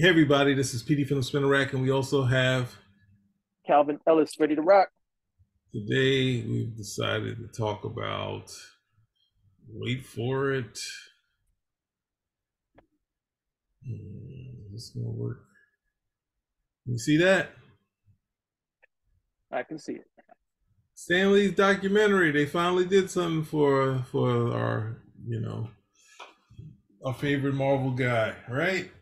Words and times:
Hey 0.00 0.08
everybody, 0.08 0.54
this 0.54 0.74
is 0.74 0.84
PD 0.84 1.04
from 1.08 1.16
the 1.16 1.24
Spinner 1.24 1.48
Rack, 1.48 1.72
and 1.72 1.82
we 1.82 1.90
also 1.90 2.22
have 2.22 2.76
Calvin 3.66 3.98
Ellis 4.06 4.38
ready 4.38 4.54
to 4.54 4.62
rock. 4.62 4.90
Today 5.74 6.40
we've 6.48 6.76
decided 6.76 7.38
to 7.38 7.48
talk 7.48 7.84
about 7.84 8.48
wait 9.68 10.06
for 10.06 10.52
it. 10.52 10.78
Hmm, 13.84 14.72
this 14.72 14.90
gonna 14.90 15.08
work? 15.08 15.40
You 16.86 16.96
see 16.96 17.16
that? 17.16 17.50
I 19.50 19.64
can 19.64 19.80
see 19.80 19.94
it. 19.94 20.06
Stan 20.94 21.32
Lee's 21.32 21.56
documentary. 21.56 22.30
They 22.30 22.46
finally 22.46 22.84
did 22.84 23.10
something 23.10 23.42
for 23.42 24.04
for 24.12 24.52
our, 24.52 25.02
you 25.26 25.40
know, 25.40 25.70
our 27.04 27.14
favorite 27.14 27.54
Marvel 27.54 27.90
guy, 27.90 28.36
right? 28.48 28.92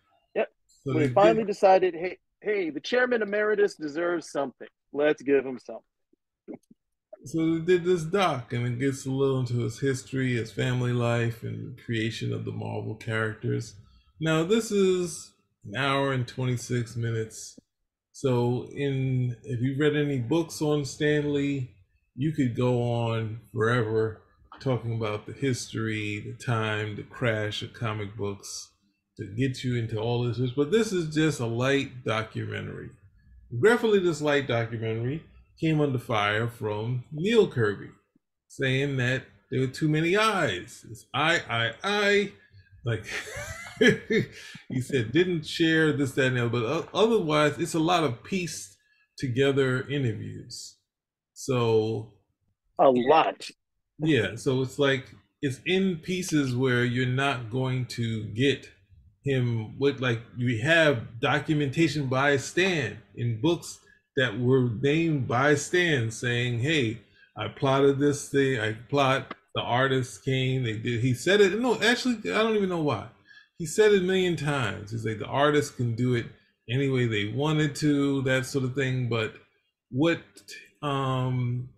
So 0.86 0.94
we 0.94 1.08
finally 1.08 1.42
did... 1.42 1.48
decided, 1.48 1.94
hey, 1.94 2.18
hey, 2.40 2.70
the 2.70 2.80
chairman 2.80 3.22
emeritus 3.22 3.74
deserves 3.74 4.30
something. 4.30 4.68
Let's 4.92 5.20
give 5.20 5.44
him 5.44 5.58
something. 5.58 6.60
So 7.24 7.58
they 7.58 7.64
did 7.64 7.84
this 7.84 8.04
doc, 8.04 8.52
and 8.52 8.64
it 8.66 8.78
gets 8.78 9.04
a 9.04 9.10
little 9.10 9.40
into 9.40 9.58
his 9.58 9.80
history, 9.80 10.36
his 10.36 10.52
family 10.52 10.92
life, 10.92 11.42
and 11.42 11.76
the 11.76 11.82
creation 11.82 12.32
of 12.32 12.44
the 12.44 12.52
Marvel 12.52 12.94
characters. 12.94 13.74
Now, 14.20 14.44
this 14.44 14.70
is 14.70 15.32
an 15.64 15.76
hour 15.76 16.12
and 16.12 16.26
26 16.26 16.94
minutes. 16.94 17.58
So, 18.12 18.68
in 18.72 19.36
if 19.42 19.60
you've 19.60 19.80
read 19.80 19.96
any 19.96 20.20
books 20.20 20.62
on 20.62 20.84
Stanley, 20.84 21.74
you 22.14 22.32
could 22.32 22.56
go 22.56 22.80
on 22.80 23.40
forever 23.52 24.22
talking 24.60 24.94
about 24.94 25.26
the 25.26 25.32
history, 25.32 26.20
the 26.20 26.44
time, 26.44 26.94
the 26.94 27.02
crash 27.02 27.60
of 27.62 27.72
comic 27.72 28.16
books 28.16 28.70
to 29.18 29.26
get 29.26 29.64
you 29.64 29.76
into 29.76 29.98
all 29.98 30.24
this. 30.24 30.50
But 30.50 30.70
this 30.70 30.92
is 30.92 31.14
just 31.14 31.40
a 31.40 31.46
light 31.46 32.04
documentary. 32.04 32.90
Regretfully, 33.50 34.00
this 34.00 34.20
light 34.20 34.46
documentary 34.46 35.22
came 35.60 35.80
under 35.80 35.98
fire 35.98 36.48
from 36.48 37.04
Neal 37.12 37.48
Kirby, 37.48 37.90
saying 38.48 38.96
that 38.98 39.22
there 39.50 39.60
were 39.60 39.66
too 39.66 39.88
many 39.88 40.16
eyes. 40.16 40.84
It's 40.90 41.06
I, 41.14 41.40
I, 41.48 41.72
I. 41.82 42.32
Like 42.84 43.04
he 44.68 44.80
said, 44.80 45.12
didn't 45.12 45.44
share 45.44 45.92
this, 45.92 46.12
that, 46.12 46.26
and 46.26 46.36
that. 46.36 46.52
But 46.52 46.88
otherwise, 46.94 47.58
it's 47.58 47.74
a 47.74 47.80
lot 47.80 48.04
of 48.04 48.22
pieced 48.22 48.76
together 49.18 49.86
interviews. 49.88 50.76
So 51.32 52.12
a 52.78 52.90
lot. 52.90 53.48
Yeah. 53.98 54.36
So 54.36 54.62
it's 54.62 54.78
like 54.78 55.06
it's 55.42 55.60
in 55.66 55.96
pieces 55.96 56.54
where 56.54 56.84
you're 56.84 57.06
not 57.06 57.50
going 57.50 57.86
to 57.86 58.24
get 58.24 58.68
him 59.26 59.78
what 59.78 60.00
like 60.00 60.20
we 60.38 60.60
have 60.60 61.20
documentation 61.20 62.06
by 62.08 62.36
Stan 62.38 62.98
in 63.16 63.40
books 63.40 63.80
that 64.16 64.38
were 64.38 64.70
named 64.80 65.28
by 65.28 65.54
Stan 65.56 66.10
saying, 66.10 66.60
"Hey, 66.60 67.00
I 67.36 67.48
plotted 67.48 67.98
this 67.98 68.28
thing. 68.30 68.60
I 68.60 68.72
plot." 68.72 69.34
The 69.54 69.62
artist 69.62 70.24
came. 70.24 70.64
They 70.64 70.76
did. 70.76 71.00
He 71.00 71.14
said 71.14 71.40
it. 71.40 71.58
No, 71.58 71.80
actually, 71.80 72.16
I 72.32 72.42
don't 72.42 72.56
even 72.56 72.68
know 72.68 72.82
why. 72.82 73.08
He 73.58 73.66
said 73.66 73.92
it 73.92 74.02
a 74.02 74.04
million 74.04 74.36
times. 74.36 74.90
He's 74.90 75.06
like 75.06 75.18
the 75.18 75.26
artist 75.26 75.76
can 75.76 75.94
do 75.94 76.14
it 76.14 76.26
any 76.70 76.90
way 76.90 77.06
they 77.06 77.28
wanted 77.28 77.74
to, 77.76 78.22
that 78.22 78.46
sort 78.46 78.64
of 78.66 78.74
thing. 78.74 79.08
But 79.08 79.34
what 79.90 80.20
um 80.82 81.70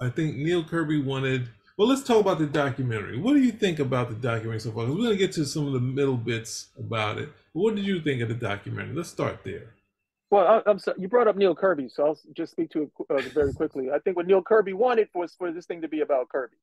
I 0.00 0.10
think 0.10 0.36
Neal 0.36 0.64
Kirby 0.64 1.02
wanted. 1.02 1.48
Well, 1.78 1.86
let's 1.86 2.02
talk 2.02 2.20
about 2.20 2.40
the 2.40 2.46
documentary. 2.46 3.18
What 3.18 3.34
do 3.34 3.40
you 3.40 3.52
think 3.52 3.78
about 3.78 4.08
the 4.08 4.16
documentary 4.16 4.58
so 4.58 4.72
far? 4.72 4.82
Because 4.82 4.96
we're 4.96 5.04
going 5.04 5.16
to 5.16 5.24
get 5.24 5.30
to 5.34 5.46
some 5.46 5.64
of 5.68 5.72
the 5.74 5.80
middle 5.80 6.16
bits 6.16 6.70
about 6.76 7.18
it. 7.18 7.28
What 7.52 7.76
did 7.76 7.86
you 7.86 8.00
think 8.00 8.20
of 8.20 8.28
the 8.28 8.34
documentary? 8.34 8.96
Let's 8.96 9.10
start 9.10 9.44
there. 9.44 9.74
Well, 10.28 10.60
I, 10.66 10.68
am 10.68 10.80
sorry. 10.80 10.96
You 11.00 11.06
brought 11.06 11.28
up 11.28 11.36
Neal 11.36 11.54
Kirby, 11.54 11.88
so 11.88 12.04
I'll 12.04 12.18
just 12.36 12.50
speak 12.50 12.70
to 12.70 12.82
it 12.82 12.90
uh, 13.08 13.22
very 13.32 13.54
quickly. 13.54 13.92
I 13.92 14.00
think 14.00 14.16
what 14.16 14.26
Neal 14.26 14.42
Kirby 14.42 14.72
wanted 14.72 15.08
was 15.14 15.36
for 15.38 15.52
this 15.52 15.66
thing 15.66 15.80
to 15.82 15.88
be 15.88 16.00
about 16.00 16.28
Kirby. 16.30 16.56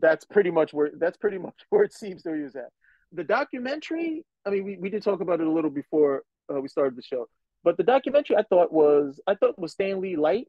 That's 0.00 0.24
pretty 0.24 0.50
much 0.50 0.72
where 0.72 0.90
that's 0.96 1.18
pretty 1.18 1.36
much 1.36 1.54
where 1.68 1.84
it 1.84 1.92
seems 1.92 2.22
to 2.22 2.30
use 2.30 2.56
at. 2.56 2.70
The 3.12 3.24
documentary. 3.24 4.24
I 4.46 4.50
mean, 4.50 4.64
we, 4.64 4.78
we 4.78 4.88
did 4.88 5.02
talk 5.02 5.20
about 5.20 5.42
it 5.42 5.46
a 5.46 5.52
little 5.52 5.70
before 5.70 6.22
uh, 6.50 6.62
we 6.62 6.68
started 6.68 6.96
the 6.96 7.02
show, 7.02 7.28
but 7.62 7.76
the 7.76 7.84
documentary 7.84 8.36
I 8.38 8.42
thought 8.44 8.72
was 8.72 9.20
I 9.26 9.34
thought 9.34 9.58
was 9.58 9.72
Stan 9.72 10.00
Lee 10.00 10.16
light, 10.16 10.48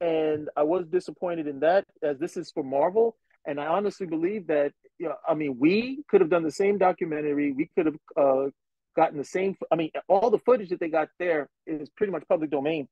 and 0.00 0.48
I 0.56 0.62
was 0.62 0.86
disappointed 0.86 1.48
in 1.48 1.58
that 1.60 1.86
as 2.04 2.20
this 2.20 2.36
is 2.36 2.52
for 2.52 2.62
Marvel, 2.62 3.16
and 3.46 3.60
I 3.60 3.66
honestly 3.66 4.06
believe 4.06 4.46
that 4.48 4.72
you 4.98 5.08
know, 5.08 5.16
I 5.28 5.34
mean, 5.34 5.58
we 5.58 6.04
could 6.08 6.20
have 6.20 6.30
done 6.30 6.42
the 6.42 6.50
same 6.50 6.78
documentary. 6.78 7.52
We 7.52 7.68
could 7.74 7.86
have 7.86 7.96
uh, 8.16 8.50
gotten 8.94 9.18
the 9.18 9.24
same. 9.24 9.56
I 9.70 9.76
mean, 9.76 9.90
all 10.08 10.30
the 10.30 10.38
footage 10.38 10.70
that 10.70 10.80
they 10.80 10.88
got 10.88 11.08
there 11.18 11.48
is 11.66 11.88
pretty 11.90 12.12
much 12.12 12.24
public 12.28 12.50
domain 12.50 12.88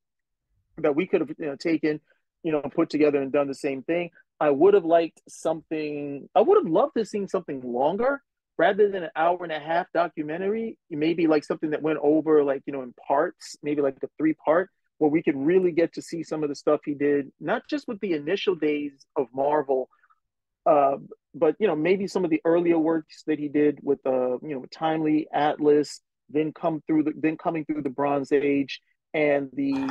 that 0.78 0.96
we 0.96 1.06
could 1.06 1.20
have 1.20 1.30
you 1.38 1.46
know, 1.46 1.56
taken, 1.56 2.00
you 2.42 2.52
know, 2.52 2.62
put 2.62 2.90
together 2.90 3.20
and 3.20 3.32
done 3.32 3.48
the 3.48 3.54
same 3.54 3.82
thing. 3.82 4.10
I 4.40 4.50
would 4.50 4.74
have 4.74 4.84
liked 4.84 5.20
something. 5.28 6.28
I 6.34 6.40
would 6.40 6.58
have 6.58 6.70
loved 6.70 6.94
to 6.94 7.00
have 7.00 7.08
seen 7.08 7.28
something 7.28 7.60
longer 7.60 8.22
rather 8.58 8.90
than 8.90 9.04
an 9.04 9.10
hour 9.14 9.38
and 9.42 9.52
a 9.52 9.60
half 9.60 9.86
documentary. 9.94 10.78
Maybe 10.90 11.26
like 11.26 11.44
something 11.44 11.70
that 11.70 11.82
went 11.82 11.98
over 12.02 12.42
like 12.42 12.62
you 12.66 12.72
know 12.72 12.82
in 12.82 12.94
parts, 13.06 13.56
maybe 13.62 13.82
like 13.82 13.96
a 14.02 14.08
three 14.18 14.34
part, 14.34 14.70
where 14.98 15.10
we 15.10 15.22
could 15.22 15.36
really 15.36 15.70
get 15.70 15.94
to 15.94 16.02
see 16.02 16.22
some 16.22 16.42
of 16.42 16.48
the 16.48 16.56
stuff 16.56 16.80
he 16.84 16.94
did, 16.94 17.30
not 17.40 17.62
just 17.68 17.86
with 17.86 18.00
the 18.00 18.14
initial 18.14 18.54
days 18.54 18.92
of 19.16 19.28
Marvel. 19.32 19.88
Uh, 20.64 20.96
but 21.34 21.56
you 21.58 21.66
know 21.66 21.76
maybe 21.76 22.06
some 22.06 22.24
of 22.24 22.30
the 22.30 22.40
earlier 22.44 22.78
works 22.78 23.22
that 23.26 23.38
he 23.38 23.48
did 23.48 23.78
with 23.82 23.98
uh 24.06 24.38
you 24.40 24.54
know 24.54 24.64
timely 24.70 25.26
atlas 25.32 26.00
then 26.28 26.52
come 26.52 26.82
through 26.86 27.02
the 27.02 27.12
then 27.16 27.36
coming 27.36 27.64
through 27.64 27.82
the 27.82 27.90
bronze 27.90 28.32
age 28.32 28.80
and 29.14 29.50
the 29.54 29.90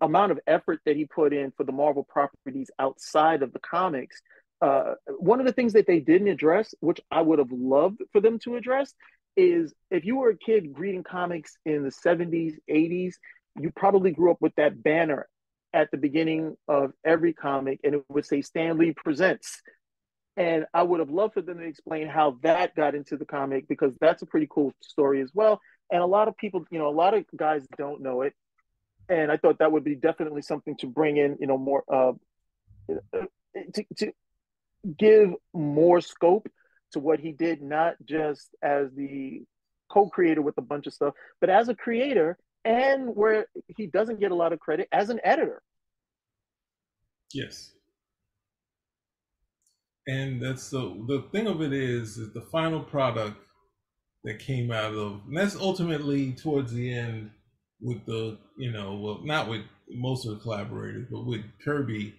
amount 0.00 0.32
of 0.32 0.40
effort 0.46 0.80
that 0.84 0.96
he 0.96 1.04
put 1.04 1.32
in 1.32 1.52
for 1.56 1.64
the 1.64 1.72
marvel 1.72 2.04
properties 2.04 2.70
outside 2.78 3.42
of 3.42 3.52
the 3.52 3.60
comics 3.60 4.20
uh, 4.60 4.94
one 5.18 5.40
of 5.40 5.46
the 5.46 5.52
things 5.52 5.72
that 5.72 5.88
they 5.88 5.98
didn't 5.98 6.28
address 6.28 6.74
which 6.80 7.00
i 7.10 7.20
would 7.20 7.38
have 7.38 7.52
loved 7.52 8.00
for 8.12 8.20
them 8.20 8.38
to 8.38 8.56
address 8.56 8.94
is 9.36 9.72
if 9.90 10.04
you 10.04 10.16
were 10.16 10.30
a 10.30 10.36
kid 10.36 10.78
reading 10.78 11.02
comics 11.02 11.56
in 11.64 11.82
the 11.82 11.90
70s 11.90 12.54
80s 12.70 13.14
you 13.60 13.70
probably 13.74 14.10
grew 14.10 14.30
up 14.30 14.38
with 14.40 14.54
that 14.56 14.82
banner 14.82 15.28
at 15.74 15.90
the 15.90 15.96
beginning 15.96 16.56
of 16.68 16.92
every 17.04 17.32
comic 17.32 17.80
and 17.82 17.94
it 17.94 18.04
would 18.08 18.26
say 18.26 18.42
Stan 18.42 18.76
Lee 18.76 18.92
presents 18.92 19.62
and 20.36 20.64
I 20.72 20.82
would 20.82 21.00
have 21.00 21.10
loved 21.10 21.34
for 21.34 21.42
them 21.42 21.58
to 21.58 21.64
explain 21.64 22.08
how 22.08 22.38
that 22.42 22.74
got 22.74 22.94
into 22.94 23.16
the 23.16 23.24
comic 23.24 23.68
because 23.68 23.92
that's 24.00 24.22
a 24.22 24.26
pretty 24.26 24.48
cool 24.50 24.72
story 24.80 25.20
as 25.20 25.30
well. 25.34 25.60
And 25.90 26.02
a 26.02 26.06
lot 26.06 26.28
of 26.28 26.36
people, 26.36 26.64
you 26.70 26.78
know, 26.78 26.88
a 26.88 26.90
lot 26.90 27.14
of 27.14 27.24
guys 27.36 27.66
don't 27.76 28.00
know 28.00 28.22
it. 28.22 28.34
And 29.08 29.30
I 29.30 29.36
thought 29.36 29.58
that 29.58 29.72
would 29.72 29.84
be 29.84 29.94
definitely 29.94 30.40
something 30.40 30.76
to 30.78 30.86
bring 30.86 31.18
in, 31.18 31.36
you 31.38 31.46
know, 31.46 31.58
more 31.58 31.84
uh, 31.92 32.12
to, 33.74 33.84
to 33.98 34.12
give 34.96 35.34
more 35.52 36.00
scope 36.00 36.48
to 36.92 36.98
what 36.98 37.20
he 37.20 37.32
did, 37.32 37.60
not 37.60 37.96
just 38.04 38.54
as 38.62 38.90
the 38.94 39.42
co-creator 39.90 40.40
with 40.40 40.56
a 40.56 40.62
bunch 40.62 40.86
of 40.86 40.94
stuff, 40.94 41.12
but 41.40 41.50
as 41.50 41.68
a 41.68 41.74
creator 41.74 42.38
and 42.64 43.14
where 43.14 43.46
he 43.76 43.86
doesn't 43.86 44.20
get 44.20 44.30
a 44.30 44.34
lot 44.34 44.54
of 44.54 44.60
credit 44.60 44.88
as 44.92 45.10
an 45.10 45.20
editor. 45.22 45.60
Yes 47.34 47.72
and 50.06 50.40
that's 50.42 50.70
the 50.70 50.80
the 51.06 51.24
thing 51.32 51.46
of 51.46 51.62
it 51.62 51.72
is 51.72 52.16
is 52.16 52.32
the 52.32 52.40
final 52.52 52.80
product 52.80 53.36
that 54.24 54.38
came 54.38 54.70
out 54.70 54.94
of 54.94 55.20
and 55.26 55.36
that's 55.36 55.56
ultimately 55.56 56.32
towards 56.32 56.72
the 56.72 56.92
end 56.92 57.30
with 57.80 58.04
the 58.06 58.38
you 58.56 58.70
know 58.70 58.94
well 58.94 59.20
not 59.24 59.48
with 59.48 59.62
most 59.90 60.26
of 60.26 60.34
the 60.34 60.40
collaborators 60.40 61.06
but 61.10 61.26
with 61.26 61.42
kirby 61.64 62.14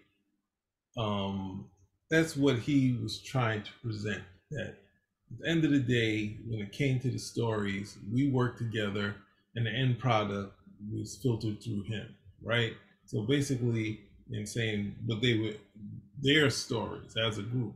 um 0.98 1.66
that's 2.10 2.36
what 2.36 2.60
he 2.60 2.98
was 3.02 3.22
trying 3.22 3.64
to 3.64 3.72
present 3.82 4.22
that 4.52 4.76
at 5.32 5.40
the 5.40 5.50
end 5.50 5.66
of 5.66 5.72
the 5.72 5.80
day 5.80 6.38
when 6.48 6.62
it 6.62 6.72
came 6.72 7.00
to 7.00 7.10
the 7.10 7.18
stories 7.18 7.98
we 8.14 8.30
worked 8.30 8.60
together 8.60 9.16
and 9.56 9.66
the 9.66 9.72
end 9.72 9.98
product 10.00 10.54
was 10.92 11.20
filtered 11.24 11.62
through 11.64 11.84
him 11.84 12.16
right? 12.44 12.74
So 13.06 13.22
basically 13.22 14.02
in 14.32 14.46
saying 14.46 14.96
but 15.08 15.22
they 15.22 15.38
were 15.38 15.54
their 16.22 16.50
stories 16.50 17.16
as 17.18 17.38
a 17.38 17.44
group. 17.44 17.76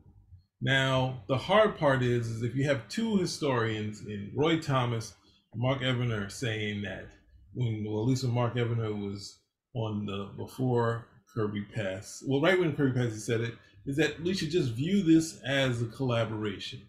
Now, 0.61 1.21
the 1.27 1.37
hard 1.37 1.77
part 1.77 2.01
is, 2.01 2.27
is 2.27 2.43
if 2.43 2.55
you 2.55 2.63
have 2.65 2.87
two 2.89 3.17
historians 3.17 4.01
in 4.01 4.31
Roy 4.33 4.59
Thomas 4.59 5.13
and 5.53 5.61
Mark 5.61 5.81
Evanier 5.81 6.31
saying 6.31 6.81
that 6.81 7.05
when, 7.53 7.85
well, 7.87 8.01
at 8.01 8.07
least 8.07 8.23
when 8.23 8.33
Mark 8.33 8.55
Evanier 8.55 8.95
was 8.97 9.39
on 9.75 10.05
the 10.05 10.29
before 10.35 11.07
Kirby 11.33 11.65
passed, 11.75 12.23
well, 12.27 12.41
right 12.41 12.59
when 12.59 12.75
Kirby 12.75 12.99
passed, 12.99 13.13
he 13.13 13.19
said 13.19 13.41
it, 13.41 13.53
is 13.85 13.97
that 13.97 14.19
we 14.21 14.33
should 14.33 14.49
just 14.49 14.71
view 14.73 15.03
this 15.03 15.39
as 15.43 15.81
a 15.81 15.85
collaboration. 15.85 16.81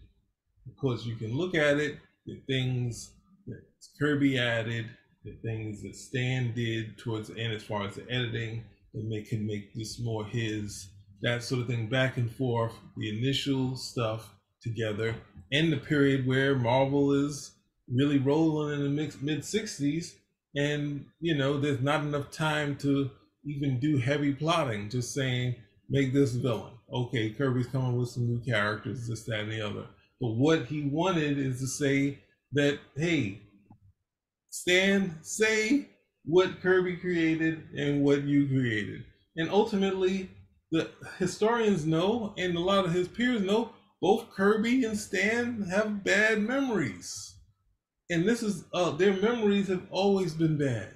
Because 0.65 1.05
you 1.05 1.15
can 1.15 1.35
look 1.35 1.55
at 1.55 1.77
it, 1.77 1.97
the 2.25 2.41
things 2.47 3.11
that 3.47 3.61
Kirby 3.99 4.39
added, 4.39 4.87
the 5.23 5.35
things 5.43 5.81
that 5.83 5.95
Stan 5.95 6.53
did 6.53 6.97
towards 6.97 7.29
the 7.29 7.39
end 7.39 7.53
as 7.53 7.63
far 7.63 7.85
as 7.85 7.95
the 7.95 8.09
editing, 8.09 8.63
that 8.93 9.05
make 9.05 9.29
can 9.29 9.45
make 9.45 9.73
this 9.73 9.99
more 9.99 10.25
his 10.25 10.89
that 11.21 11.43
sort 11.43 11.61
of 11.61 11.67
thing 11.67 11.87
back 11.87 12.17
and 12.17 12.31
forth, 12.31 12.73
the 12.95 13.17
initial 13.17 13.75
stuff 13.75 14.33
together, 14.61 15.15
and 15.51 15.71
the 15.71 15.77
period 15.77 16.25
where 16.25 16.55
Marvel 16.55 17.11
is 17.11 17.51
really 17.91 18.17
rolling 18.17 18.73
in 18.73 18.83
the 18.83 19.17
mid 19.21 19.39
60s, 19.41 20.15
and 20.55 21.05
you 21.19 21.35
know, 21.35 21.59
there's 21.59 21.81
not 21.81 22.01
enough 22.01 22.31
time 22.31 22.75
to 22.77 23.11
even 23.45 23.79
do 23.79 23.97
heavy 23.97 24.33
plotting. 24.33 24.89
Just 24.89 25.13
saying, 25.13 25.55
make 25.89 26.13
this 26.13 26.33
villain. 26.33 26.73
Okay, 26.91 27.31
Kirby's 27.31 27.67
coming 27.67 27.97
with 27.97 28.09
some 28.09 28.27
new 28.27 28.39
characters, 28.39 29.07
this, 29.07 29.25
that, 29.25 29.41
and 29.41 29.51
the 29.51 29.61
other. 29.61 29.85
But 30.19 30.35
what 30.35 30.65
he 30.65 30.81
wanted 30.81 31.37
is 31.37 31.59
to 31.59 31.67
say 31.67 32.19
that, 32.53 32.79
hey, 32.95 33.41
Stan, 34.49 35.17
say 35.21 35.87
what 36.29 36.61
Kirby 36.61 36.95
created 36.97 37.63
and 37.75 38.03
what 38.03 38.23
you 38.23 38.47
created. 38.47 39.03
And 39.35 39.49
ultimately, 39.49 40.29
the 40.71 40.91
historians 41.17 41.85
know, 41.85 42.35
and 42.37 42.55
a 42.55 42.59
lot 42.59 42.85
of 42.85 42.93
his 42.93 43.07
peers 43.07 43.41
know, 43.41 43.71
both 43.99 44.29
Kirby 44.29 44.85
and 44.85 44.97
Stan 44.97 45.63
have 45.71 46.03
bad 46.03 46.41
memories. 46.41 47.35
And 48.11 48.27
this 48.27 48.43
is, 48.43 48.65
uh, 48.73 48.91
their 48.91 49.13
memories 49.19 49.67
have 49.69 49.87
always 49.89 50.33
been 50.33 50.57
bad. 50.57 50.93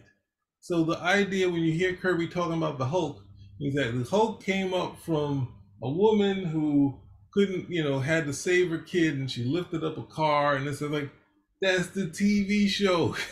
So 0.60 0.84
the 0.84 1.00
idea 1.00 1.50
when 1.50 1.62
you 1.62 1.74
hear 1.74 1.96
Kirby 1.96 2.28
talking 2.28 2.58
about 2.58 2.78
the 2.78 2.86
Hulk 2.86 3.24
is 3.60 3.74
that 3.74 3.92
the 3.92 4.10
Hulk 4.10 4.44
came 4.44 4.74
up 4.74 5.00
from 5.00 5.52
a 5.82 5.90
woman 5.90 6.46
who 6.46 7.00
couldn't, 7.34 7.72
you 7.72 7.84
know, 7.84 8.00
had 8.00 8.28
to 8.28 8.34
save 8.34 8.70
her 8.70 8.78
kid 8.78 9.16
and 9.16 9.30
she 9.30 9.44
lifted 9.44 9.84
up 9.84 9.98
a 9.98 10.04
car 10.04 10.56
and 10.56 10.68
it's 10.68 10.82
like, 10.82 11.10
that's 11.60 11.88
the 11.88 12.06
TV 12.06 12.68
show. 12.68 13.16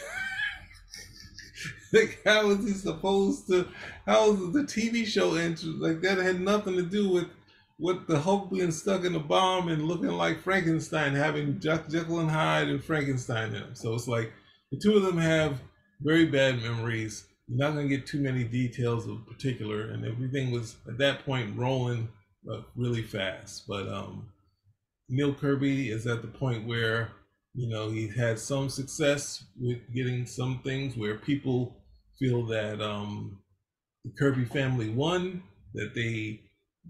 like 1.93 2.19
how 2.25 2.49
is 2.49 2.65
he 2.65 2.73
supposed 2.73 3.47
to 3.47 3.67
how 4.05 4.31
is 4.31 4.53
the 4.53 4.63
TV 4.63 5.05
show 5.05 5.35
enter 5.35 5.67
like 5.67 6.01
that 6.01 6.17
had 6.17 6.39
nothing 6.39 6.75
to 6.75 6.83
do 6.83 7.09
with 7.09 7.27
with 7.81 8.05
the 8.05 8.19
Hulk 8.19 8.51
being 8.51 8.71
stuck 8.71 9.03
in 9.03 9.15
a 9.15 9.19
bomb 9.19 9.67
and 9.67 9.87
looking 9.87 10.11
like 10.11 10.39
Frankenstein, 10.39 11.15
having 11.15 11.59
Jekyll 11.59 12.19
and 12.19 12.29
Hyde 12.29 12.69
and 12.69 12.81
Frankenstein 12.81 13.55
in 13.55 13.63
him. 13.63 13.75
So 13.75 13.95
it's 13.95 14.07
like 14.07 14.31
the 14.71 14.77
two 14.77 14.95
of 14.95 15.01
them 15.01 15.17
have 15.17 15.59
very 15.99 16.25
bad 16.25 16.61
memories. 16.61 17.25
You're 17.47 17.57
not 17.57 17.73
going 17.73 17.89
to 17.89 17.95
get 17.95 18.05
too 18.05 18.19
many 18.19 18.43
details 18.43 19.07
of 19.07 19.25
particular, 19.27 19.89
and 19.89 20.05
everything 20.05 20.51
was 20.51 20.75
at 20.87 20.99
that 20.99 21.25
point 21.25 21.57
rolling 21.57 22.07
uh, 22.49 22.61
really 22.75 23.01
fast. 23.01 23.67
But 23.67 23.87
um, 23.87 24.29
Neal 25.09 25.33
Kirby 25.33 25.89
is 25.89 26.05
at 26.05 26.21
the 26.21 26.27
point 26.27 26.67
where 26.67 27.09
you 27.55 27.67
know 27.67 27.89
he 27.89 28.07
had 28.07 28.37
some 28.37 28.69
success 28.69 29.43
with 29.59 29.79
getting 29.93 30.27
some 30.27 30.61
things 30.63 30.95
where 30.95 31.15
people 31.15 31.80
feel 32.21 32.45
that 32.45 32.79
um, 32.79 33.39
the 34.05 34.11
Kirby 34.17 34.45
family 34.45 34.89
won, 34.89 35.41
that 35.73 35.95
they 35.95 36.41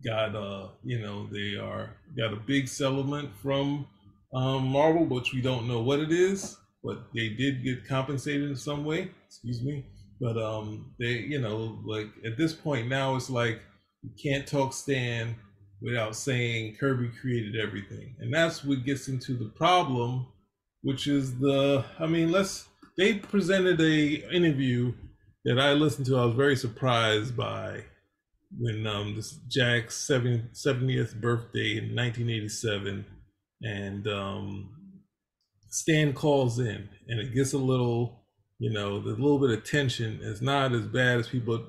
got 0.05 0.35
uh 0.35 0.69
you 0.83 0.99
know 0.99 1.27
they 1.31 1.57
are 1.57 1.97
got 2.17 2.33
a 2.33 2.37
big 2.37 2.67
settlement 2.67 3.29
from 3.41 3.85
um, 4.33 4.67
Marvel, 4.67 5.05
which 5.05 5.33
we 5.33 5.41
don't 5.41 5.67
know 5.67 5.81
what 5.81 5.99
it 5.99 6.11
is, 6.11 6.57
but 6.83 7.03
they 7.13 7.29
did 7.29 7.63
get 7.63 7.87
compensated 7.87 8.49
in 8.49 8.55
some 8.55 8.85
way. 8.85 9.11
Excuse 9.27 9.63
me, 9.63 9.85
but 10.19 10.37
um 10.37 10.93
they 10.99 11.13
you 11.13 11.39
know 11.39 11.79
like 11.85 12.07
at 12.25 12.37
this 12.37 12.53
point 12.53 12.87
now 12.87 13.15
it's 13.15 13.29
like 13.29 13.61
you 14.01 14.09
can't 14.21 14.47
talk 14.47 14.73
Stan 14.73 15.35
without 15.81 16.15
saying 16.15 16.75
Kirby 16.79 17.09
created 17.21 17.55
everything, 17.55 18.15
and 18.19 18.33
that's 18.33 18.63
what 18.63 18.85
gets 18.85 19.07
into 19.07 19.35
the 19.35 19.49
problem, 19.49 20.27
which 20.81 21.07
is 21.07 21.37
the 21.39 21.85
I 21.99 22.07
mean 22.07 22.31
let's 22.31 22.67
they 22.97 23.15
presented 23.15 23.79
a 23.79 24.35
interview 24.35 24.93
that 25.45 25.59
I 25.59 25.73
listened 25.73 26.05
to. 26.07 26.17
I 26.17 26.25
was 26.25 26.35
very 26.35 26.55
surprised 26.55 27.35
by 27.35 27.83
when 28.57 28.85
um, 28.85 29.15
this 29.15 29.39
Jack's 29.47 30.05
70th 30.05 31.21
birthday 31.21 31.77
in 31.77 31.95
1987, 31.95 33.05
and 33.61 34.07
um, 34.07 34.69
Stan 35.69 36.13
calls 36.13 36.59
in, 36.59 36.89
and 37.07 37.19
it 37.19 37.33
gets 37.33 37.53
a 37.53 37.57
little, 37.57 38.25
you 38.59 38.71
know, 38.71 38.95
a 38.95 38.97
little 38.97 39.39
bit 39.39 39.57
of 39.57 39.63
tension. 39.63 40.19
It's 40.21 40.41
not 40.41 40.73
as 40.73 40.85
bad 40.87 41.19
as 41.19 41.29
people 41.29 41.63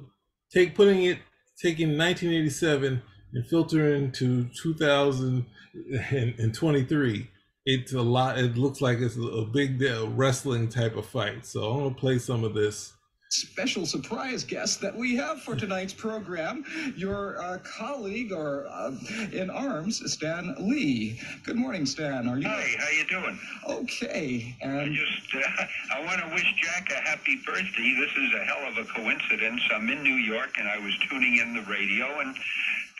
take 0.52 0.74
putting 0.74 1.04
it, 1.04 1.20
taking 1.60 1.96
1987 1.96 3.00
and 3.34 3.46
filtering 3.46 4.10
to 4.12 4.48
2023. 4.60 7.30
It's 7.64 7.92
a 7.92 8.02
lot. 8.02 8.38
It 8.38 8.58
looks 8.58 8.80
like 8.80 8.98
it's 8.98 9.16
a 9.16 9.46
big 9.50 9.80
wrestling 9.80 10.68
type 10.68 10.96
of 10.96 11.06
fight. 11.06 11.46
So 11.46 11.70
I'm 11.70 11.84
gonna 11.84 11.94
play 11.94 12.18
some 12.18 12.42
of 12.42 12.54
this 12.54 12.92
special 13.32 13.86
surprise 13.86 14.44
guest 14.44 14.80
that 14.80 14.94
we 14.94 15.16
have 15.16 15.40
for 15.40 15.56
tonight's 15.56 15.94
program, 15.94 16.64
your 16.96 17.40
uh, 17.40 17.58
colleague 17.64 18.30
or 18.30 18.66
uh, 18.68 18.92
in 19.32 19.48
arms, 19.48 20.02
Stan 20.12 20.54
Lee. 20.60 21.18
Good 21.44 21.56
morning, 21.56 21.86
Stan. 21.86 22.28
Are 22.28 22.38
you? 22.38 22.46
Hi. 22.46 22.74
How 22.78 22.90
you 22.90 23.04
doing? 23.06 23.38
Okay. 23.68 24.54
And 24.60 24.78
I 24.78 24.88
just 24.88 25.34
uh, 25.34 25.64
I 25.96 26.04
want 26.04 26.20
to 26.20 26.34
wish 26.34 26.46
Jack 26.62 26.90
a 26.90 27.08
happy 27.08 27.40
birthday. 27.46 27.96
This 27.98 28.10
is 28.10 28.34
a 28.34 28.44
hell 28.44 28.68
of 28.68 28.76
a 28.76 28.84
coincidence. 28.92 29.62
I'm 29.74 29.88
in 29.88 30.02
New 30.02 30.16
York 30.16 30.50
and 30.58 30.68
I 30.68 30.78
was 30.78 30.94
tuning 31.08 31.38
in 31.38 31.54
the 31.54 31.62
radio 31.62 32.20
and. 32.20 32.36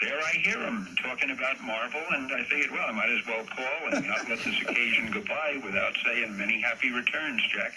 There 0.01 0.19
I 0.19 0.33
hear 0.43 0.59
him 0.59 0.89
talking 1.01 1.31
about 1.31 1.63
Marvel, 1.63 2.03
and 2.11 2.33
I 2.33 2.43
figured, 2.43 2.73
well, 2.73 2.89
I 2.89 2.91
might 2.91 3.09
as 3.11 3.25
well 3.25 3.45
call 3.45 3.93
and 3.93 4.05
not 4.05 4.29
let 4.29 4.41
this 4.41 4.61
occasion 4.61 5.13
go 5.13 5.21
by 5.21 5.61
without 5.65 5.97
saying 6.05 6.37
many 6.37 6.61
happy 6.61 6.91
returns, 6.91 7.41
Jack. 7.55 7.75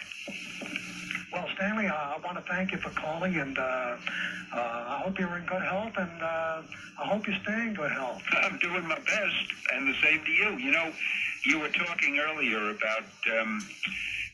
Well, 1.35 1.49
Stanley, 1.55 1.87
uh, 1.87 1.93
I 1.93 2.17
want 2.23 2.37
to 2.37 2.43
thank 2.49 2.71
you 2.71 2.77
for 2.77 2.91
calling, 2.91 3.35
and 3.35 3.59
uh, 3.59 3.61
uh, 3.61 3.97
I 4.55 5.01
hope 5.03 5.19
you're 5.19 5.35
in 5.35 5.45
good 5.45 5.63
health, 5.63 5.91
and 5.97 6.23
uh, 6.23 6.61
I 6.97 7.07
hope 7.11 7.27
you 7.27 7.33
stay 7.43 7.67
in 7.67 7.73
good 7.73 7.91
health. 7.91 8.23
I'm 8.41 8.57
doing 8.59 8.87
my 8.87 8.95
best, 8.95 9.45
and 9.73 9.85
the 9.85 9.95
same 10.01 10.23
to 10.23 10.31
you. 10.31 10.57
You 10.57 10.71
know, 10.71 10.93
you 11.43 11.59
were 11.59 11.67
talking 11.67 12.19
earlier 12.19 12.69
about 12.69 13.03
um, 13.37 13.59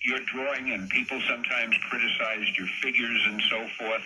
your 0.06 0.20
drawing, 0.32 0.70
and 0.74 0.88
people 0.92 1.20
sometimes 1.28 1.76
criticized 1.90 2.56
your 2.56 2.68
figures 2.84 3.22
and 3.26 3.42
so 3.50 3.66
forth. 3.80 4.04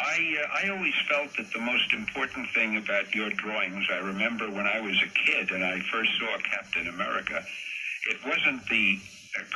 I, 0.00 0.36
uh, 0.40 0.66
I 0.66 0.70
always 0.70 0.94
felt 1.10 1.36
that 1.36 1.52
the 1.52 1.60
most 1.60 1.92
important 1.92 2.48
thing 2.54 2.78
about 2.78 3.14
your 3.14 3.28
drawings, 3.28 3.84
I 3.92 3.98
remember 3.98 4.50
when 4.50 4.66
I 4.66 4.80
was 4.80 4.96
a 5.04 5.30
kid 5.30 5.50
and 5.50 5.62
I 5.62 5.80
first 5.92 6.12
saw 6.18 6.38
Captain 6.38 6.88
America, 6.88 7.44
it 8.08 8.16
wasn't 8.24 8.66
the 8.70 9.00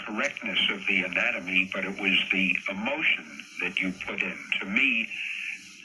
correctness 0.04 0.58
of 0.72 0.80
the 0.86 1.02
anatomy, 1.02 1.70
but 1.72 1.84
it 1.84 2.00
was 2.00 2.18
the 2.32 2.56
emotion 2.68 3.24
that 3.60 3.78
you 3.78 3.92
put 4.06 4.22
in. 4.22 4.38
To 4.60 4.66
me, 4.66 5.08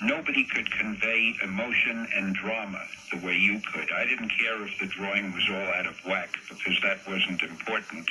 nobody 0.02 0.46
could 0.46 0.72
convey 0.72 1.36
emotion 1.44 2.08
and 2.16 2.36
drama 2.36 2.82
the 3.12 3.26
way 3.26 3.36
you 3.36 3.62
could. 3.74 3.92
I 3.92 4.06
didn't 4.06 4.30
care 4.30 4.62
if 4.66 4.78
the 4.80 4.88
drawing 4.88 5.32
was 5.34 5.44
all 5.50 5.68
out 5.74 5.88
of 5.88 5.96
whack 6.06 6.30
because 6.50 6.78
that 6.84 7.00
wasn't 7.08 7.42
important. 7.42 8.10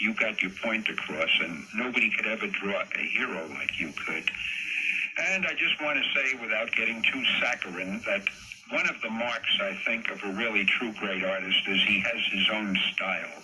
You 0.00 0.14
got 0.14 0.42
your 0.42 0.50
point 0.62 0.88
across, 0.88 1.30
and 1.40 1.64
nobody 1.74 2.10
could 2.10 2.26
ever 2.26 2.46
draw 2.46 2.82
a 2.82 2.98
hero 2.98 3.46
like 3.48 3.78
you 3.78 3.92
could. 4.06 4.30
And 5.16 5.46
I 5.46 5.54
just 5.54 5.80
want 5.80 5.98
to 5.98 6.20
say, 6.20 6.34
without 6.40 6.72
getting 6.72 7.02
too 7.02 7.22
saccharine, 7.40 8.02
that 8.06 8.22
one 8.70 8.88
of 8.88 9.00
the 9.02 9.10
marks, 9.10 9.58
I 9.60 9.78
think, 9.86 10.10
of 10.10 10.22
a 10.24 10.32
really 10.32 10.64
true 10.64 10.92
great 10.98 11.24
artist 11.24 11.60
is 11.68 11.82
he 11.86 12.00
has 12.00 12.20
his 12.32 12.48
own 12.52 12.76
style. 12.92 13.42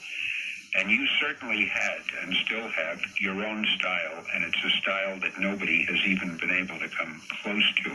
And 0.77 0.91
you 0.91 1.05
certainly 1.21 1.65
had 1.65 2.01
and 2.23 2.35
still 2.47 2.69
have 2.69 3.01
your 3.21 3.43
own 3.45 3.67
style, 3.77 4.25
and 4.35 4.45
it's 4.45 4.65
a 4.65 4.71
style 4.81 5.19
that 5.21 5.39
nobody 5.39 5.83
has 5.83 5.99
even 6.07 6.37
been 6.37 6.53
able 6.53 6.79
to 6.79 6.89
come 6.89 7.21
close 7.43 7.75
to. 7.85 7.91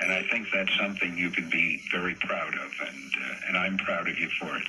And 0.00 0.12
I 0.12 0.22
think 0.28 0.48
that's 0.52 0.76
something 0.78 1.16
you 1.16 1.30
can 1.30 1.48
be 1.48 1.80
very 1.92 2.14
proud 2.16 2.54
of, 2.54 2.72
and 2.88 3.12
uh, 3.14 3.48
and 3.48 3.56
I'm 3.56 3.76
proud 3.78 4.08
of 4.08 4.18
you 4.18 4.28
for 4.40 4.56
it. 4.56 4.64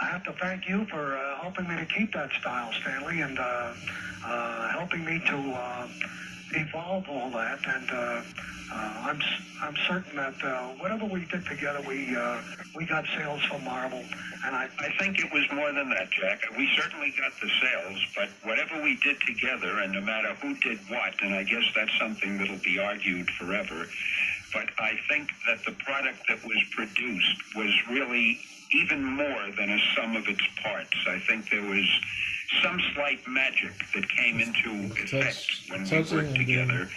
I 0.00 0.06
have 0.06 0.24
to 0.24 0.32
thank 0.32 0.68
you 0.68 0.84
for 0.86 1.16
uh, 1.16 1.40
helping 1.40 1.68
me 1.68 1.76
to 1.76 1.86
keep 1.86 2.12
that 2.14 2.32
style, 2.32 2.72
Stanley, 2.80 3.20
and 3.20 3.38
uh, 3.38 3.72
uh 4.24 4.68
helping 4.70 5.04
me 5.04 5.20
to 5.20 5.36
uh, 5.36 5.86
evolve 6.52 7.08
all 7.08 7.30
that. 7.30 7.58
And 7.66 7.90
uh, 7.90 8.22
uh, 8.72 9.02
I'm 9.04 9.20
I'm 9.62 9.76
certain 9.88 10.16
that 10.16 10.34
uh, 10.44 10.68
whatever 10.78 11.06
we 11.06 11.24
did 11.26 11.46
together, 11.46 11.80
we 11.86 12.14
uh, 12.16 12.40
we 12.74 12.86
got 12.86 13.04
sales 13.16 13.42
for 13.44 13.58
Marvel. 13.60 14.04
And 14.44 14.56
I 14.56 14.68
I 14.78 14.92
think 14.98 15.18
it 15.18 15.32
was 15.32 15.44
more 15.52 15.72
than 15.72 15.88
that, 15.90 16.10
Jack. 16.10 16.42
We 16.56 16.68
certainly 16.76 17.12
got 17.18 17.32
the 17.40 17.50
sales, 17.60 18.06
but 18.14 18.28
whatever 18.42 18.82
we 18.82 18.96
did 18.96 19.20
together, 19.20 19.78
and 19.80 19.92
no 19.92 20.00
matter 20.00 20.34
who 20.34 20.54
did 20.56 20.78
what, 20.88 21.14
and 21.22 21.34
I 21.34 21.42
guess 21.44 21.64
that's 21.74 21.96
something 21.98 22.38
that'll 22.38 22.58
be 22.58 22.78
argued 22.78 23.30
forever. 23.30 23.86
But 24.52 24.70
I 24.78 24.92
think 25.08 25.30
that 25.46 25.64
the 25.64 25.72
product 25.72 26.26
that 26.28 26.44
was 26.44 26.62
produced 26.70 27.54
was 27.54 27.72
really 27.90 28.38
even 28.72 29.02
more 29.04 29.50
than 29.56 29.70
a 29.70 29.78
sum 29.94 30.16
of 30.16 30.26
its 30.28 30.42
parts. 30.62 30.96
I 31.06 31.18
think 31.20 31.50
there 31.50 31.62
was 31.62 31.88
some 32.62 32.80
slight 32.94 33.20
magic 33.28 33.72
that 33.94 34.08
came 34.08 34.40
into 34.40 34.92
effect 35.02 35.46
when 35.68 35.84
we 35.84 36.14
worked 36.14 36.34
together. 36.36 36.88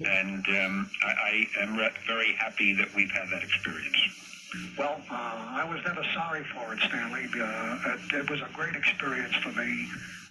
And 0.00 0.46
um, 0.48 0.90
I, 1.02 1.46
I, 1.58 1.62
am 1.62 1.76
re- 1.76 1.90
very 2.06 2.32
happy 2.34 2.74
that 2.74 2.94
we've 2.94 3.10
had 3.10 3.28
that 3.30 3.42
experience. 3.42 3.96
Well, 4.78 5.00
uh, 5.10 5.14
I 5.14 5.66
was 5.68 5.84
never 5.84 6.04
sorry 6.14 6.44
for 6.54 6.72
it, 6.72 6.80
Stanley. 6.80 7.26
Uh, 7.34 7.94
it, 7.94 8.14
it, 8.14 8.30
was 8.30 8.40
a 8.40 8.48
great 8.54 8.76
experience 8.76 9.34
for 9.36 9.50
me. 9.50 9.88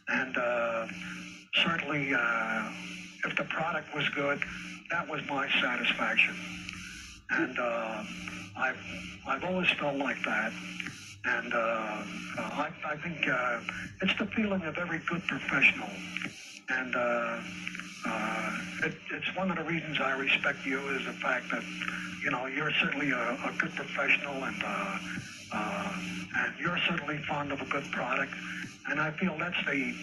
And 0.07 0.37
uh, 0.37 0.87
certainly, 1.63 2.13
uh, 2.13 2.71
if 3.25 3.35
the 3.35 3.43
product 3.43 3.93
was 3.93 4.07
good, 4.09 4.41
that 4.89 5.07
was 5.07 5.21
my 5.27 5.49
satisfaction. 5.61 6.35
And 7.29 7.59
uh, 7.59 8.03
I've, 8.55 8.77
I've 9.27 9.43
always 9.43 9.69
felt 9.71 9.97
like 9.97 10.23
that. 10.23 10.53
And 11.27 11.53
uh, 11.53 11.57
uh, 11.57 12.03
I, 12.37 12.69
I 12.85 12.95
think 12.97 13.27
uh, 13.27 13.59
it's 14.01 14.17
the 14.17 14.25
feeling 14.27 14.61
of 14.61 14.77
every 14.77 14.99
good 14.99 15.21
professional. 15.27 15.89
And 16.69 16.95
uh, 16.95 17.39
it, 18.83 18.93
it's 19.11 19.35
one 19.35 19.51
of 19.51 19.57
the 19.57 19.63
reasons 19.63 19.99
I 19.99 20.17
respect 20.17 20.65
you 20.65 20.79
is 20.95 21.05
the 21.05 21.13
fact 21.13 21.51
that, 21.51 21.63
you 22.23 22.31
know, 22.31 22.45
you're 22.45 22.71
certainly 22.81 23.11
a, 23.11 23.19
a 23.19 23.53
good 23.57 23.75
professional 23.75 24.43
and, 24.43 24.63
and 25.53 26.53
you're 26.59 26.79
certainly 26.87 27.17
fond 27.29 27.51
of 27.51 27.61
a 27.61 27.65
good 27.65 27.91
product. 27.91 28.33
And 28.89 29.01
I 29.01 29.11
feel 29.11 29.35
that's 29.37 29.65
the 29.65 29.93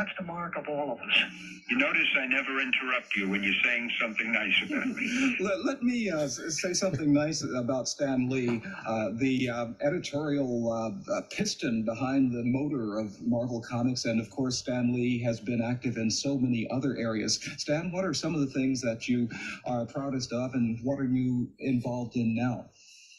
that's 0.00 0.16
the 0.18 0.24
mark 0.24 0.56
of 0.56 0.66
all 0.66 0.92
of 0.92 0.98
us. 0.98 1.24
You 1.68 1.76
notice 1.76 2.06
I 2.18 2.26
never 2.26 2.60
interrupt 2.60 3.14
you 3.16 3.28
when 3.28 3.42
you're 3.42 3.52
saying 3.62 3.90
something 4.00 4.32
nice 4.32 4.54
about 4.64 4.86
me. 4.86 5.36
Let, 5.40 5.64
let 5.64 5.82
me 5.82 6.10
uh, 6.10 6.26
say 6.26 6.72
something 6.72 7.12
nice 7.12 7.44
about 7.56 7.86
Stan 7.86 8.28
Lee, 8.30 8.62
uh, 8.86 9.10
the 9.16 9.50
uh, 9.50 9.66
editorial 9.82 10.72
uh, 10.72 11.12
uh, 11.12 11.20
piston 11.30 11.84
behind 11.84 12.32
the 12.32 12.42
motor 12.44 12.98
of 12.98 13.20
Marvel 13.26 13.60
Comics. 13.60 14.06
And 14.06 14.20
of 14.20 14.30
course, 14.30 14.58
Stan 14.58 14.94
Lee 14.94 15.22
has 15.22 15.38
been 15.38 15.60
active 15.62 15.98
in 15.98 16.10
so 16.10 16.38
many 16.38 16.66
other 16.70 16.96
areas. 16.96 17.38
Stan, 17.58 17.92
what 17.92 18.04
are 18.06 18.14
some 18.14 18.34
of 18.34 18.40
the 18.40 18.46
things 18.48 18.80
that 18.80 19.06
you 19.06 19.28
are 19.66 19.84
proudest 19.84 20.32
of, 20.32 20.54
and 20.54 20.78
what 20.82 20.98
are 20.98 21.04
you 21.04 21.50
involved 21.58 22.16
in 22.16 22.34
now? 22.34 22.70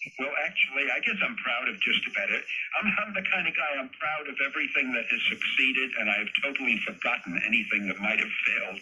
Well, 0.01 0.33
actually, 0.45 0.89
I 0.89 0.99
guess 1.05 1.17
I'm 1.21 1.37
proud 1.37 1.69
of 1.69 1.79
just 1.81 2.01
about 2.09 2.29
it. 2.33 2.43
I'm, 2.81 2.89
I'm 3.05 3.13
the 3.13 3.21
kind 3.29 3.45
of 3.47 3.53
guy, 3.53 3.71
I'm 3.77 3.89
proud 4.01 4.25
of 4.29 4.37
everything 4.41 4.93
that 4.93 5.05
has 5.05 5.21
succeeded, 5.29 5.91
and 5.99 6.09
I've 6.09 6.31
totally 6.41 6.77
forgotten 6.85 7.37
anything 7.45 7.87
that 7.87 7.99
might 8.01 8.17
have 8.17 8.33
failed. 8.49 8.81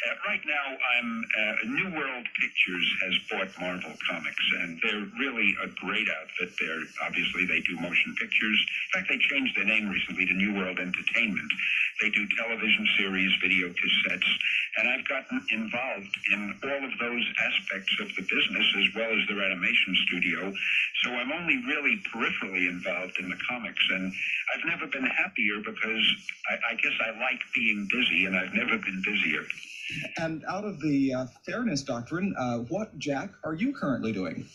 Uh, 0.00 0.16
right 0.32 0.40
now, 0.48 0.66
I'm 0.96 1.24
uh, 1.28 1.54
New 1.76 1.92
World 1.92 2.24
Pictures 2.40 2.88
has 3.04 3.14
bought 3.28 3.52
Marvel 3.60 3.92
Comics, 4.08 4.46
and 4.64 4.80
they're 4.80 5.04
really 5.20 5.52
a 5.60 5.68
great 5.76 6.08
outfit. 6.08 6.56
They're 6.56 6.88
obviously 7.04 7.44
they 7.44 7.60
do 7.60 7.76
motion 7.76 8.16
pictures. 8.16 8.56
In 8.64 8.90
fact, 8.96 9.12
they 9.12 9.20
changed 9.20 9.52
their 9.60 9.68
name 9.68 9.90
recently 9.90 10.24
to 10.24 10.32
New 10.32 10.56
World 10.56 10.78
Entertainment. 10.80 11.52
They 12.00 12.08
do 12.08 12.24
television 12.32 12.88
series, 12.96 13.28
video 13.44 13.68
cassettes, 13.68 14.30
and 14.80 14.88
I've 14.88 15.04
gotten 15.04 15.44
involved 15.52 16.14
in 16.32 16.56
all 16.64 16.80
of 16.80 16.96
those 16.96 17.24
aspects 17.52 17.92
of 18.00 18.08
the 18.16 18.24
business 18.24 18.66
as 18.80 18.88
well 18.96 19.12
as 19.12 19.28
their 19.28 19.44
animation 19.44 19.92
studio. 20.08 20.48
So 21.04 21.12
I'm 21.12 21.30
only 21.30 21.60
really 21.68 22.00
peripherally 22.08 22.72
involved 22.72 23.20
in 23.20 23.28
the 23.28 23.36
comics, 23.44 23.84
and 23.90 24.14
I've 24.56 24.64
never 24.64 24.86
been 24.86 25.04
happier 25.04 25.60
because 25.60 26.04
I, 26.48 26.72
I 26.72 26.74
guess 26.80 26.96
I 27.04 27.20
like 27.20 27.40
being 27.54 27.86
busy, 27.92 28.24
and 28.24 28.34
I've 28.34 28.54
never 28.54 28.78
been 28.78 29.02
busier. 29.04 29.44
And 30.18 30.44
out 30.48 30.64
of 30.64 30.80
the 30.80 31.14
uh, 31.14 31.26
fairness 31.46 31.82
doctrine, 31.82 32.34
uh, 32.38 32.58
what, 32.68 32.98
Jack, 32.98 33.30
are 33.44 33.54
you 33.54 33.72
currently 33.74 34.12
doing? 34.12 34.46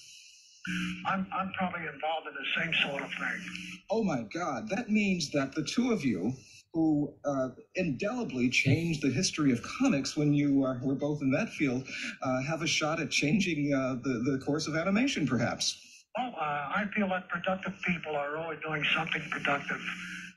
I'm, 1.07 1.27
I'm 1.33 1.51
probably 1.57 1.81
involved 1.81 2.27
in 2.27 2.33
the 2.33 2.61
same 2.63 2.73
sort 2.89 3.03
of 3.03 3.09
thing. 3.09 3.79
Oh 3.89 4.03
my 4.03 4.23
God, 4.33 4.69
that 4.69 4.89
means 4.89 5.31
that 5.31 5.53
the 5.53 5.63
two 5.63 5.91
of 5.91 6.03
you, 6.03 6.33
who 6.73 7.13
uh, 7.25 7.49
indelibly 7.75 8.49
changed 8.49 9.01
the 9.01 9.09
history 9.09 9.51
of 9.51 9.61
comics 9.63 10.17
when 10.17 10.33
you 10.33 10.65
uh, 10.65 10.77
were 10.83 10.95
both 10.95 11.21
in 11.21 11.31
that 11.31 11.49
field, 11.49 11.87
uh, 12.21 12.41
have 12.41 12.61
a 12.63 12.67
shot 12.67 12.99
at 12.99 13.11
changing 13.11 13.73
uh, 13.73 13.95
the, 14.03 14.31
the 14.31 14.43
course 14.45 14.67
of 14.67 14.75
animation, 14.75 15.25
perhaps. 15.27 15.77
Well, 16.17 16.33
uh, 16.39 16.43
I 16.43 16.85
feel 16.95 17.07
that 17.09 17.29
productive 17.29 17.73
people 17.87 18.15
are 18.15 18.37
always 18.37 18.59
doing 18.65 18.83
something 18.95 19.21
productive. 19.31 19.81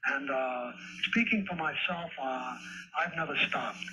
And 0.06 0.30
uh, 0.30 0.72
speaking 1.10 1.44
for 1.48 1.56
myself, 1.56 2.10
uh, 2.20 2.56
I've 3.00 3.16
never 3.16 3.36
stopped. 3.48 3.84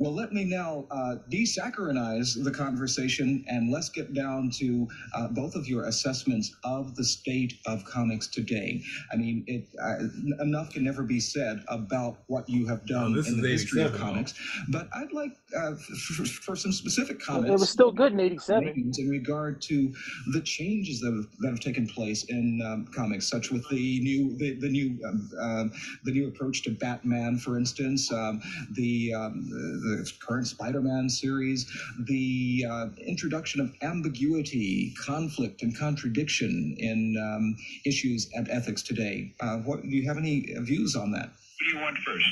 Well, 0.00 0.14
let 0.14 0.32
me 0.32 0.44
now 0.44 0.86
uh, 0.90 1.16
desaccharinize 1.30 2.42
the 2.42 2.50
conversation 2.50 3.44
and 3.48 3.70
let's 3.70 3.90
get 3.90 4.14
down 4.14 4.50
to 4.52 4.88
uh, 5.14 5.28
both 5.28 5.54
of 5.54 5.68
your 5.68 5.84
assessments 5.84 6.56
of 6.64 6.96
the 6.96 7.04
state 7.04 7.52
of 7.66 7.84
comics 7.84 8.26
today. 8.26 8.82
I 9.12 9.16
mean, 9.16 9.44
it, 9.46 9.68
uh, 9.78 10.42
enough 10.42 10.70
can 10.70 10.84
never 10.84 11.02
be 11.02 11.20
said 11.20 11.62
about 11.68 12.16
what 12.28 12.48
you 12.48 12.66
have 12.66 12.86
done 12.86 13.14
this 13.14 13.28
in 13.28 13.42
the 13.42 13.48
history 13.48 13.82
of 13.82 13.94
comics, 13.94 14.32
but 14.70 14.88
I'd 14.94 15.12
like 15.12 15.32
uh, 15.54 15.74
for, 15.74 16.24
for 16.24 16.56
some 16.56 16.72
specific 16.72 17.20
comments. 17.20 17.50
It 17.50 17.60
was 17.60 17.68
still 17.68 17.92
good 17.92 18.12
in 18.12 18.20
'87. 18.20 18.94
in 18.96 19.08
regard 19.10 19.60
to 19.62 19.92
the 20.32 20.40
changes 20.40 21.00
that 21.00 21.12
have, 21.12 21.26
that 21.40 21.50
have 21.50 21.60
taken 21.60 21.86
place 21.86 22.24
in 22.24 22.62
um, 22.64 22.86
comics, 22.86 23.28
such 23.28 23.50
with 23.50 23.68
the 23.68 24.00
new 24.00 24.34
the, 24.38 24.54
the 24.54 24.68
new 24.70 24.98
um, 25.06 25.28
um, 25.50 25.72
the 26.04 26.12
new 26.12 26.28
approach 26.28 26.62
to 26.64 26.70
Batman, 26.70 27.38
for 27.38 27.58
instance, 27.58 28.12
um, 28.12 28.40
the, 28.74 29.14
um, 29.14 29.48
the 29.50 29.80
the 30.00 30.12
current 30.20 30.46
Spider-Man 30.46 31.08
series, 31.08 31.66
the 32.06 32.64
uh, 32.68 32.86
introduction 33.06 33.60
of 33.60 33.72
ambiguity, 33.82 34.94
conflict, 35.04 35.62
and 35.62 35.76
contradiction 35.76 36.76
in 36.78 37.16
um, 37.20 37.56
issues 37.84 38.30
and 38.34 38.48
ethics 38.50 38.82
today. 38.82 39.34
Uh, 39.40 39.58
what 39.58 39.82
do 39.82 39.88
you 39.88 40.06
have 40.06 40.16
any 40.16 40.46
views 40.60 40.96
on 40.96 41.10
that? 41.12 41.28
What 41.28 41.58
do 41.60 41.76
you 41.76 41.82
want 41.82 41.98
first? 41.98 42.26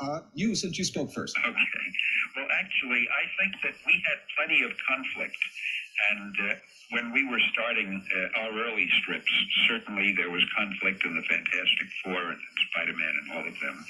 Uh, 0.00 0.20
you, 0.34 0.54
since 0.54 0.78
you 0.78 0.84
spoke 0.84 1.12
first. 1.12 1.36
Okay. 1.38 1.54
Well, 2.36 2.48
actually, 2.58 3.06
I 3.12 3.24
think 3.38 3.54
that 3.62 3.74
we 3.86 4.02
had 4.08 4.18
plenty 4.36 4.62
of 4.64 4.72
conflict. 4.88 5.36
And 6.10 6.34
uh, 6.50 6.54
when 6.90 7.12
we 7.12 7.24
were 7.28 7.40
starting 7.52 8.04
uh, 8.04 8.40
our 8.40 8.52
early 8.68 8.88
strips, 9.02 9.32
certainly 9.68 10.14
there 10.16 10.30
was 10.30 10.44
conflict 10.56 11.04
in 11.04 11.16
the 11.16 11.22
Fantastic 11.22 11.88
Four 12.04 12.20
and 12.20 12.40
Spider 12.70 12.96
Man 12.96 13.14
and 13.22 13.32
all 13.32 13.46
of 13.48 13.56
them. 13.60 13.84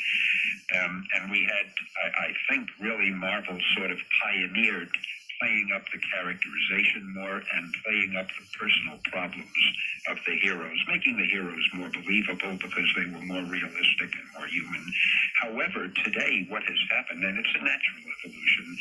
Um, 0.79 1.05
and 1.17 1.31
we 1.31 1.45
had, 1.45 1.67
I, 2.05 2.27
I 2.27 2.31
think, 2.49 2.69
really 2.81 3.11
Marvel 3.11 3.59
sort 3.77 3.91
of 3.91 3.99
pioneered 4.23 4.91
playing 5.43 5.69
up 5.75 5.83
the 5.91 5.99
characterization 5.99 7.03
more 7.19 7.43
and 7.43 7.67
playing 7.83 8.15
up 8.15 8.29
the 8.31 8.47
personal 8.55 8.99
problems 9.11 9.63
of 10.07 10.17
the 10.23 10.39
heroes, 10.39 10.79
making 10.87 11.19
the 11.19 11.27
heroes 11.27 11.67
more 11.75 11.91
believable 11.91 12.55
because 12.63 12.89
they 12.95 13.11
were 13.11 13.27
more 13.27 13.43
realistic 13.51 14.11
and 14.15 14.29
more 14.39 14.47
human. 14.47 14.85
However, 15.43 15.91
today, 16.07 16.47
what 16.49 16.63
has 16.63 16.79
happened, 16.91 17.25
and 17.25 17.39
it's 17.39 17.55
a 17.59 17.65
natural 17.65 18.07
evolution, 18.23 18.79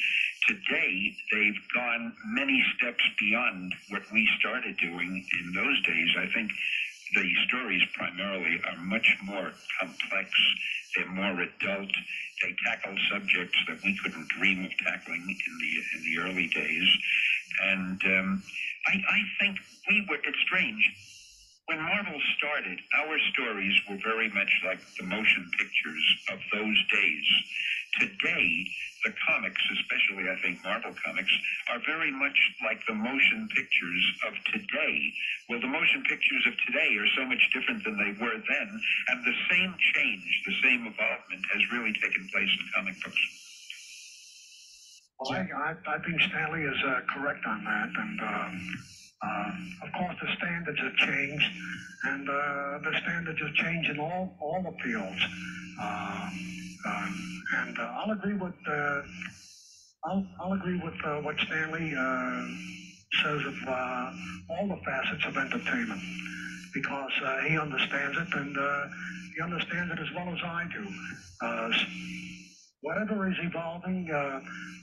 today 0.47 1.10
they've 1.31 1.61
gone 1.73 2.13
many 2.25 2.63
steps 2.75 3.03
beyond 3.19 3.73
what 3.89 4.03
we 4.11 4.27
started 4.39 4.77
doing 4.77 5.25
in 5.41 5.53
those 5.53 5.81
days. 5.83 6.09
I 6.17 6.27
think 6.33 6.51
the 7.15 7.29
stories 7.47 7.81
primarily 7.93 8.61
are 8.69 8.77
much 8.83 9.17
more 9.23 9.51
complex. 9.79 10.29
They're 10.95 11.09
more 11.09 11.41
adult. 11.41 11.91
They 12.41 12.55
tackle 12.65 12.95
subjects 13.11 13.57
that 13.67 13.83
we 13.83 13.97
couldn't 14.03 14.27
dream 14.29 14.65
of 14.65 14.71
tackling 14.85 15.21
in 15.21 15.53
the 15.59 15.71
in 15.97 15.99
the 16.03 16.21
early 16.21 16.47
days. 16.47 16.87
And 17.63 18.01
um, 18.05 18.43
I, 18.87 18.93
I 18.95 19.19
think 19.39 19.57
we 19.89 20.05
were. 20.09 20.17
It's 20.23 20.39
strange. 20.45 20.83
When 21.67 21.79
Marvel 21.79 22.19
started, 22.37 22.79
our 22.99 23.17
stories 23.31 23.75
were 23.89 23.97
very 24.03 24.29
much 24.29 24.51
like 24.65 24.79
the 24.97 25.03
motion 25.05 25.49
pictures 25.57 26.03
of 26.31 26.39
those 26.51 26.79
days. 26.91 27.27
Today, 27.99 28.65
the 29.03 29.13
comics, 29.27 29.61
especially 29.75 30.29
I 30.29 30.39
think 30.41 30.63
Marvel 30.63 30.95
comics, 31.03 31.31
are 31.69 31.79
very 31.85 32.11
much 32.11 32.37
like 32.63 32.79
the 32.87 32.95
motion 32.95 33.49
pictures 33.51 34.05
of 34.27 34.33
today. 34.53 35.11
Well, 35.49 35.59
the 35.59 35.67
motion 35.67 36.01
pictures 36.07 36.43
of 36.47 36.53
today 36.67 36.95
are 36.95 37.11
so 37.17 37.25
much 37.25 37.43
different 37.53 37.83
than 37.83 37.97
they 37.99 38.15
were 38.15 38.39
then, 38.39 38.69
and 39.09 39.25
the 39.25 39.35
same 39.51 39.75
change, 39.93 40.23
the 40.45 40.55
same 40.63 40.87
evolvement 40.87 41.43
has 41.51 41.61
really 41.73 41.93
taken 41.99 42.27
place 42.31 42.49
in 42.49 42.65
comic 42.75 42.95
books. 43.03 43.19
Well, 45.19 45.33
I, 45.33 45.75
I, 45.85 45.99
think 45.99 46.19
Stanley 46.21 46.63
is 46.63 46.77
uh, 46.83 47.01
correct 47.13 47.45
on 47.45 47.63
that. 47.63 47.89
And 47.93 48.21
um, 48.21 48.83
uh, 49.21 49.85
of 49.85 49.93
course, 49.93 50.15
the 50.19 50.35
standards 50.37 50.79
have 50.79 50.95
changed, 50.95 51.51
and 52.05 52.27
uh, 52.27 52.79
the 52.79 52.99
standards 53.03 53.39
have 53.39 53.53
changed 53.53 53.89
in 53.91 53.99
all, 53.99 54.35
all 54.41 54.63
the 54.63 54.75
fields. 54.83 55.21
Um, 56.85 57.43
and 57.57 57.79
uh, 57.79 57.83
I'll 57.83 58.11
agree 58.11 58.33
with 58.33 58.53
uh, 58.67 59.01
I'll, 60.05 60.25
I'll 60.39 60.53
agree 60.53 60.79
with 60.83 60.95
uh, 61.05 61.21
what 61.21 61.35
Stanley 61.39 61.93
uh, 61.95 62.41
says 63.23 63.41
of 63.45 63.55
uh, 63.67 64.11
all 64.49 64.67
the 64.67 64.77
facets 64.83 65.25
of 65.25 65.37
entertainment 65.37 66.01
because 66.73 67.11
uh, 67.23 67.37
he 67.47 67.57
understands 67.57 68.17
it 68.17 68.27
and 68.33 68.57
he 69.35 69.41
understands 69.41 69.91
it 69.91 69.99
as 69.99 70.11
well 70.15 70.33
as 70.33 70.39
I 70.43 70.65
do. 70.73 70.87
Whatever 72.81 73.29
is 73.29 73.37
evolving, 73.41 74.09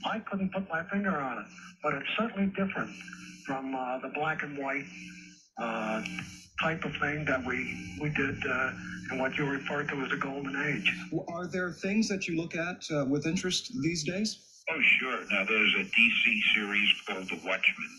I 0.05 0.19
couldn't 0.19 0.53
put 0.53 0.69
my 0.69 0.83
finger 0.83 1.17
on 1.19 1.39
it, 1.39 1.45
but 1.83 1.93
it's 1.95 2.09
certainly 2.17 2.47
different 2.55 2.89
from 3.45 3.73
the 4.01 4.09
black 4.15 4.41
and 4.43 4.57
white 4.57 4.85
type 6.61 6.83
of 6.85 6.95
thing 6.97 7.25
that 7.25 7.43
we 7.45 7.95
we 8.01 8.09
did 8.09 8.37
uh, 8.45 8.71
and 9.11 9.19
what 9.19 9.37
you 9.37 9.45
referred 9.45 9.87
to 9.89 9.95
as 10.01 10.09
the 10.09 10.17
golden 10.17 10.55
age. 10.67 10.91
Are 11.29 11.47
there 11.47 11.71
things 11.71 12.07
that 12.09 12.27
you 12.27 12.37
look 12.39 12.55
at 12.55 12.83
uh, 12.91 13.05
with 13.05 13.25
interest 13.25 13.71
these 13.81 14.03
days? 14.03 14.39
Oh, 14.71 14.79
sure. 14.99 15.19
Now, 15.31 15.45
there's 15.45 15.73
a 15.75 15.83
DC 15.83 16.39
series 16.53 16.89
called 17.07 17.27
The 17.27 17.35
Watchmen, 17.37 17.89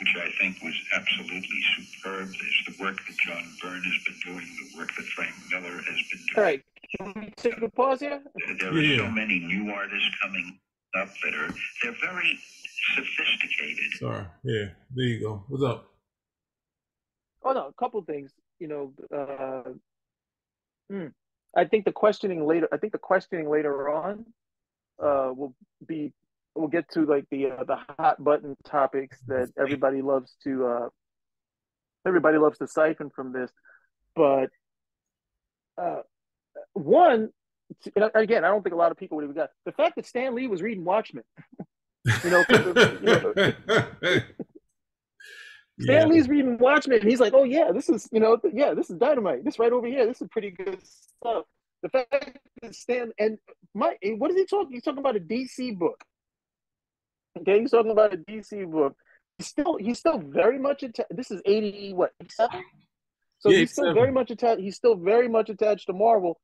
which 0.00 0.14
I 0.16 0.28
think 0.38 0.62
was 0.62 0.74
absolutely 0.94 1.60
superb. 1.76 2.28
There's 2.28 2.62
the 2.76 2.82
work 2.84 2.96
that 3.06 3.16
John 3.24 3.42
Byrne 3.62 3.82
has 3.82 4.04
been 4.04 4.20
doing, 4.34 4.46
the 4.72 4.78
work 4.78 4.90
that 4.96 5.06
Frank 5.06 5.32
Miller 5.50 5.76
has 5.76 5.84
been 5.84 6.20
doing. 6.34 6.36
All 6.36 6.42
right, 6.44 6.62
can 6.98 7.12
we 7.22 7.30
take 7.36 7.62
a 7.62 7.68
pause 7.70 8.00
here? 8.00 8.20
There 8.60 8.70
are 8.70 8.78
Yeah. 8.78 8.98
so 8.98 9.10
many 9.10 9.38
new 9.38 9.70
artists 9.72 10.10
coming 10.22 10.58
up 10.94 11.08
that 11.24 11.34
are 11.34 11.54
they're 11.82 11.96
very 12.02 12.38
sophisticated. 12.94 13.92
Sorry. 13.98 14.24
Yeah. 14.44 14.66
There 14.94 15.04
you 15.06 15.20
go. 15.20 15.44
What's 15.48 15.64
up? 15.64 15.90
Oh 17.44 17.52
no, 17.52 17.66
a 17.68 17.72
couple 17.74 18.02
things. 18.02 18.32
you 18.58 18.68
know, 18.68 18.92
uh, 19.14 19.70
hmm, 20.90 21.06
I 21.56 21.64
think 21.66 21.84
the 21.84 21.92
questioning 21.92 22.46
later. 22.46 22.68
I 22.72 22.78
think 22.78 22.92
the 22.92 22.98
questioning 22.98 23.48
later 23.48 23.90
on 23.90 24.26
uh, 25.02 25.30
will 25.34 25.54
be. 25.86 26.12
We'll 26.56 26.68
get 26.68 26.88
to 26.92 27.04
like 27.04 27.26
the 27.30 27.50
uh, 27.50 27.64
the 27.64 27.76
hot 27.98 28.22
button 28.22 28.56
topics 28.64 29.18
that 29.26 29.50
everybody 29.58 30.02
loves 30.02 30.36
to. 30.44 30.66
Uh, 30.66 30.88
everybody 32.06 32.38
loves 32.38 32.58
to 32.58 32.68
siphon 32.68 33.10
from 33.10 33.32
this, 33.32 33.50
but 34.14 34.50
uh, 35.76 36.02
one 36.74 37.30
again, 38.14 38.44
I 38.44 38.48
don't 38.48 38.62
think 38.62 38.74
a 38.74 38.78
lot 38.78 38.92
of 38.92 38.96
people 38.96 39.16
would 39.16 39.26
have 39.26 39.34
got 39.34 39.50
the 39.64 39.72
fact 39.72 39.96
that 39.96 40.06
Stan 40.06 40.34
Lee 40.34 40.46
was 40.46 40.62
reading 40.62 40.84
Watchmen. 40.84 41.24
you 42.24 42.30
know, 42.30 42.44
you 42.48 43.00
know 43.00 43.32
Stan 45.80 46.06
yeah. 46.06 46.06
Lee's 46.06 46.28
reading 46.28 46.56
Watchmen, 46.58 47.00
and 47.00 47.10
he's 47.10 47.20
like, 47.20 47.34
"Oh 47.34 47.42
yeah, 47.42 47.72
this 47.72 47.88
is 47.88 48.08
you 48.12 48.20
know, 48.20 48.38
yeah, 48.52 48.74
this 48.74 48.90
is 48.90 48.96
dynamite. 48.96 49.44
This 49.44 49.58
right 49.58 49.72
over 49.72 49.86
here, 49.86 50.06
this 50.06 50.22
is 50.22 50.28
pretty 50.30 50.50
good 50.50 50.78
stuff." 50.84 51.46
The 51.82 51.88
fact 51.88 52.10
that 52.62 52.74
Stan 52.74 53.12
and 53.18 53.38
my, 53.74 53.96
what 54.16 54.30
is 54.30 54.36
he 54.36 54.46
talking? 54.46 54.72
He's 54.72 54.84
talking 54.84 55.00
about 55.00 55.16
a 55.16 55.20
DC 55.20 55.76
book. 55.76 56.02
Okay, 57.40 57.60
he's 57.60 57.72
talking 57.72 57.90
about 57.90 58.14
a 58.14 58.18
DC 58.18 58.70
book. 58.70 58.96
He's 59.38 59.48
still, 59.48 59.76
he's 59.76 59.98
still 59.98 60.18
very 60.18 60.58
much 60.60 60.84
attached. 60.84 61.14
This 61.14 61.32
is 61.32 61.42
eighty 61.44 61.92
what 61.92 62.12
seven. 62.30 62.62
So 63.40 63.50
yeah, 63.50 63.58
he's 63.58 63.72
still 63.72 63.84
seven. 63.84 63.94
very 63.96 64.12
much 64.12 64.30
attached. 64.30 64.60
He's 64.60 64.76
still 64.76 64.94
very 64.94 65.28
much 65.28 65.50
attached 65.50 65.86
to 65.88 65.92
Marvel. 65.92 66.40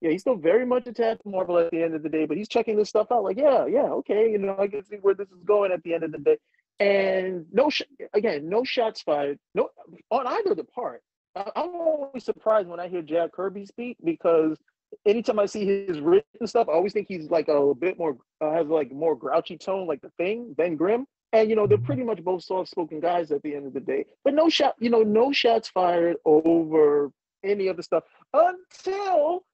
Yeah, 0.00 0.10
he's 0.10 0.22
still 0.22 0.34
very 0.34 0.66
much 0.66 0.88
attached 0.88 1.22
to 1.22 1.28
Marvel 1.28 1.56
at 1.58 1.70
the 1.70 1.80
end 1.80 1.94
of 1.94 2.02
the 2.02 2.08
day. 2.08 2.26
But 2.26 2.36
he's 2.36 2.48
checking 2.48 2.76
this 2.76 2.88
stuff 2.88 3.06
out. 3.12 3.22
Like, 3.22 3.38
yeah, 3.38 3.66
yeah, 3.66 3.88
okay, 4.00 4.32
you 4.32 4.38
know, 4.38 4.56
I 4.58 4.66
can 4.66 4.84
see 4.84 4.96
where 4.96 5.14
this 5.14 5.28
is 5.28 5.44
going 5.44 5.70
at 5.70 5.84
the 5.84 5.94
end 5.94 6.02
of 6.02 6.10
the 6.10 6.18
day. 6.18 6.38
And 6.80 7.46
no, 7.52 7.70
sh- 7.70 7.82
again, 8.12 8.48
no 8.48 8.64
shots 8.64 9.02
fired. 9.02 9.38
No, 9.54 9.68
on 10.10 10.26
either 10.26 10.54
the 10.54 10.64
part. 10.64 11.02
I- 11.36 11.50
I'm 11.56 11.74
always 11.74 12.24
surprised 12.24 12.68
when 12.68 12.80
I 12.80 12.88
hear 12.88 13.02
Jack 13.02 13.32
Kirby 13.32 13.66
speak 13.66 13.96
because 14.04 14.58
anytime 15.06 15.38
I 15.38 15.46
see 15.46 15.86
his 15.86 16.00
written 16.00 16.46
stuff, 16.46 16.68
I 16.68 16.72
always 16.72 16.92
think 16.92 17.08
he's 17.08 17.30
like 17.30 17.48
a 17.48 17.74
bit 17.74 17.98
more 17.98 18.16
uh, 18.40 18.52
has 18.52 18.66
like 18.66 18.92
more 18.92 19.16
grouchy 19.16 19.56
tone, 19.56 19.86
like 19.86 20.00
the 20.00 20.10
Thing, 20.18 20.54
Ben 20.56 20.76
Grimm. 20.76 21.06
And 21.34 21.48
you 21.48 21.56
know 21.56 21.66
they're 21.66 21.78
pretty 21.78 22.02
much 22.02 22.22
both 22.22 22.44
soft-spoken 22.44 23.00
guys 23.00 23.30
at 23.30 23.42
the 23.42 23.54
end 23.54 23.66
of 23.66 23.72
the 23.72 23.80
day. 23.80 24.04
But 24.22 24.34
no 24.34 24.50
shot, 24.50 24.74
you 24.78 24.90
know, 24.90 25.02
no 25.02 25.32
shots 25.32 25.68
fired 25.68 26.16
over 26.26 27.10
any 27.42 27.68
of 27.68 27.78
the 27.78 27.82
stuff 27.82 28.04
until 28.34 29.44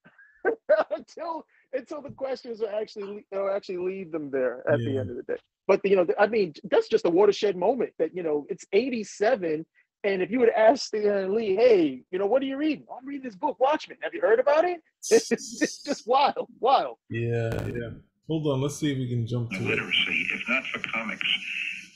until 0.90 1.46
until 1.72 2.02
the 2.02 2.10
questions 2.10 2.62
are 2.62 2.74
actually 2.74 3.24
are 3.32 3.54
actually 3.54 3.78
lead 3.78 4.10
them 4.10 4.30
there 4.30 4.68
at 4.68 4.80
yeah. 4.80 4.90
the 4.90 4.98
end 4.98 5.10
of 5.10 5.16
the 5.16 5.22
day. 5.22 5.38
But 5.68 5.82
you 5.84 5.96
know, 5.96 6.06
I 6.18 6.26
mean, 6.26 6.54
that's 6.64 6.88
just 6.88 7.04
a 7.04 7.10
watershed 7.10 7.54
moment. 7.54 7.92
That 7.98 8.16
you 8.16 8.22
know, 8.22 8.46
it's 8.48 8.64
'87, 8.72 9.66
and 10.02 10.22
if 10.22 10.30
you 10.30 10.40
would 10.40 10.48
ask 10.48 10.86
Stan 10.86 11.34
Lee, 11.34 11.54
"Hey, 11.54 12.02
you 12.10 12.18
know, 12.18 12.24
what 12.24 12.40
are 12.42 12.46
you 12.46 12.56
reading?" 12.56 12.86
I'm 12.90 13.06
reading 13.06 13.22
this 13.22 13.36
book, 13.36 13.60
Watchmen. 13.60 13.98
Have 14.00 14.14
you 14.14 14.22
heard 14.22 14.40
about 14.40 14.64
it? 14.64 14.80
It's, 15.10 15.30
it's 15.30 15.82
just 15.82 16.06
wild, 16.06 16.48
wild. 16.58 16.96
Yeah, 17.10 17.52
yeah. 17.66 17.90
Hold 18.28 18.46
on, 18.46 18.62
let's 18.62 18.76
see 18.76 18.90
if 18.90 18.98
we 18.98 19.08
can 19.08 19.26
jump 19.26 19.50
to 19.50 19.60
literacy. 19.60 20.26
It. 20.32 20.40
If 20.40 20.48
not 20.48 20.64
for 20.68 20.80
comics, 20.88 21.28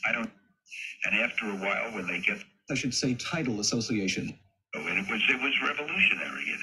I 0.07 0.13
don't. 0.13 0.31
And 1.05 1.21
after 1.21 1.47
a 1.47 1.57
while, 1.57 1.95
when 1.95 2.07
they 2.07 2.21
get, 2.21 2.39
I 2.71 2.75
should 2.75 2.95
say, 2.95 3.15
title 3.15 3.61
association. 3.61 4.39
Oh, 4.77 4.81
and 4.81 4.99
it 4.99 5.11
was 5.11 5.23
it 5.31 5.41
was 5.41 5.55
revolutionary. 5.63 6.43
It, 6.43 6.61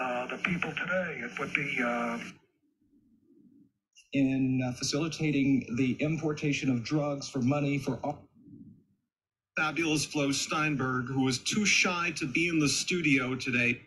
uh, 0.00 0.26
the 0.26 0.36
people 0.38 0.72
today. 0.72 1.20
It 1.22 1.38
would 1.38 1.54
be. 1.54 1.78
Uh... 1.80 2.18
In 4.12 4.62
uh, 4.66 4.72
facilitating 4.72 5.76
the 5.76 5.92
importation 6.00 6.70
of 6.70 6.82
drugs 6.84 7.28
for 7.28 7.40
money 7.40 7.78
for 7.78 8.00
all. 8.02 8.28
Fabulous 9.56 10.04
Flo 10.04 10.32
Steinberg, 10.32 11.06
who 11.06 11.22
was 11.24 11.38
too 11.38 11.66
shy 11.66 12.12
to 12.16 12.26
be 12.26 12.48
in 12.48 12.58
the 12.58 12.68
studio 12.68 13.36
today. 13.36 13.80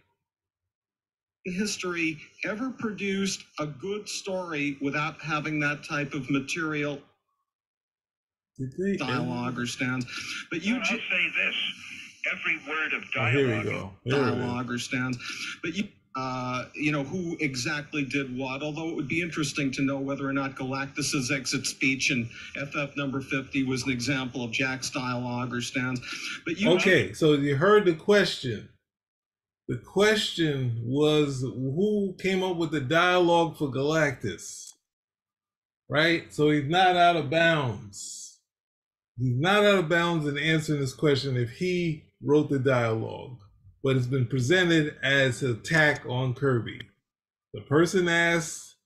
History 1.46 2.18
ever 2.46 2.70
produced 2.70 3.44
a 3.60 3.66
good 3.66 4.08
story 4.08 4.78
without 4.82 5.20
having 5.22 5.60
that 5.60 5.84
type 5.84 6.14
of 6.14 6.30
material 6.30 7.00
dialogue 8.98 9.60
or 9.60 9.66
stands. 9.66 10.06
But 10.52 10.64
you 10.64 10.76
well, 10.76 10.82
I'll 10.84 10.88
say 10.98 11.28
this: 11.36 11.56
every 12.32 12.58
word 12.70 12.94
of 12.94 13.04
dialogue, 13.14 13.36
oh, 13.36 13.38
here 13.38 13.58
we 13.58 13.64
go. 13.64 13.92
Here 14.04 14.14
dialogue 14.14 14.72
or 14.72 14.80
stands. 14.80 15.18
But 15.62 15.76
you 15.76 15.88
uh, 16.16 16.66
you 16.76 16.92
know, 16.92 17.04
who 17.04 17.36
exactly 17.40 18.06
did 18.06 18.38
what, 18.38 18.62
although 18.62 18.90
it 18.90 18.96
would 18.96 19.08
be 19.08 19.22
interesting 19.22 19.72
to 19.72 19.82
know 19.82 19.98
whether 19.98 20.28
or 20.28 20.34
not 20.34 20.56
Galactus's 20.56 21.32
exit 21.32 21.66
speech 21.66 22.12
in 22.12 22.30
FF 22.56 22.96
number 22.96 23.20
50 23.22 23.64
was 23.64 23.84
an 23.84 23.92
example 23.92 24.44
of 24.44 24.52
Jack's 24.52 24.92
dialogue 24.92 25.54
or 25.54 25.62
stands. 25.62 26.02
But 26.46 26.60
you 26.60 26.70
Okay, 26.72 27.14
so 27.14 27.34
you 27.34 27.56
heard 27.56 27.86
the 27.86 27.96
question. 27.96 28.70
The 29.68 29.78
question 29.78 30.82
was 30.84 31.42
who 31.42 32.16
came 32.20 32.44
up 32.44 32.58
with 32.58 32.72
the 32.72 32.82
dialogue 32.82 33.58
for 33.58 33.70
Galactus? 33.72 34.70
Right? 35.90 36.32
So 36.34 36.50
he's 36.52 36.70
not 36.70 36.96
out 36.96 37.16
of 37.16 37.30
bounds. 37.30 38.40
He's 39.18 39.40
not 39.40 39.64
out 39.64 39.80
of 39.80 39.90
bounds 39.90 40.28
in 40.28 40.38
answering 40.38 40.80
this 40.80 40.94
question 40.94 41.38
if 41.38 41.52
he 41.52 42.04
wrote 42.22 42.50
the 42.50 42.60
dialogue 42.60 43.43
but 43.84 43.98
it's 43.98 44.08
been 44.08 44.26
presented 44.26 44.96
as 45.04 45.44
an 45.44 45.52
attack 45.52 46.04
on 46.08 46.34
Kirby. 46.34 46.80
The 47.54 47.62
person 47.62 48.08
asks, 48.08 48.78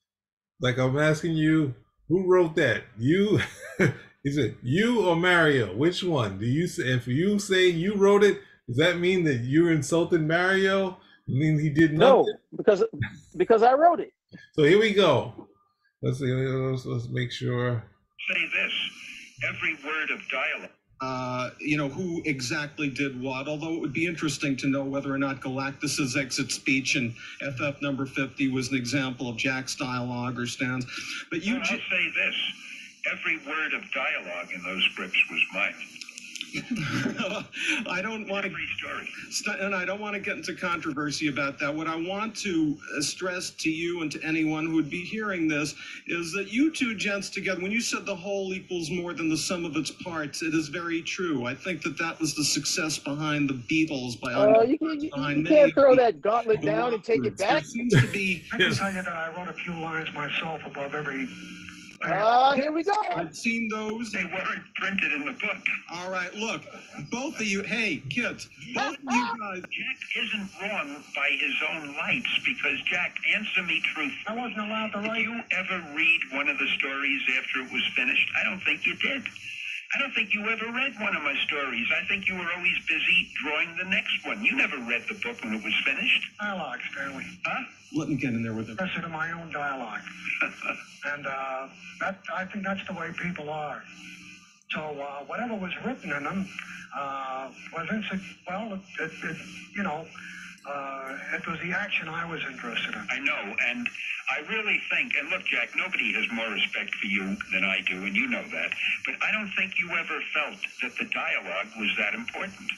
like 0.60 0.78
I'm 0.78 0.98
asking 0.98 1.34
you, 1.34 1.76
who 2.10 2.26
wrote 2.28 2.56
that? 2.56 2.84
You? 2.98 3.40
he 4.24 4.32
said, 4.32 4.56
you 4.64 5.06
or 5.06 5.16
Mario? 5.16 5.76
Which 5.76 6.04
one? 6.04 6.40
Do 6.40 6.46
you 6.46 6.68
say, 6.68 6.84
if 6.94 7.08
you 7.08 7.38
say 7.38 7.68
you 7.68 7.96
wrote 7.96 8.24
it, 8.24 8.42
does 8.68 8.78
that 8.78 9.00
mean 9.00 9.24
that 9.26 9.42
you're 9.44 9.72
insulting 9.72 10.28
Mario? 10.28 10.90
I 11.30 11.32
mean 11.32 11.60
he 11.60 11.70
did 11.70 11.94
nothing? 11.94 12.26
No, 12.26 12.34
because 12.56 12.84
because 13.36 13.62
I 13.62 13.74
wrote 13.74 14.00
it. 14.00 14.12
So 14.54 14.64
here 14.64 14.80
we 14.80 14.94
go. 14.94 15.48
Let's 16.02 16.20
see. 16.20 16.26
Let's, 16.32 16.86
let's 16.86 17.08
make 17.10 17.32
sure. 17.32 17.84
Say 18.30 18.46
this: 18.54 18.74
every 19.50 19.74
word 19.86 20.12
of 20.12 20.22
dialogue 20.30 20.72
uh, 21.00 21.52
you 21.60 21.78
know, 21.78 21.88
who 21.88 22.22
exactly 22.26 22.90
did 22.90 23.22
what, 23.22 23.48
although 23.48 23.74
it 23.74 23.80
would 23.80 23.94
be 23.94 24.08
interesting 24.08 24.56
to 24.58 24.68
know 24.68 24.84
whether 24.84 25.14
or 25.14 25.18
not 25.18 25.42
Galactus's 25.42 26.18
exit 26.18 26.52
speech 26.52 26.96
in 26.96 27.14
FF 27.40 27.82
number 27.82 28.06
50 28.06 28.50
was 28.50 28.70
an 28.72 28.78
example 28.78 29.30
of 29.30 29.38
Jack's 29.38 29.76
dialogue 29.76 30.40
or 30.40 30.48
stands. 30.48 30.86
But 31.30 31.44
you... 31.44 31.54
Well, 31.54 31.64
I'll 31.64 31.78
say 31.78 32.12
this. 32.16 32.36
Every 33.12 33.38
word 33.48 33.74
of 33.74 33.84
dialogue 33.94 34.50
in 34.54 34.64
those 34.64 34.84
scripts 34.92 35.18
was 35.30 35.42
mine. 35.54 35.76
I 37.90 38.02
don't 38.02 38.28
want 38.28 38.46
to, 38.46 39.58
and 39.60 39.76
I 39.76 39.86
don't 39.86 40.00
want 40.00 40.14
to 40.14 40.20
get 40.20 40.38
into 40.38 40.54
controversy 40.56 41.28
about 41.28 41.60
that. 41.60 41.74
What 41.74 41.88
I 41.88 41.96
want 41.96 42.36
to 42.38 42.78
uh, 42.98 43.02
stress 43.02 43.50
to 43.52 43.70
you 43.70 44.02
and 44.02 44.12
to 44.12 44.24
anyone 44.24 44.66
who 44.66 44.76
would 44.76 44.90
be 44.90 45.04
hearing 45.04 45.48
this 45.48 45.76
is 46.08 46.32
that 46.34 46.52
you 46.52 46.72
two 46.72 46.96
gents 46.96 47.30
together, 47.30 47.62
when 47.62 47.72
you 47.72 47.82
said 47.82 48.06
the 48.06 48.16
whole 48.16 48.54
equals 48.54 48.90
more 48.90 49.14
than 49.14 49.30
the 49.30 49.38
sum 49.38 49.66
of 49.66 49.76
its 49.76 49.92
parts, 49.92 50.42
it 50.42 50.54
is 50.54 50.70
very 50.70 51.02
true. 51.02 51.46
I 51.46 51.56
think 51.56 51.82
that 51.84 51.98
that 51.98 52.20
was 52.20 52.36
the 52.36 52.44
success 52.44 52.98
behind 52.98 53.50
the 53.50 53.56
Beatles. 53.56 54.20
By 54.20 54.34
uh, 54.34 54.62
you, 54.64 54.78
you, 54.82 55.00
you 55.02 55.44
can't 55.46 55.74
throw 55.74 55.96
that 55.96 56.22
gauntlet 56.22 56.62
down 56.62 56.94
and 56.94 57.04
take 57.04 57.26
it 57.26 57.38
back. 57.38 57.64
There 57.64 57.64
seems 57.64 57.94
to 57.94 58.08
be. 58.08 58.44
I 58.54 58.58
can 58.58 58.74
tell 58.74 58.94
you 58.94 59.02
that 59.02 59.14
I 59.14 59.36
wrote 59.36 59.50
a 59.50 59.54
few 59.54 59.74
lines 59.74 60.14
myself 60.14 60.62
above 60.66 60.96
every 60.96 61.28
uh, 62.04 62.54
here 62.54 62.72
we 62.72 62.84
go. 62.84 62.94
I've 63.16 63.36
seen 63.36 63.70
those. 63.70 64.12
They 64.12 64.26
weren't 64.26 64.64
printed 64.76 65.14
in 65.14 65.26
the 65.26 65.32
book. 65.32 65.58
All 65.92 66.10
right, 66.12 66.34
look, 66.36 66.62
both 67.12 67.40
of 67.40 67.48
you. 67.48 67.64
Hey, 67.64 68.04
kids, 68.10 68.50
both 68.74 68.96
of 68.96 69.00
you 69.04 69.28
guys. 69.40 69.62
Jack 69.62 70.24
isn't 70.24 70.50
wrong 70.62 71.04
by 71.16 71.30
his 71.40 71.54
own 71.72 71.96
lights 71.96 72.40
because 72.46 72.80
Jack, 72.86 73.16
answer 73.36 73.64
me 73.64 73.82
truthfully. 73.94 74.14
I 74.28 74.36
wasn't 74.36 74.60
allowed 74.60 74.92
to 74.94 75.00
write. 75.00 75.16
Did 75.16 75.24
you 75.26 75.42
ever 75.52 75.96
read 75.96 76.20
one 76.32 76.48
of 76.48 76.58
the 76.58 76.68
stories 76.78 77.22
after 77.38 77.62
it 77.62 77.72
was 77.72 77.84
finished? 77.96 78.30
I 78.40 78.50
don't 78.50 78.62
think 78.62 78.86
you 78.86 78.96
did. 78.96 79.24
I 79.95 80.00
don't 80.00 80.13
think 80.13 80.34
you 80.34 80.41
ever 80.50 80.65
read 80.71 80.93
one 81.00 81.15
of 81.15 81.23
my 81.23 81.36
stories. 81.47 81.88
I 81.95 82.06
think 82.08 82.28
you 82.28 82.36
were 82.36 82.47
always 82.56 82.78
busy 82.88 83.30
drawing 83.41 83.76
the 83.78 83.86
next 83.86 84.26
one. 84.26 84.43
You 84.43 84.56
never 84.56 84.78
read 84.78 85.04
the 85.08 85.15
book 85.15 85.41
when 85.43 85.54
it 85.54 85.63
was 85.63 85.73
finished. 85.86 86.21
Dialogue, 86.39 86.80
Stanley. 86.91 87.26
Huh? 87.45 87.63
Let 87.95 88.10
me 88.10 88.15
get 88.15 88.34
in 88.34 88.43
there 88.43 88.54
with 88.54 88.69
it. 88.69 88.80
Listen 88.80 89.02
to 89.04 89.10
my 89.10 89.32
own 89.32 89.52
dialogue. 89.52 90.02
and 91.06 91.26
uh, 91.26 91.67
that 92.02 92.17
I 92.36 92.45
think 92.45 92.65
that's 92.65 92.86
the 92.86 92.93
way 92.93 93.12
people 93.17 93.50
are. 93.50 93.82
So 94.71 94.82
uh, 94.82 95.23
whatever 95.26 95.56
was 95.56 95.71
written 95.86 96.12
in 96.12 96.23
them 96.23 96.47
uh, 96.95 97.50
was 97.73 97.88
insig- 97.88 98.36
well, 98.47 98.73
it, 98.73 99.02
it, 99.04 99.12
it, 99.23 99.38
you 99.76 99.84
know, 99.84 100.06
uh, 100.68 101.18
it 101.34 101.48
was 101.48 101.60
the 101.62 101.72
action 101.72 102.08
I 102.10 102.26
was 102.30 102.42
interested 102.46 102.94
in. 102.94 103.08
I 103.10 103.20
know, 103.20 103.56
and 103.70 103.88
I 104.30 104.40
really 104.52 104.82
think, 104.92 105.14
and 105.18 105.30
look, 105.30 105.46
Jack, 105.46 105.70
nobody 105.76 106.12
has 106.14 106.26
more 106.32 106.50
respect 106.50 106.94
for 106.96 107.08
you 107.08 107.38
than 107.54 107.64
I 107.64 107.80
do, 107.88 108.04
and 108.04 108.16
you 108.16 108.28
know 108.28 108.44
that. 108.44 108.72
But 109.06 109.16
I 109.24 109.32
don't 109.32 109.50
think 109.58 109.80
you 109.80 109.90
ever 109.92 110.20
felt 110.34 110.60
that 110.82 110.96
the 110.98 111.06
dialogue 111.14 111.68
was 111.80 111.90
that 111.98 112.14
important. 112.14 112.70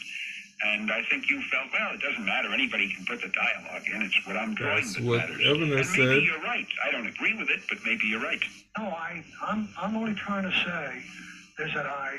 And 0.61 0.91
I 0.91 1.01
think 1.09 1.29
you 1.29 1.41
felt, 1.43 1.67
well, 1.71 1.93
it 1.95 2.01
doesn't 2.01 2.25
matter. 2.25 2.53
Anybody 2.53 2.93
can 2.93 3.05
put 3.05 3.21
the 3.21 3.29
dialogue 3.29 3.83
in. 3.95 4.01
It's 4.01 4.27
what 4.27 4.35
I'm 4.35 4.53
drawing 4.55 4.83
That's 4.83 4.95
that 4.95 5.03
what 5.05 5.17
matters. 5.19 5.39
Evan 5.45 5.61
and 5.63 5.71
maybe 5.71 5.83
said. 5.85 6.23
you're 6.23 6.41
right. 6.41 6.67
I 6.85 6.91
don't 6.91 7.07
agree 7.07 7.33
with 7.37 7.49
it, 7.49 7.61
but 7.69 7.77
maybe 7.85 8.07
you're 8.07 8.21
right. 8.21 8.41
No, 8.77 8.83
I, 8.89 9.23
I'm, 9.41 9.69
I'm 9.81 9.95
only 9.95 10.15
trying 10.15 10.43
to 10.43 10.51
say 10.51 11.63
is 11.63 11.73
that 11.73 11.85
I, 11.85 12.17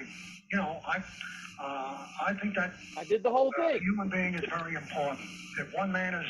you 0.51 0.59
know, 0.59 0.81
I, 0.87 0.99
uh, 1.61 2.07
I 2.27 2.35
think 2.41 2.55
that 2.57 2.73
I 2.99 3.05
did 3.05 3.23
the 3.23 3.31
whole 3.31 3.53
a 3.59 3.73
thing. 3.73 3.83
human 3.83 4.09
being 4.09 4.35
is 4.35 4.45
very 4.49 4.75
important. 4.75 5.21
If 5.59 5.75
one 5.75 5.93
man 5.93 6.15
is 6.15 6.27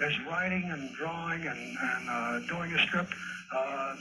is 0.00 0.14
writing 0.30 0.70
and 0.70 0.92
drawing 0.94 1.44
and, 1.44 1.76
and 1.76 2.08
uh, 2.08 2.38
doing 2.46 2.72
a 2.72 2.78
strip, 2.86 3.08
uh, 3.54 3.96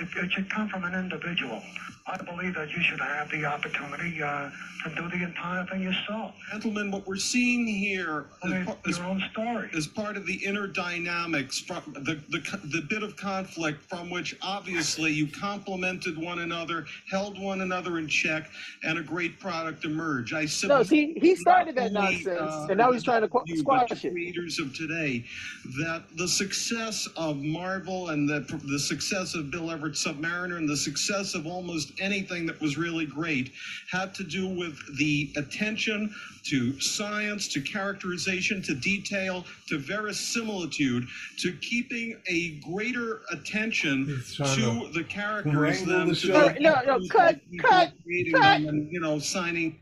it, 0.00 0.08
it 0.16 0.32
should 0.32 0.50
come 0.50 0.68
from 0.68 0.84
an 0.84 0.94
individual. 0.94 1.62
I 2.04 2.16
believe 2.16 2.54
that 2.56 2.68
you 2.70 2.82
should 2.82 2.98
have 2.98 3.30
the 3.30 3.44
opportunity 3.44 4.20
uh, 4.20 4.50
to 4.84 4.94
do 4.96 5.08
the 5.08 5.22
entire 5.24 5.64
thing 5.66 5.82
yourself. 5.82 6.34
Gentlemen, 6.50 6.90
what 6.90 7.06
we're 7.06 7.14
seeing 7.14 7.64
here 7.64 8.26
I 8.42 8.48
is, 8.48 8.66
par- 8.66 8.76
is, 8.86 8.98
your 8.98 9.06
own 9.06 9.22
story. 9.30 9.70
is 9.72 9.86
part 9.86 10.16
of 10.16 10.26
the 10.26 10.34
inner 10.44 10.66
dynamics, 10.66 11.60
from 11.60 11.80
the, 11.94 12.20
the, 12.30 12.58
the 12.64 12.82
bit 12.90 13.04
of 13.04 13.14
conflict 13.14 13.84
from 13.88 14.10
which 14.10 14.36
obviously 14.42 15.12
you 15.12 15.28
complemented 15.28 16.18
one 16.18 16.40
another, 16.40 16.86
held 17.08 17.40
one 17.40 17.60
another 17.60 17.98
in 17.98 18.08
check, 18.08 18.50
and 18.82 18.98
a 18.98 19.02
great 19.02 19.38
product 19.38 19.84
emerged. 19.84 20.34
I 20.34 20.46
said, 20.46 20.68
No, 20.68 20.82
submit 20.82 21.14
see, 21.14 21.20
he 21.20 21.36
started 21.36 21.76
that 21.76 21.94
only, 21.94 22.24
nonsense, 22.24 22.40
uh, 22.40 22.66
and 22.68 22.78
now 22.78 22.90
he's 22.90 23.04
trying 23.04 23.22
to 23.22 23.28
qu- 23.28 23.42
you, 23.46 23.62
but 23.62 23.86
squash 23.86 24.02
the 24.02 24.08
it. 24.08 24.12
creators 24.12 24.58
of 24.58 24.74
today 24.74 25.24
that 25.78 26.02
the 26.16 26.26
success 26.26 27.06
of 27.16 27.36
Marvel 27.36 28.08
and 28.08 28.28
the 28.28 28.40
the 28.64 28.78
success 28.92 29.34
of 29.34 29.50
Bill 29.50 29.70
Everett 29.70 29.94
Submariner 29.94 30.58
and 30.58 30.68
the 30.68 30.76
success 30.76 31.34
of 31.34 31.46
almost 31.46 31.92
anything 31.98 32.44
that 32.46 32.60
was 32.60 32.76
really 32.76 33.06
great 33.06 33.50
had 33.90 34.14
to 34.16 34.22
do 34.24 34.46
with 34.46 34.76
the 34.98 35.32
attention 35.38 36.14
to 36.44 36.78
science, 36.78 37.48
to 37.48 37.60
characterization, 37.62 38.60
to 38.62 38.74
detail, 38.74 39.46
to 39.68 39.78
verisimilitude, 39.78 41.06
to 41.38 41.52
keeping 41.62 42.20
a 42.28 42.60
greater 42.70 43.22
attention 43.30 44.06
to 44.36 44.44
to 44.44 44.90
the 44.92 45.04
characters 45.04 45.54
wrangle 45.54 45.86
than 45.86 46.08
the 46.08 46.14
to 46.14 46.20
show. 46.26 46.48
the 46.50 46.60
No, 46.60 46.74
no, 46.86 46.98
cut, 47.08 47.40
cut, 47.58 47.92
cut. 48.34 48.60
and 48.60 48.88
you 48.92 49.00
know 49.00 49.18
signing 49.18 49.80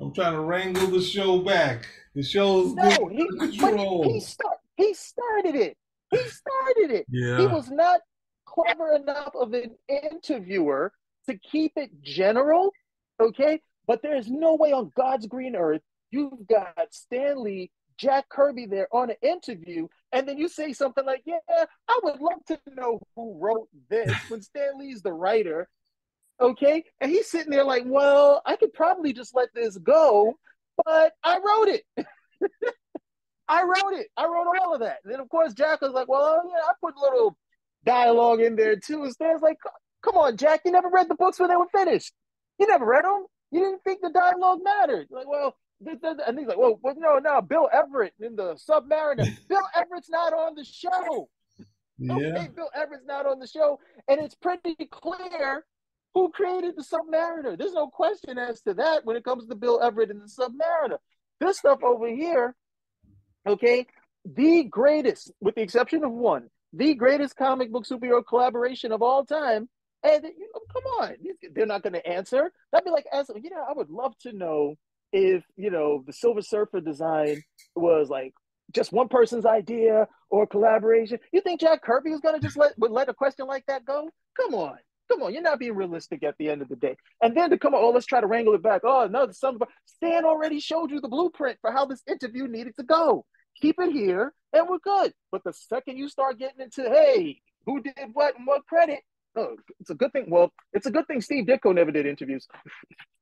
I'm 0.00 0.14
trying 0.14 0.34
to 0.34 0.40
wrangle 0.40 0.88
the 0.88 1.00
show 1.02 1.38
back. 1.40 1.86
The 2.14 2.22
show's 2.22 2.74
No, 2.74 2.88
getting 2.88 3.10
he, 3.10 3.26
but 3.28 3.50
control. 3.50 4.04
he 4.12 4.20
start, 4.20 4.56
he 4.76 4.94
started 4.94 5.54
it. 5.54 5.76
He 6.10 6.18
started 6.28 6.90
it. 6.90 7.06
yeah. 7.10 7.38
He 7.38 7.46
was 7.46 7.70
not 7.70 8.00
clever 8.46 8.94
enough 8.94 9.32
of 9.34 9.52
an 9.52 9.76
interviewer 9.88 10.92
to 11.28 11.38
keep 11.38 11.72
it 11.76 11.90
general, 12.02 12.72
okay? 13.20 13.60
But 13.86 14.02
there's 14.02 14.30
no 14.30 14.54
way 14.54 14.72
on 14.72 14.92
God's 14.96 15.26
green 15.26 15.54
earth 15.54 15.82
you've 16.10 16.46
got 16.46 16.76
Stanley, 16.90 17.70
Jack 17.96 18.28
Kirby 18.28 18.66
there 18.66 18.88
on 18.92 19.10
an 19.10 19.16
interview, 19.22 19.88
and 20.12 20.28
then 20.28 20.38
you 20.38 20.48
say 20.48 20.72
something 20.72 21.04
like, 21.04 21.22
"Yeah, 21.24 21.38
I 21.48 22.00
would 22.02 22.20
love 22.20 22.44
to 22.46 22.60
know 22.74 23.00
who 23.16 23.38
wrote 23.38 23.68
this." 23.88 24.10
when 24.30 24.42
Stanley's 24.42 25.02
the 25.02 25.12
writer, 25.12 25.68
okay, 26.40 26.84
and 27.00 27.10
he's 27.10 27.30
sitting 27.30 27.50
there 27.50 27.64
like, 27.64 27.84
"Well, 27.86 28.42
I 28.46 28.56
could 28.56 28.72
probably 28.72 29.12
just 29.12 29.34
let 29.34 29.52
this 29.54 29.76
go, 29.78 30.34
but 30.84 31.12
I 31.22 31.38
wrote 31.38 31.68
it." 31.68 31.84
I 33.48 33.62
wrote 33.62 33.98
it. 33.98 34.08
I 34.16 34.26
wrote 34.26 34.46
all 34.60 34.74
of 34.74 34.80
that. 34.80 34.98
And 35.04 35.12
then 35.12 35.20
of 35.20 35.28
course 35.28 35.54
Jack 35.54 35.80
was 35.80 35.92
like, 35.92 36.08
"Well, 36.08 36.22
oh, 36.22 36.48
yeah, 36.48 36.62
I 36.68 36.72
put 36.80 36.96
a 36.96 37.00
little 37.00 37.36
dialogue 37.84 38.40
in 38.40 38.56
there 38.56 38.76
too." 38.76 39.04
And 39.04 39.12
Stan's 39.12 39.42
like, 39.42 39.58
"Come 40.02 40.16
on, 40.16 40.36
Jack, 40.36 40.62
you 40.64 40.72
never 40.72 40.88
read 40.88 41.08
the 41.08 41.14
books 41.14 41.40
when 41.40 41.48
they 41.48 41.56
were 41.56 41.68
finished. 41.74 42.12
You 42.58 42.66
never 42.66 42.84
read 42.84 43.04
them. 43.04 43.26
You 43.50 43.60
didn't 43.60 43.82
think 43.84 44.00
the 44.02 44.10
dialogue 44.10 44.60
mattered." 44.62 45.08
Like, 45.10 45.28
well, 45.28 45.56
this, 45.80 45.98
this, 46.02 46.18
and 46.26 46.38
he's 46.38 46.48
like, 46.48 46.58
"Well, 46.58 46.78
well, 46.82 46.94
no, 46.98 47.18
no, 47.18 47.40
Bill 47.40 47.68
Everett 47.72 48.14
in 48.20 48.36
the 48.36 48.54
Submariner. 48.54 49.28
Bill 49.48 49.68
Everett's 49.74 50.10
not 50.10 50.32
on 50.32 50.54
the 50.54 50.64
show. 50.64 51.28
yeah. 51.98 52.14
Okay, 52.14 52.48
Bill 52.54 52.70
Everett's 52.74 53.06
not 53.06 53.26
on 53.26 53.38
the 53.38 53.46
show, 53.46 53.80
and 54.08 54.20
it's 54.20 54.34
pretty 54.34 54.76
clear." 54.90 55.64
Who 56.14 56.30
created 56.30 56.74
the 56.74 56.82
Submariner? 56.82 57.56
There's 57.56 57.74
no 57.74 57.88
question 57.88 58.38
as 58.38 58.62
to 58.62 58.74
that 58.74 59.04
when 59.04 59.16
it 59.16 59.24
comes 59.24 59.46
to 59.46 59.54
Bill 59.54 59.80
Everett 59.80 60.10
and 60.10 60.22
the 60.22 60.26
Submariner. 60.26 60.96
This 61.38 61.58
stuff 61.58 61.84
over 61.84 62.08
here, 62.08 62.56
okay, 63.46 63.86
the 64.24 64.64
greatest, 64.64 65.32
with 65.40 65.54
the 65.54 65.62
exception 65.62 66.04
of 66.04 66.12
one, 66.12 66.48
the 66.72 66.94
greatest 66.94 67.36
comic 67.36 67.72
book 67.72 67.84
superhero 67.84 68.22
collaboration 68.26 68.92
of 68.92 69.02
all 69.02 69.24
time. 69.24 69.68
And 70.04 70.22
you 70.24 70.48
know, 70.54 70.60
come 70.72 70.84
on, 71.00 71.16
they're 71.54 71.66
not 71.66 71.82
going 71.82 71.94
to 71.94 72.06
answer. 72.06 72.52
That'd 72.70 72.84
be 72.84 72.90
like 72.90 73.06
asking, 73.12 73.42
you 73.42 73.50
know, 73.50 73.64
I 73.68 73.72
would 73.72 73.90
love 73.90 74.16
to 74.18 74.32
know 74.32 74.76
if 75.12 75.42
you 75.56 75.70
know 75.70 76.04
the 76.06 76.12
Silver 76.12 76.42
Surfer 76.42 76.80
design 76.80 77.42
was 77.74 78.08
like 78.08 78.32
just 78.72 78.92
one 78.92 79.08
person's 79.08 79.46
idea 79.46 80.06
or 80.30 80.46
collaboration. 80.46 81.18
You 81.32 81.40
think 81.40 81.60
Jack 81.60 81.82
Kirby 81.82 82.10
is 82.10 82.20
going 82.20 82.34
to 82.34 82.40
just 82.40 82.56
let 82.56 82.78
would 82.78 82.90
let 82.90 83.08
a 83.08 83.14
question 83.14 83.46
like 83.46 83.64
that 83.66 83.84
go? 83.84 84.10
Come 84.36 84.54
on. 84.54 84.76
Come 85.08 85.22
on, 85.22 85.32
you're 85.32 85.42
not 85.42 85.58
being 85.58 85.74
realistic 85.74 86.22
at 86.22 86.34
the 86.38 86.50
end 86.50 86.62
of 86.62 86.68
the 86.68 86.76
day. 86.76 86.96
And 87.22 87.36
then 87.36 87.50
to 87.50 87.58
come 87.58 87.74
on, 87.74 87.82
oh, 87.82 87.90
let's 87.90 88.06
try 88.06 88.20
to 88.20 88.26
wrangle 88.26 88.54
it 88.54 88.62
back. 88.62 88.82
Oh, 88.84 89.06
no, 89.10 89.30
some 89.30 89.58
Stan 89.86 90.24
already 90.24 90.60
showed 90.60 90.90
you 90.90 91.00
the 91.00 91.08
blueprint 91.08 91.58
for 91.60 91.72
how 91.72 91.86
this 91.86 92.02
interview 92.06 92.46
needed 92.46 92.74
to 92.76 92.82
go. 92.82 93.24
Keep 93.60 93.76
it 93.80 93.92
here, 93.92 94.32
and 94.52 94.68
we're 94.68 94.78
good. 94.78 95.12
But 95.32 95.42
the 95.44 95.52
second 95.52 95.96
you 95.96 96.08
start 96.08 96.38
getting 96.38 96.60
into, 96.60 96.82
hey, 96.82 97.40
who 97.66 97.82
did 97.82 97.94
what 98.12 98.36
and 98.36 98.46
what 98.46 98.66
credit? 98.66 99.00
Oh, 99.36 99.56
it's 99.80 99.90
a 99.90 99.94
good 99.94 100.12
thing. 100.12 100.26
Well, 100.28 100.52
it's 100.72 100.86
a 100.86 100.90
good 100.90 101.06
thing 101.06 101.20
Steve 101.20 101.46
Ditko 101.46 101.74
never 101.74 101.90
did 101.90 102.06
interviews. 102.06 102.46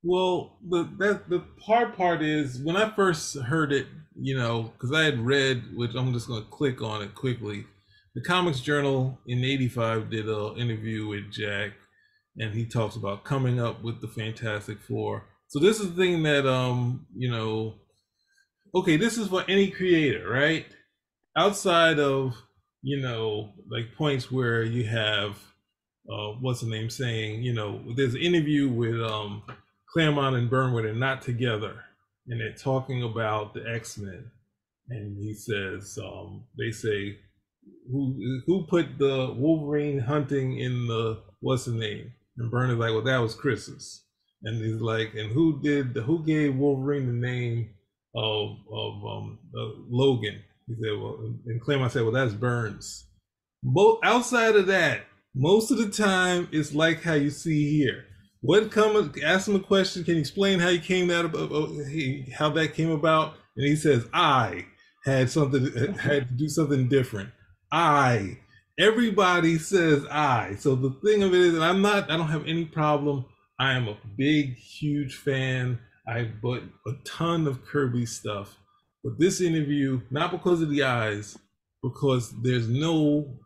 Well, 0.03 0.59
the 0.67 0.89
that 0.99 1.29
the 1.29 1.45
hard 1.61 1.95
part 1.95 2.23
is 2.23 2.61
when 2.63 2.77
I 2.77 2.95
first 2.95 3.37
heard 3.39 3.73
it, 3.73 3.87
you 4.15 4.37
know, 4.37 4.73
because 4.73 4.93
I 4.93 5.03
had 5.03 5.19
read, 5.19 5.63
which 5.75 5.95
I'm 5.95 6.13
just 6.13 6.29
going 6.29 6.43
to 6.43 6.49
click 6.49 6.81
on 6.81 7.03
it 7.03 7.15
quickly. 7.15 7.67
The 8.17 8.23
Comics 8.23 8.61
Journal 8.61 9.19
in 9.27 9.45
'85 9.45 10.11
did 10.11 10.29
an 10.29 10.57
interview 10.57 11.07
with 11.07 11.31
Jack, 11.31 11.73
and 12.39 12.55
he 12.55 12.65
talks 12.65 12.97
about 12.97 13.25
coming 13.25 13.61
up 13.61 13.85
with 13.85 14.01
the 14.01 14.09
Fantastic 14.09 14.81
Four. 14.81 15.27
So 15.49 15.61
this 15.61 15.79
is 15.79 15.95
the 15.95 16.03
thing 16.03 16.23
that 16.25 16.47
um, 16.47 17.07
you 17.15 17.31
know, 17.31 17.75
okay, 18.75 18.97
this 18.97 19.19
is 19.19 19.29
for 19.29 19.45
any 19.47 19.71
creator, 19.71 20.29
right? 20.29 20.67
Outside 21.37 22.01
of 22.01 22.35
you 22.83 23.01
know, 23.01 23.53
like 23.71 23.95
points 23.97 24.33
where 24.33 24.63
you 24.63 24.85
have 24.85 25.37
uh, 26.11 26.33
what's 26.41 26.63
the 26.63 26.69
name 26.69 26.89
saying, 26.91 27.43
you 27.43 27.53
know, 27.53 27.83
there's 27.97 28.15
an 28.15 28.23
interview 28.23 28.69
with 28.69 29.01
um 29.01 29.43
Claremont 29.93 30.37
and 30.37 30.51
Burnwood 30.51 30.87
and 30.87 30.99
not 30.99 31.23
together 31.23 31.85
and 32.29 32.41
they're 32.41 32.53
talking 32.53 33.03
about 33.03 33.55
the 33.55 33.65
X-Men. 33.69 34.31
And 34.89 35.17
he 35.19 35.35
says, 35.35 35.99
um, 36.03 36.45
they 36.59 36.71
say, 36.71 37.19
who 37.91 38.43
who 38.47 38.67
put 38.67 38.99
the 38.99 39.35
Wolverine 39.37 39.99
hunting 39.99 40.59
in 40.59 40.87
the 40.87 41.23
what's 41.41 41.65
the 41.65 41.73
name? 41.73 42.13
And 42.39 42.51
Byrne 42.51 42.71
is 42.71 42.79
like, 42.79 42.93
well, 42.93 43.03
that 43.03 43.19
was 43.19 43.35
Chris's. 43.35 44.05
And 44.43 44.63
he's 44.63 44.81
like, 44.81 45.15
and 45.15 45.33
who 45.33 45.61
did 45.63 45.95
the 45.95 46.03
who 46.03 46.25
gave 46.25 46.57
Wolverine 46.57 47.07
the 47.07 47.27
name 47.27 47.71
of 48.15 48.57
of 48.73 48.93
um 49.05 49.39
uh, 49.57 49.81
Logan? 49.89 50.43
He 50.67 50.75
said, 50.75 51.01
well, 51.01 51.19
and 51.47 51.61
Claremont 51.61 51.93
said, 51.93 52.03
well, 52.03 52.13
that's 52.13 52.35
Byrne's. 52.35 53.07
Both 53.63 54.01
outside 54.03 54.57
of 54.57 54.67
that, 54.67 55.03
most 55.35 55.71
of 55.71 55.79
the 55.79 55.89
time 55.89 56.49
it's 56.53 56.75
like 56.75 57.03
how 57.03 57.15
you 57.15 57.31
see 57.31 57.77
here. 57.77 58.05
What 58.41 58.71
come 58.71 59.13
ask 59.25 59.49
him 59.49 59.57
a 59.57 59.61
question? 59.61 60.05
Can 60.05 60.15
you 60.15 60.21
explain 60.21 60.59
how 60.61 60.69
you 60.69 60.81
came 60.81 61.09
that 61.09 61.25
about 61.25 61.51
how 62.37 62.51
that 62.51 62.75
came 62.75 62.91
about? 62.91 63.35
And 63.57 63.67
he 63.67 63.77
says, 63.77 64.07
I 64.13 64.67
had 65.05 65.31
something 65.31 65.95
had 65.95 66.29
to 66.29 66.35
do 66.35 66.49
something 66.49 66.89
different. 66.89 67.31
I. 67.73 68.39
Everybody 68.79 69.59
says 69.59 70.05
I. 70.11 70.57
So 70.59 70.75
the 70.75 70.91
thing 71.05 71.23
of 71.23 71.33
it 71.35 71.41
is, 71.41 71.55
and 71.55 71.65
I'm 71.65 71.83
not. 71.83 72.11
I 72.11 72.17
don't 72.17 72.29
have 72.29 72.47
any 72.47 72.65
problem. 72.67 73.25
I 73.59 73.73
am 73.73 73.89
a 73.89 73.97
big, 74.17 74.55
huge 74.55 75.17
fan. 75.17 75.79
I 76.07 76.25
bought 76.25 76.63
a 76.87 76.93
ton 77.05 77.47
of 77.47 77.65
Kirby 77.65 78.07
stuff. 78.07 78.57
But 79.03 79.19
this 79.19 79.41
interview, 79.41 80.03
not 80.11 80.31
because 80.31 80.61
of 80.61 80.69
the 80.69 80.83
eyes, 80.83 81.39
because 81.83 82.35
there's 82.43 82.69
no 82.69 83.39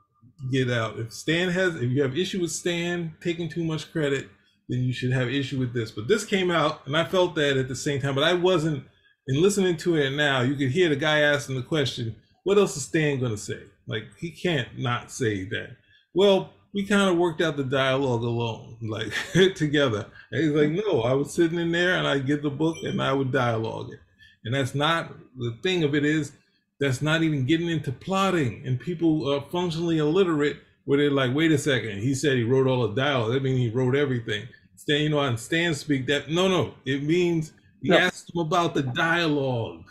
get 0.50 0.70
out. 0.70 0.98
If 0.98 1.12
Stan 1.12 1.50
has, 1.50 1.76
if 1.76 1.90
you 1.90 2.02
have 2.02 2.16
issue 2.16 2.40
with 2.40 2.50
Stan 2.50 3.14
taking 3.20 3.48
too 3.48 3.62
much 3.64 3.92
credit, 3.92 4.28
then 4.68 4.80
you 4.80 4.92
should 4.92 5.12
have 5.12 5.28
issue 5.28 5.59
with 5.59 5.74
this. 5.74 5.90
But 5.90 6.09
this 6.09 6.24
came 6.24 6.50
out, 6.50 6.87
and 6.87 6.96
I 6.96 7.04
felt 7.04 7.35
that 7.37 7.56
at 7.56 7.68
the 7.68 7.76
same 7.76 8.00
time. 8.00 8.14
But 8.14 8.24
I 8.24 8.35
wasn't. 8.35 8.85
In 9.28 9.42
listening 9.42 9.76
to 9.78 9.96
it 9.96 10.11
now, 10.11 10.40
you 10.40 10.56
could 10.56 10.70
hear 10.70 10.88
the 10.88 10.96
guy 10.96 11.20
asking 11.20 11.54
the 11.54 11.62
question, 11.62 12.16
"What 12.42 12.59
else 12.59 12.76
is 12.76 12.85
Stan 12.85 13.20
going 13.20 13.33
to 13.33 13.38
say?" 13.38 13.62
Like 13.90 14.05
he 14.18 14.33
can't 14.33 14.79
not 14.79 15.12
say 15.12 15.44
that. 15.46 15.76
Well, 16.14 16.55
we 16.74 16.87
kind 16.87 17.11
of 17.11 17.18
worked 17.18 17.42
out 17.42 17.59
the 17.59 17.64
dialogue 17.64 18.22
alone, 18.22 18.79
like 18.83 19.12
together. 19.57 20.07
And 20.33 20.42
he's 20.44 20.53
like, 20.53 20.70
"No, 20.70 21.03
I 21.03 21.14
was 21.14 21.35
sitting 21.35 21.59
in 21.61 21.72
there, 21.72 21.96
and 21.96 22.07
I'd 22.09 22.26
get 22.26 22.42
the 22.42 22.50
book, 22.50 22.79
and 22.85 23.03
I 23.03 23.12
would 23.12 23.33
dialogue 23.33 23.92
it." 23.92 24.00
And 24.44 24.55
that's 24.55 24.74
not 24.74 25.12
the 25.38 25.59
thing 25.62 25.85
of 25.85 25.94
it 25.96 26.05
is 26.07 26.33
that's 26.81 27.03
not 27.03 27.22
even 27.24 27.46
getting 27.46 27.68
into 27.70 27.92
plotting. 27.92 28.66
And 28.66 28.81
people 28.81 29.31
are 29.33 29.44
functionally 29.50 29.98
illiterate 29.98 30.59
where 30.87 30.98
they're 30.98 31.11
like, 31.11 31.35
wait 31.35 31.53
a 31.53 31.59
second, 31.59 31.98
he 32.00 32.14
said 32.14 32.38
he 32.38 32.44
wrote 32.44 32.66
all 32.66 32.88
the 32.88 32.94
dialogue. 32.94 33.33
That 33.33 33.42
means 33.42 33.59
he 33.59 33.70
wrote 33.70 33.94
everything. 33.94 34.48
Stan, 34.76 35.03
you 35.03 35.09
know, 35.11 35.18
on 35.18 35.37
Stan 35.37 35.74
speak 35.74 36.07
that 36.07 36.31
no, 36.31 36.48
no, 36.48 36.74
it 36.87 37.03
means 37.03 37.53
he 37.83 37.90
No. 37.90 37.98
asked 37.98 38.35
him 38.35 38.40
about 38.40 38.74
the 38.74 38.83
dialogue. 38.83 39.85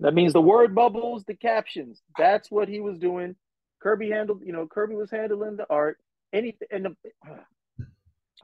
That 0.00 0.14
means 0.14 0.32
the 0.32 0.40
word 0.40 0.74
bubbles, 0.74 1.24
the 1.24 1.34
captions. 1.34 2.00
That's 2.16 2.50
what 2.50 2.68
he 2.68 2.80
was 2.80 2.98
doing. 2.98 3.34
Kirby 3.80 4.10
handled, 4.10 4.42
you 4.44 4.52
know, 4.52 4.66
Kirby 4.66 4.94
was 4.94 5.10
handling 5.10 5.56
the 5.56 5.66
art. 5.68 5.98
Anything, 6.32 6.68
and 6.70 6.84
the, 6.84 6.96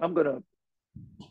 I'm 0.01 0.15
gonna 0.15 0.43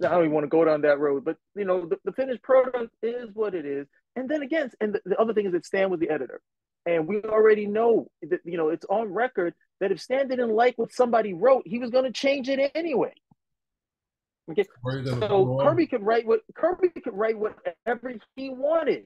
I 0.03 0.09
don't 0.09 0.19
even 0.21 0.31
want 0.31 0.43
to 0.43 0.49
go 0.49 0.65
down 0.65 0.81
that 0.81 0.99
road, 0.99 1.23
but 1.23 1.37
you 1.55 1.65
know, 1.65 1.85
the, 1.85 1.97
the 2.03 2.11
finished 2.11 2.41
product 2.41 2.93
is 3.01 3.29
what 3.33 3.55
it 3.55 3.65
is. 3.65 3.87
And 4.15 4.29
then 4.29 4.41
again, 4.41 4.71
and 4.81 4.93
the, 4.93 5.01
the 5.05 5.19
other 5.19 5.33
thing 5.33 5.45
is 5.45 5.51
that 5.53 5.65
Stan 5.65 5.89
was 5.89 5.99
the 5.99 6.09
editor. 6.09 6.41
And 6.85 7.07
we 7.07 7.21
already 7.21 7.65
know 7.65 8.09
that, 8.23 8.41
you 8.43 8.57
know, 8.57 8.69
it's 8.69 8.85
on 8.89 9.13
record 9.13 9.53
that 9.79 9.91
if 9.91 10.01
Stan 10.01 10.27
didn't 10.27 10.49
like 10.49 10.77
what 10.77 10.91
somebody 10.93 11.33
wrote, 11.33 11.63
he 11.65 11.79
was 11.79 11.89
going 11.91 12.03
to 12.03 12.11
change 12.11 12.49
it 12.49 12.71
anyway. 12.75 13.13
Okay. 14.51 14.65
So 14.85 15.59
Kirby 15.61 15.87
could 15.87 16.03
write 16.03 16.27
what 16.27 16.41
Kirby 16.53 16.89
could 16.89 17.13
write 17.13 17.37
whatever 17.37 18.13
he 18.35 18.49
wanted. 18.49 19.05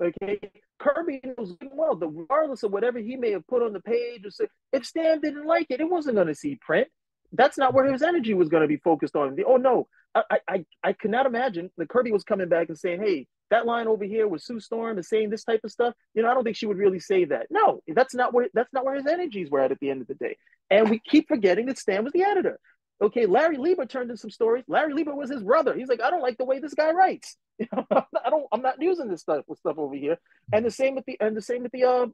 Okay. 0.00 0.38
Kirby 0.78 1.20
knows 1.24 1.56
well 1.72 1.96
that 1.96 2.06
regardless 2.06 2.62
of 2.62 2.72
whatever 2.72 2.98
he 2.98 3.16
may 3.16 3.32
have 3.32 3.46
put 3.48 3.62
on 3.62 3.72
the 3.72 3.80
page 3.80 4.24
or 4.24 4.46
if 4.72 4.86
Stan 4.86 5.20
didn't 5.20 5.46
like 5.46 5.66
it, 5.70 5.80
it 5.80 5.90
wasn't 5.90 6.14
going 6.14 6.28
to 6.28 6.34
see 6.34 6.56
print. 6.56 6.88
That's 7.32 7.58
not 7.58 7.74
where 7.74 7.90
his 7.90 8.02
energy 8.02 8.32
was 8.32 8.48
going 8.48 8.62
to 8.62 8.68
be 8.68 8.76
focused 8.78 9.16
on. 9.16 9.34
The, 9.34 9.44
oh 9.44 9.56
no, 9.56 9.88
I, 10.14 10.38
I 10.48 10.64
I 10.82 10.92
cannot 10.92 11.26
imagine 11.26 11.70
that 11.76 11.88
Kirby 11.88 12.12
was 12.12 12.24
coming 12.24 12.48
back 12.48 12.68
and 12.68 12.78
saying, 12.78 13.02
"Hey, 13.02 13.26
that 13.50 13.66
line 13.66 13.86
over 13.86 14.04
here 14.04 14.26
with 14.26 14.42
Sue 14.42 14.60
Storm 14.60 14.96
and 14.96 15.04
saying 15.04 15.28
this 15.30 15.44
type 15.44 15.60
of 15.64 15.70
stuff." 15.70 15.94
You 16.14 16.22
know, 16.22 16.30
I 16.30 16.34
don't 16.34 16.44
think 16.44 16.56
she 16.56 16.66
would 16.66 16.78
really 16.78 17.00
say 17.00 17.24
that. 17.26 17.48
No, 17.50 17.82
that's 17.88 18.14
not 18.14 18.32
where 18.32 18.48
that's 18.54 18.72
not 18.72 18.84
where 18.84 18.94
his 18.94 19.06
energies 19.06 19.50
were 19.50 19.60
at 19.60 19.72
at 19.72 19.80
the 19.80 19.90
end 19.90 20.00
of 20.00 20.06
the 20.06 20.14
day. 20.14 20.38
And 20.70 20.88
we 20.88 21.00
keep 21.00 21.28
forgetting 21.28 21.66
that 21.66 21.78
Stan 21.78 22.04
was 22.04 22.12
the 22.12 22.22
editor. 22.22 22.58
Okay, 23.00 23.26
Larry 23.26 23.58
Lieber 23.58 23.86
turned 23.86 24.10
in 24.10 24.16
some 24.16 24.30
stories. 24.30 24.64
Larry 24.66 24.92
Lieber 24.92 25.14
was 25.14 25.30
his 25.30 25.42
brother. 25.42 25.74
He's 25.74 25.88
like, 25.88 26.02
I 26.02 26.10
don't 26.10 26.22
like 26.22 26.36
the 26.36 26.44
way 26.44 26.58
this 26.58 26.74
guy 26.74 26.90
writes. 26.90 27.36
I 27.72 28.30
don't. 28.30 28.46
I'm 28.50 28.62
not 28.62 28.82
using 28.82 29.08
this 29.08 29.20
stuff 29.20 29.44
with 29.46 29.60
stuff 29.60 29.78
over 29.78 29.94
here. 29.94 30.18
And 30.52 30.64
the 30.64 30.70
same 30.70 30.96
with 30.96 31.04
the 31.06 31.16
and 31.20 31.36
the 31.36 31.42
same 31.42 31.62
with 31.62 31.72
the 31.72 31.84
uh, 31.84 32.06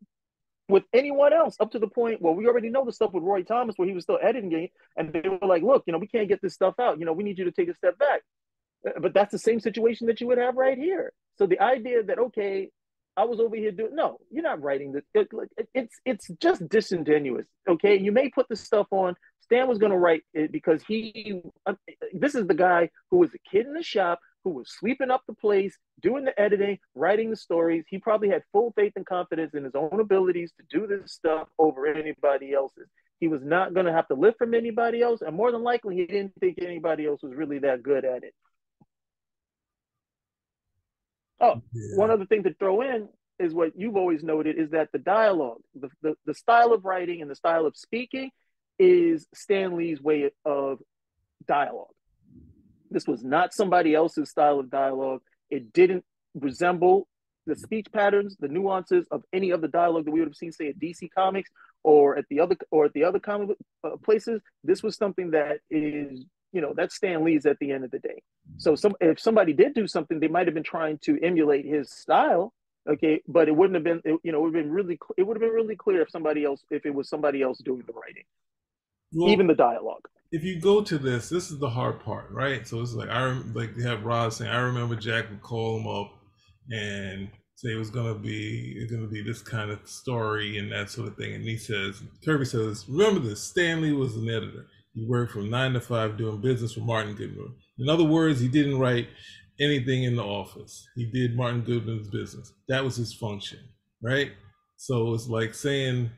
with 0.68 0.84
anyone 0.92 1.32
else 1.32 1.56
up 1.60 1.70
to 1.70 1.78
the 1.78 1.86
point 1.86 2.22
well 2.22 2.34
we 2.34 2.46
already 2.46 2.70
know 2.70 2.84
the 2.84 2.92
stuff 2.92 3.12
with 3.12 3.22
roy 3.22 3.42
thomas 3.42 3.74
where 3.76 3.88
he 3.88 3.94
was 3.94 4.04
still 4.04 4.18
editing 4.22 4.52
it 4.52 4.70
and 4.96 5.12
they 5.12 5.28
were 5.28 5.46
like 5.46 5.62
look 5.62 5.82
you 5.86 5.92
know 5.92 5.98
we 5.98 6.06
can't 6.06 6.28
get 6.28 6.40
this 6.40 6.54
stuff 6.54 6.74
out 6.80 6.98
you 6.98 7.04
know 7.04 7.12
we 7.12 7.22
need 7.22 7.38
you 7.38 7.44
to 7.44 7.52
take 7.52 7.68
a 7.68 7.74
step 7.74 7.98
back 7.98 8.22
uh, 8.86 8.98
but 9.00 9.12
that's 9.12 9.32
the 9.32 9.38
same 9.38 9.60
situation 9.60 10.06
that 10.06 10.20
you 10.20 10.26
would 10.26 10.38
have 10.38 10.56
right 10.56 10.78
here 10.78 11.12
so 11.36 11.46
the 11.46 11.60
idea 11.60 12.02
that 12.02 12.18
okay 12.18 12.70
i 13.16 13.24
was 13.24 13.40
over 13.40 13.56
here 13.56 13.72
doing 13.72 13.94
no 13.94 14.18
you're 14.30 14.42
not 14.42 14.62
writing 14.62 14.92
this 14.92 15.04
it, 15.12 15.28
it, 15.58 15.68
it's 15.74 16.00
it's 16.06 16.28
just 16.40 16.66
disingenuous 16.68 17.46
okay 17.68 17.98
you 17.98 18.10
may 18.10 18.30
put 18.30 18.48
the 18.48 18.56
stuff 18.56 18.86
on 18.90 19.14
stan 19.44 19.68
was 19.68 19.78
going 19.78 19.92
to 19.92 19.98
write 19.98 20.22
it 20.32 20.50
because 20.50 20.82
he 20.88 21.40
uh, 21.66 21.74
this 22.12 22.34
is 22.34 22.46
the 22.46 22.54
guy 22.54 22.88
who 23.10 23.18
was 23.18 23.30
a 23.34 23.50
kid 23.50 23.66
in 23.66 23.74
the 23.74 23.82
shop 23.82 24.18
who 24.42 24.50
was 24.50 24.70
sweeping 24.70 25.10
up 25.10 25.22
the 25.26 25.34
place, 25.34 25.76
doing 26.02 26.24
the 26.24 26.38
editing, 26.38 26.78
writing 26.94 27.30
the 27.30 27.36
stories. 27.36 27.84
He 27.88 27.98
probably 27.98 28.28
had 28.28 28.42
full 28.52 28.72
faith 28.76 28.92
and 28.94 29.06
confidence 29.06 29.54
in 29.54 29.64
his 29.64 29.74
own 29.74 30.00
abilities 30.00 30.52
to 30.58 30.78
do 30.78 30.86
this 30.86 31.12
stuff 31.12 31.48
over 31.58 31.86
anybody 31.86 32.52
else's. 32.52 32.88
He 33.20 33.28
was 33.28 33.42
not 33.42 33.72
going 33.72 33.86
to 33.86 33.92
have 33.92 34.08
to 34.08 34.14
lift 34.14 34.38
from 34.38 34.54
anybody 34.54 35.00
else, 35.00 35.22
and 35.22 35.34
more 35.34 35.50
than 35.50 35.62
likely, 35.62 35.96
he 35.96 36.06
didn't 36.06 36.34
think 36.40 36.58
anybody 36.60 37.06
else 37.06 37.22
was 37.22 37.34
really 37.34 37.60
that 37.60 37.82
good 37.82 38.04
at 38.04 38.22
it. 38.22 38.34
Oh, 41.40 41.62
yeah. 41.72 41.96
one 41.96 42.10
other 42.10 42.26
thing 42.26 42.42
to 42.44 42.54
throw 42.54 42.82
in 42.82 43.08
is 43.38 43.54
what 43.54 43.72
you've 43.76 43.96
always 43.96 44.22
noted 44.22 44.58
is 44.58 44.70
that 44.70 44.90
the 44.92 44.98
dialogue, 44.98 45.60
the, 45.74 45.88
the, 46.02 46.14
the 46.26 46.34
style 46.34 46.72
of 46.72 46.84
writing 46.84 47.22
and 47.22 47.30
the 47.30 47.34
style 47.34 47.66
of 47.66 47.76
speaking 47.76 48.30
is 48.78 49.26
Stan 49.34 49.76
Lee's 49.76 50.00
way 50.00 50.30
of 50.44 50.80
dialogue. 51.46 51.88
This 52.90 53.06
was 53.06 53.24
not 53.24 53.52
somebody 53.52 53.94
else's 53.94 54.30
style 54.30 54.60
of 54.60 54.70
dialogue. 54.70 55.22
It 55.50 55.72
didn't 55.72 56.04
resemble 56.34 57.08
the 57.46 57.56
speech 57.56 57.86
patterns, 57.92 58.36
the 58.38 58.48
nuances 58.48 59.06
of 59.10 59.22
any 59.32 59.50
of 59.50 59.60
the 59.60 59.68
dialogue 59.68 60.04
that 60.04 60.10
we 60.10 60.20
would 60.20 60.28
have 60.28 60.36
seen, 60.36 60.52
say, 60.52 60.68
at 60.68 60.78
DC 60.78 61.08
Comics 61.16 61.50
or 61.82 62.16
at 62.16 62.24
the 62.30 62.40
other 62.40 62.56
or 62.70 62.86
at 62.86 62.92
the 62.94 63.04
other 63.04 63.18
comic 63.18 63.56
uh, 63.84 63.96
places. 64.02 64.40
This 64.62 64.82
was 64.82 64.96
something 64.96 65.32
that 65.32 65.58
is, 65.70 66.24
you 66.52 66.60
know, 66.60 66.72
that's 66.74 66.94
Stan 66.94 67.24
Lee's 67.24 67.46
at 67.46 67.58
the 67.58 67.70
end 67.70 67.84
of 67.84 67.90
the 67.90 67.98
day. 67.98 68.22
So, 68.56 68.74
some 68.74 68.94
if 69.00 69.20
somebody 69.20 69.52
did 69.52 69.74
do 69.74 69.86
something, 69.86 70.20
they 70.20 70.28
might 70.28 70.46
have 70.46 70.54
been 70.54 70.62
trying 70.62 70.98
to 71.04 71.18
emulate 71.22 71.66
his 71.66 71.90
style, 71.90 72.54
okay, 72.88 73.22
but 73.28 73.48
it 73.48 73.56
wouldn't 73.56 73.74
have 73.74 73.84
been, 73.84 74.00
it, 74.04 74.18
you 74.22 74.32
know, 74.32 74.38
it 74.38 74.42
would 74.42 74.54
have 74.56 74.64
been 74.64 74.72
really, 74.72 74.98
it 75.16 75.22
would 75.22 75.36
have 75.36 75.42
been 75.42 75.50
really 75.50 75.76
clear 75.76 76.00
if 76.02 76.10
somebody 76.10 76.44
else, 76.44 76.64
if 76.70 76.86
it 76.86 76.94
was 76.94 77.08
somebody 77.08 77.42
else 77.42 77.58
doing 77.58 77.82
the 77.86 77.92
writing, 77.92 78.24
well, 79.14 79.30
even 79.30 79.46
the 79.46 79.54
dialogue 79.54 80.08
if 80.34 80.42
you 80.42 80.60
go 80.60 80.82
to 80.82 80.98
this, 80.98 81.28
this 81.28 81.52
is 81.52 81.60
the 81.60 81.70
hard 81.70 82.00
part, 82.00 82.28
right? 82.32 82.66
So 82.66 82.80
it's 82.80 82.92
like 82.92 83.08
I 83.08 83.24
like 83.54 83.76
they 83.76 83.88
have 83.88 84.04
Rod 84.04 84.32
saying, 84.32 84.50
I 84.50 84.58
remember 84.58 84.96
Jack 84.96 85.30
would 85.30 85.42
call 85.42 85.78
him 85.78 85.86
up 85.86 86.10
and 86.72 87.28
say 87.54 87.70
it 87.72 87.78
was 87.78 87.90
gonna 87.90 88.16
be 88.16 88.74
it's 88.76 88.90
gonna 88.90 89.06
be 89.06 89.22
this 89.22 89.40
kind 89.40 89.70
of 89.70 89.78
story 89.88 90.58
and 90.58 90.72
that 90.72 90.90
sort 90.90 91.06
of 91.06 91.16
thing. 91.16 91.34
And 91.34 91.44
he 91.44 91.56
says, 91.56 92.02
Kirby 92.24 92.46
says, 92.46 92.84
remember 92.88 93.20
this, 93.20 93.44
Stanley 93.44 93.92
was 93.92 94.16
an 94.16 94.28
editor. 94.28 94.66
He 94.92 95.06
worked 95.06 95.30
from 95.30 95.50
nine 95.50 95.72
to 95.74 95.80
five 95.80 96.16
doing 96.16 96.40
business 96.40 96.72
for 96.72 96.80
Martin 96.80 97.14
Goodman. 97.14 97.54
In 97.78 97.88
other 97.88 98.02
words, 98.02 98.40
he 98.40 98.48
didn't 98.48 98.80
write 98.80 99.06
anything 99.60 100.02
in 100.02 100.16
the 100.16 100.24
office. 100.24 100.84
He 100.96 101.06
did 101.12 101.36
Martin 101.36 101.60
Goodman's 101.60 102.08
business. 102.08 102.52
That 102.68 102.82
was 102.82 102.96
his 102.96 103.14
function, 103.14 103.60
right? 104.02 104.32
So 104.78 105.14
it's 105.14 105.28
like 105.28 105.54
saying 105.54 106.10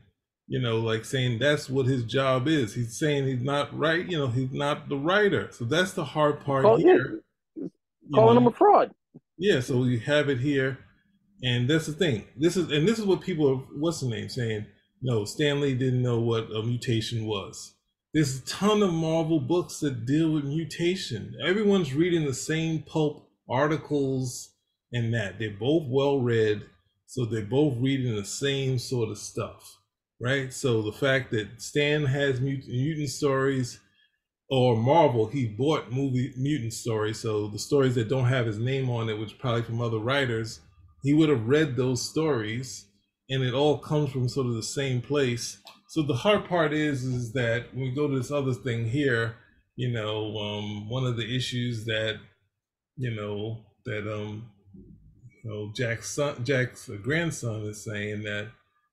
you 0.47 0.61
know, 0.61 0.77
like 0.77 1.03
saying 1.03 1.39
that's 1.39 1.69
what 1.69 1.85
his 1.85 2.03
job 2.03 2.47
is. 2.47 2.73
He's 2.73 2.97
saying 2.97 3.27
he's 3.27 3.41
not 3.41 3.77
right, 3.77 4.09
you 4.09 4.17
know, 4.17 4.27
he's 4.27 4.51
not 4.51 4.87
the 4.87 4.95
writer. 4.95 5.49
So 5.51 5.65
that's 5.65 5.91
the 5.91 6.05
hard 6.05 6.39
part 6.39 6.79
here. 6.79 7.21
Yeah. 7.55 7.67
Calling 8.13 8.35
know? 8.35 8.41
him 8.41 8.47
a 8.47 8.51
fraud. 8.51 8.93
Yeah, 9.37 9.59
so 9.59 9.83
you 9.83 9.99
have 9.99 10.29
it 10.29 10.39
here. 10.39 10.79
And 11.43 11.69
that's 11.69 11.85
the 11.85 11.93
thing. 11.93 12.23
This 12.35 12.57
is 12.57 12.71
and 12.71 12.87
this 12.87 12.97
is 12.97 13.05
what 13.05 13.21
people 13.21 13.49
are 13.49 13.57
what's 13.77 13.99
the 13.99 14.07
name 14.07 14.29
saying, 14.29 14.65
no, 15.01 15.25
Stanley 15.25 15.75
didn't 15.75 16.01
know 16.01 16.19
what 16.19 16.49
a 16.51 16.63
mutation 16.63 17.25
was. 17.25 17.75
There's 18.13 18.39
a 18.39 18.45
ton 18.45 18.81
of 18.81 18.93
Marvel 18.93 19.39
books 19.39 19.79
that 19.81 20.05
deal 20.05 20.31
with 20.31 20.45
mutation. 20.45 21.35
Everyone's 21.45 21.93
reading 21.93 22.25
the 22.25 22.33
same 22.33 22.81
pulp 22.81 23.29
articles 23.49 24.53
and 24.93 25.13
that. 25.13 25.37
They're 25.37 25.51
both 25.51 25.83
well 25.87 26.19
read, 26.19 26.63
so 27.05 27.25
they're 27.25 27.43
both 27.43 27.75
reading 27.77 28.15
the 28.15 28.25
same 28.25 28.79
sort 28.79 29.09
of 29.09 29.17
stuff 29.19 29.76
right? 30.19 30.53
So 30.53 30.81
the 30.81 30.91
fact 30.91 31.31
that 31.31 31.61
Stan 31.61 32.05
has 32.05 32.41
mutant, 32.41 32.69
mutant 32.71 33.09
stories, 33.09 33.79
or 34.49 34.77
Marvel, 34.77 35.27
he 35.27 35.45
bought 35.45 35.91
movie 35.91 36.33
mutant 36.37 36.73
stories. 36.73 37.19
So 37.19 37.47
the 37.47 37.59
stories 37.59 37.95
that 37.95 38.09
don't 38.09 38.25
have 38.25 38.45
his 38.45 38.57
name 38.57 38.89
on 38.89 39.09
it, 39.09 39.19
which 39.19 39.37
probably 39.37 39.63
from 39.63 39.81
other 39.81 39.99
writers, 39.99 40.61
he 41.03 41.13
would 41.13 41.29
have 41.29 41.47
read 41.47 41.75
those 41.75 42.01
stories, 42.01 42.85
and 43.29 43.43
it 43.43 43.53
all 43.53 43.77
comes 43.77 44.11
from 44.11 44.29
sort 44.29 44.47
of 44.47 44.53
the 44.53 44.63
same 44.63 45.01
place. 45.01 45.57
So 45.89 46.01
the 46.01 46.13
hard 46.15 46.45
part 46.45 46.73
is, 46.73 47.03
is 47.03 47.33
that 47.33 47.73
when 47.73 47.83
we 47.83 47.91
go 47.95 48.07
to 48.07 48.17
this 48.17 48.31
other 48.31 48.53
thing 48.53 48.87
here, 48.87 49.35
you 49.75 49.91
know, 49.91 50.37
um, 50.37 50.89
one 50.89 51.05
of 51.05 51.17
the 51.17 51.35
issues 51.35 51.85
that, 51.85 52.17
you 52.95 53.15
know, 53.15 53.65
that 53.85 54.11
um, 54.11 54.49
you 55.43 55.49
know, 55.49 55.71
Jack's 55.75 56.09
son, 56.09 56.43
Jack's 56.43 56.89
grandson 57.03 57.61
is 57.63 57.83
saying 57.83 58.23
that 58.23 58.49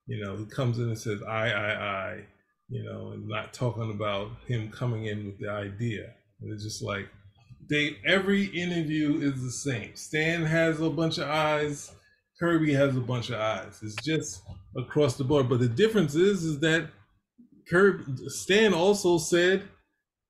you 0.06 0.22
know, 0.22 0.36
he 0.36 0.44
comes 0.46 0.78
in 0.78 0.84
and 0.84 0.98
says, 0.98 1.22
I, 1.22 1.50
I, 1.50 1.72
I, 1.72 2.24
you 2.68 2.84
know, 2.84 3.12
and 3.12 3.28
not 3.28 3.52
talking 3.52 3.90
about 3.90 4.30
him 4.46 4.70
coming 4.70 5.06
in 5.06 5.26
with 5.26 5.38
the 5.38 5.48
idea. 5.48 6.12
And 6.40 6.52
it's 6.52 6.64
just 6.64 6.82
like, 6.82 7.08
they 7.70 7.96
every 8.04 8.44
interview 8.44 9.20
is 9.20 9.42
the 9.42 9.50
same. 9.50 9.96
Stan 9.96 10.44
has 10.44 10.80
a 10.80 10.90
bunch 10.90 11.18
of 11.18 11.28
eyes, 11.28 11.94
Kirby 12.38 12.74
has 12.74 12.96
a 12.96 13.00
bunch 13.00 13.30
of 13.30 13.40
eyes. 13.40 13.80
It's 13.82 13.94
just 14.02 14.42
across 14.76 15.16
the 15.16 15.24
board. 15.24 15.48
But 15.48 15.60
the 15.60 15.68
difference 15.68 16.14
is, 16.14 16.44
is 16.44 16.60
that 16.60 16.90
Kirby, 17.70 18.04
Stan 18.28 18.74
also 18.74 19.16
said 19.16 19.62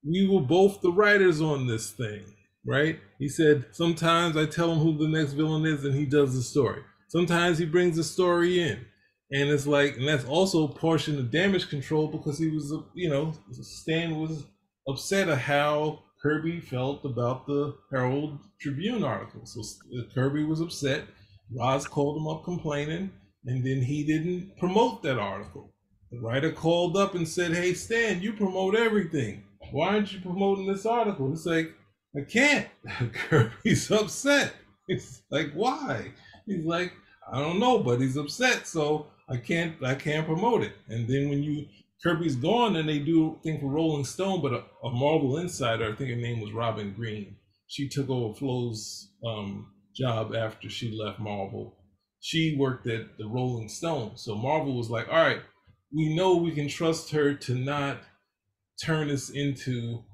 we 0.07 0.29
were 0.29 0.43
both 0.43 0.81
the 0.81 0.93
writers 0.93 1.41
on 1.41 1.67
this 1.67 1.91
thing, 1.91 2.23
right? 2.65 3.01
He 3.19 3.29
said 3.29 3.65
sometimes 3.73 4.37
I 4.37 4.47
tell 4.47 4.71
him 4.71 4.79
who 4.79 4.97
the 4.97 5.09
next 5.09 5.33
villain 5.33 5.65
is, 5.65 5.85
and 5.85 5.95
he 5.95 6.07
does 6.07 6.35
the 6.35 6.43
story. 6.43 6.83
Sometimes 7.09 7.59
he 7.59 7.65
brings 7.65 7.97
the 7.97 8.05
story 8.05 8.61
in 8.61 8.85
and 9.35 9.51
it's 9.51 9.67
like, 9.67 9.97
and 9.97 10.07
that's 10.07 10.25
also 10.25 10.63
a 10.63 10.73
portion 10.73 11.19
of 11.19 11.33
damage 11.33 11.69
control 11.69 12.07
because 12.07 12.39
he 12.39 12.51
was, 12.51 12.73
you 12.95 13.11
know, 13.11 13.35
Stan 13.51 14.21
was 14.21 14.45
upset 14.89 15.29
at 15.29 15.39
how 15.39 16.05
Kirby 16.23 16.61
felt 16.61 17.05
about 17.05 17.45
the 17.45 17.75
Herald 17.91 18.39
Tribune 18.61 19.03
article. 19.03 19.45
So 19.45 19.61
uh, 19.61 20.03
Kirby 20.15 20.45
was 20.45 20.61
upset. 20.61 21.03
Roz 21.51 21.85
called 21.89 22.17
him 22.17 22.29
up 22.29 22.45
complaining, 22.45 23.11
and 23.45 23.67
then 23.67 23.83
he 23.83 24.07
didn't 24.07 24.57
promote 24.57 25.03
that 25.03 25.19
article. 25.19 25.75
The 26.13 26.21
writer 26.21 26.53
called 26.53 26.97
up 26.97 27.17
and 27.17 27.27
said, 27.27 27.53
"Hey 27.55 27.75
Stan, 27.75 28.23
you 28.23 28.35
promote 28.35 28.77
everything. 28.77 29.43
Why 29.73 29.89
aren't 29.89 30.13
you 30.13 30.21
promoting 30.21 30.67
this 30.67 30.87
article?" 30.87 31.33
It's 31.33 31.45
like, 31.45 31.75
"I 32.17 32.21
can't." 32.21 32.69
Kirby's 33.13 33.91
upset. 33.91 34.53
It's 34.87 35.23
like, 35.29 35.51
"Why?" 35.55 36.13
He's 36.47 36.65
like, 36.65 36.93
"I 37.33 37.41
don't 37.41 37.59
know, 37.59 37.81
but 37.81 38.01
he's 38.01 38.17
upset." 38.17 38.69
So 38.69 39.09
I 39.29 39.37
can't 39.39 39.83
I 39.83 39.95
can't 39.95 40.27
promote 40.27 40.63
it. 40.63 40.73
And 40.89 41.09
then 41.09 41.29
when 41.29 41.43
you 41.43 41.67
Kirby's 42.03 42.37
gone, 42.37 42.77
and 42.77 42.89
they 42.89 42.99
do 42.99 43.39
thing 43.43 43.61
for 43.61 43.69
Rolling 43.69 44.05
Stone, 44.05 44.43
but 44.43 44.53
a, 44.53 44.63
a, 44.87 44.91
Marvel 44.91 45.39
insider, 45.39 45.91
I 45.91 45.95
think 45.95 46.11
her 46.11 46.17
name 46.17 46.41
was 46.41 46.53
Robin 46.53 46.93
Green. 46.93 47.37
She 47.67 47.89
took 47.89 48.11
over 48.11 48.35
Flo's 48.35 49.09
um, 49.27 49.73
job 49.97 50.35
after 50.35 50.69
she 50.69 50.95
left 50.95 51.19
Marvel. 51.19 51.79
She 52.21 52.57
worked 52.59 52.87
at 52.87 53.17
the 53.17 53.27
Rolling 53.27 53.69
Stone, 53.71 54.17
so 54.17 54.35
Marvel 54.35 54.77
was 54.77 54.91
like, 54.91 55.09
"All 55.09 55.15
right, 55.15 55.41
we 55.95 56.15
know 56.15 56.37
we 56.37 56.53
can 56.53 56.69
trust 56.69 57.11
her 57.13 57.35
to 57.35 57.55
not 57.55 58.01
turn 58.83 59.11
us 59.11 59.31
into 59.31 60.05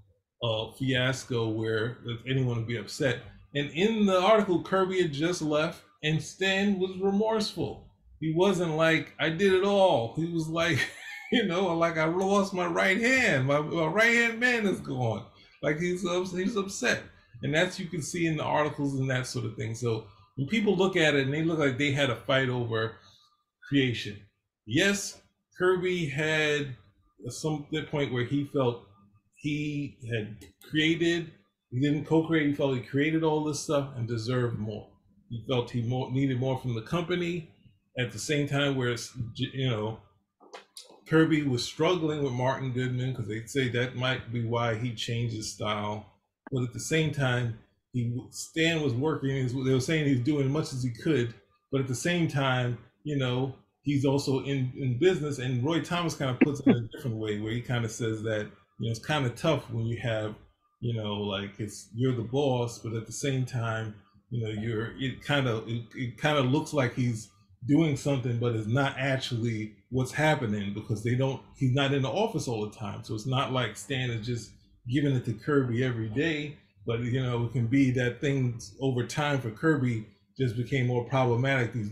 a 0.42 0.72
fiasco 0.78 1.48
where 1.48 1.98
anyone 2.28 2.58
would 2.58 2.66
be 2.66 2.76
upset. 2.76 3.20
And 3.54 3.70
in 3.70 4.06
the 4.06 4.20
article, 4.20 4.62
Kirby 4.62 5.02
had 5.02 5.12
just 5.12 5.42
left, 5.42 5.82
and 6.02 6.22
Stan 6.22 6.78
was 6.78 6.96
remorseful. 7.00 7.89
He 8.20 8.32
wasn't 8.34 8.76
like, 8.76 9.14
I 9.18 9.30
did 9.30 9.54
it 9.54 9.64
all. 9.64 10.14
He 10.16 10.26
was 10.26 10.48
like, 10.48 10.78
you 11.32 11.46
know, 11.46 11.74
like 11.76 11.96
I 11.96 12.04
lost 12.04 12.54
my 12.54 12.66
right 12.66 13.00
hand. 13.00 13.46
My, 13.46 13.60
my 13.60 13.86
right 13.86 14.14
hand 14.14 14.38
man 14.38 14.66
is 14.66 14.80
gone. 14.80 15.24
Like 15.62 15.78
he's 15.78 16.02
he's 16.32 16.56
upset, 16.56 17.02
and 17.42 17.54
that's 17.54 17.78
you 17.78 17.86
can 17.86 18.02
see 18.02 18.26
in 18.26 18.38
the 18.38 18.42
articles 18.42 18.98
and 18.98 19.10
that 19.10 19.26
sort 19.26 19.44
of 19.44 19.56
thing. 19.56 19.74
So 19.74 20.06
when 20.36 20.48
people 20.48 20.74
look 20.74 20.96
at 20.96 21.14
it 21.14 21.24
and 21.24 21.34
they 21.34 21.42
look 21.42 21.58
like 21.58 21.76
they 21.76 21.92
had 21.92 22.08
a 22.08 22.16
fight 22.16 22.48
over 22.48 22.96
creation, 23.68 24.16
yes, 24.66 25.20
Kirby 25.58 26.06
had 26.06 26.76
some 27.28 27.66
point 27.90 28.12
where 28.12 28.24
he 28.24 28.46
felt 28.46 28.86
he 29.34 29.98
had 30.10 30.36
created, 30.70 31.30
he 31.70 31.80
didn't 31.80 32.06
co-create. 32.06 32.48
He 32.48 32.54
felt 32.54 32.74
he 32.74 32.82
created 32.82 33.22
all 33.22 33.44
this 33.44 33.60
stuff 33.60 33.90
and 33.96 34.08
deserved 34.08 34.58
more. 34.58 34.88
He 35.28 35.44
felt 35.48 35.70
he 35.70 35.82
more, 35.82 36.10
needed 36.10 36.40
more 36.40 36.58
from 36.58 36.74
the 36.74 36.82
company. 36.82 37.49
At 37.98 38.12
the 38.12 38.18
same 38.18 38.48
time, 38.48 38.76
where 38.76 38.90
it's 38.90 39.12
you 39.34 39.68
know 39.68 39.98
Kirby 41.10 41.42
was 41.42 41.64
struggling 41.64 42.22
with 42.22 42.32
Martin 42.32 42.72
Goodman 42.72 43.10
because 43.10 43.26
they 43.26 43.44
say 43.46 43.68
that 43.70 43.96
might 43.96 44.32
be 44.32 44.44
why 44.44 44.76
he 44.76 44.94
changed 44.94 45.34
his 45.34 45.52
style. 45.52 46.06
But 46.52 46.62
at 46.62 46.72
the 46.72 46.80
same 46.80 47.12
time, 47.12 47.58
he 47.92 48.16
Stan 48.30 48.80
was 48.80 48.94
working. 48.94 49.48
They 49.64 49.74
were 49.74 49.80
saying 49.80 50.06
he's 50.06 50.20
doing 50.20 50.46
as 50.46 50.52
much 50.52 50.72
as 50.72 50.84
he 50.84 50.90
could, 50.90 51.34
but 51.72 51.80
at 51.80 51.88
the 51.88 51.94
same 51.94 52.28
time, 52.28 52.78
you 53.02 53.16
know, 53.16 53.56
he's 53.82 54.04
also 54.04 54.44
in 54.44 54.72
in 54.76 54.98
business. 54.98 55.38
And 55.38 55.64
Roy 55.64 55.80
Thomas 55.80 56.14
kind 56.14 56.30
of 56.30 56.38
puts 56.38 56.60
it 56.60 56.68
in 56.68 56.76
a 56.76 56.80
different 56.96 57.16
way, 57.16 57.40
where 57.40 57.52
he 57.52 57.60
kind 57.60 57.84
of 57.84 57.90
says 57.90 58.22
that 58.22 58.46
you 58.78 58.86
know 58.86 58.90
it's 58.90 59.04
kind 59.04 59.26
of 59.26 59.34
tough 59.34 59.68
when 59.70 59.86
you 59.86 59.98
have 60.00 60.36
you 60.80 60.94
know 60.94 61.14
like 61.14 61.58
it's 61.58 61.88
you're 61.94 62.14
the 62.14 62.22
boss, 62.22 62.78
but 62.78 62.94
at 62.94 63.06
the 63.06 63.12
same 63.12 63.44
time, 63.44 63.96
you 64.30 64.44
know, 64.44 64.50
you're 64.50 64.92
it 64.98 65.22
kind 65.22 65.48
of 65.48 65.68
it, 65.68 65.82
it 65.94 66.18
kind 66.18 66.38
of 66.38 66.46
looks 66.46 66.72
like 66.72 66.94
he's 66.94 67.30
doing 67.66 67.96
something, 67.96 68.38
but 68.38 68.54
it's 68.54 68.66
not 68.66 68.96
actually 68.98 69.74
what's 69.90 70.12
happening 70.12 70.72
because 70.74 71.02
they 71.02 71.14
don't. 71.14 71.40
He's 71.56 71.74
not 71.74 71.92
in 71.92 72.02
the 72.02 72.08
office 72.08 72.48
all 72.48 72.68
the 72.68 72.76
time, 72.76 73.04
so 73.04 73.14
it's 73.14 73.26
not 73.26 73.52
like 73.52 73.76
Stan 73.76 74.10
is 74.10 74.26
just 74.26 74.50
giving 74.88 75.14
it 75.14 75.24
to 75.26 75.32
Kirby 75.32 75.84
every 75.84 76.08
day. 76.08 76.56
But 76.86 77.00
you 77.00 77.22
know, 77.22 77.44
it 77.44 77.52
can 77.52 77.66
be 77.66 77.90
that 77.92 78.20
things 78.20 78.74
over 78.80 79.04
time 79.04 79.40
for 79.40 79.50
Kirby 79.50 80.06
just 80.38 80.56
became 80.56 80.86
more 80.86 81.04
problematic. 81.04 81.72
These 81.72 81.90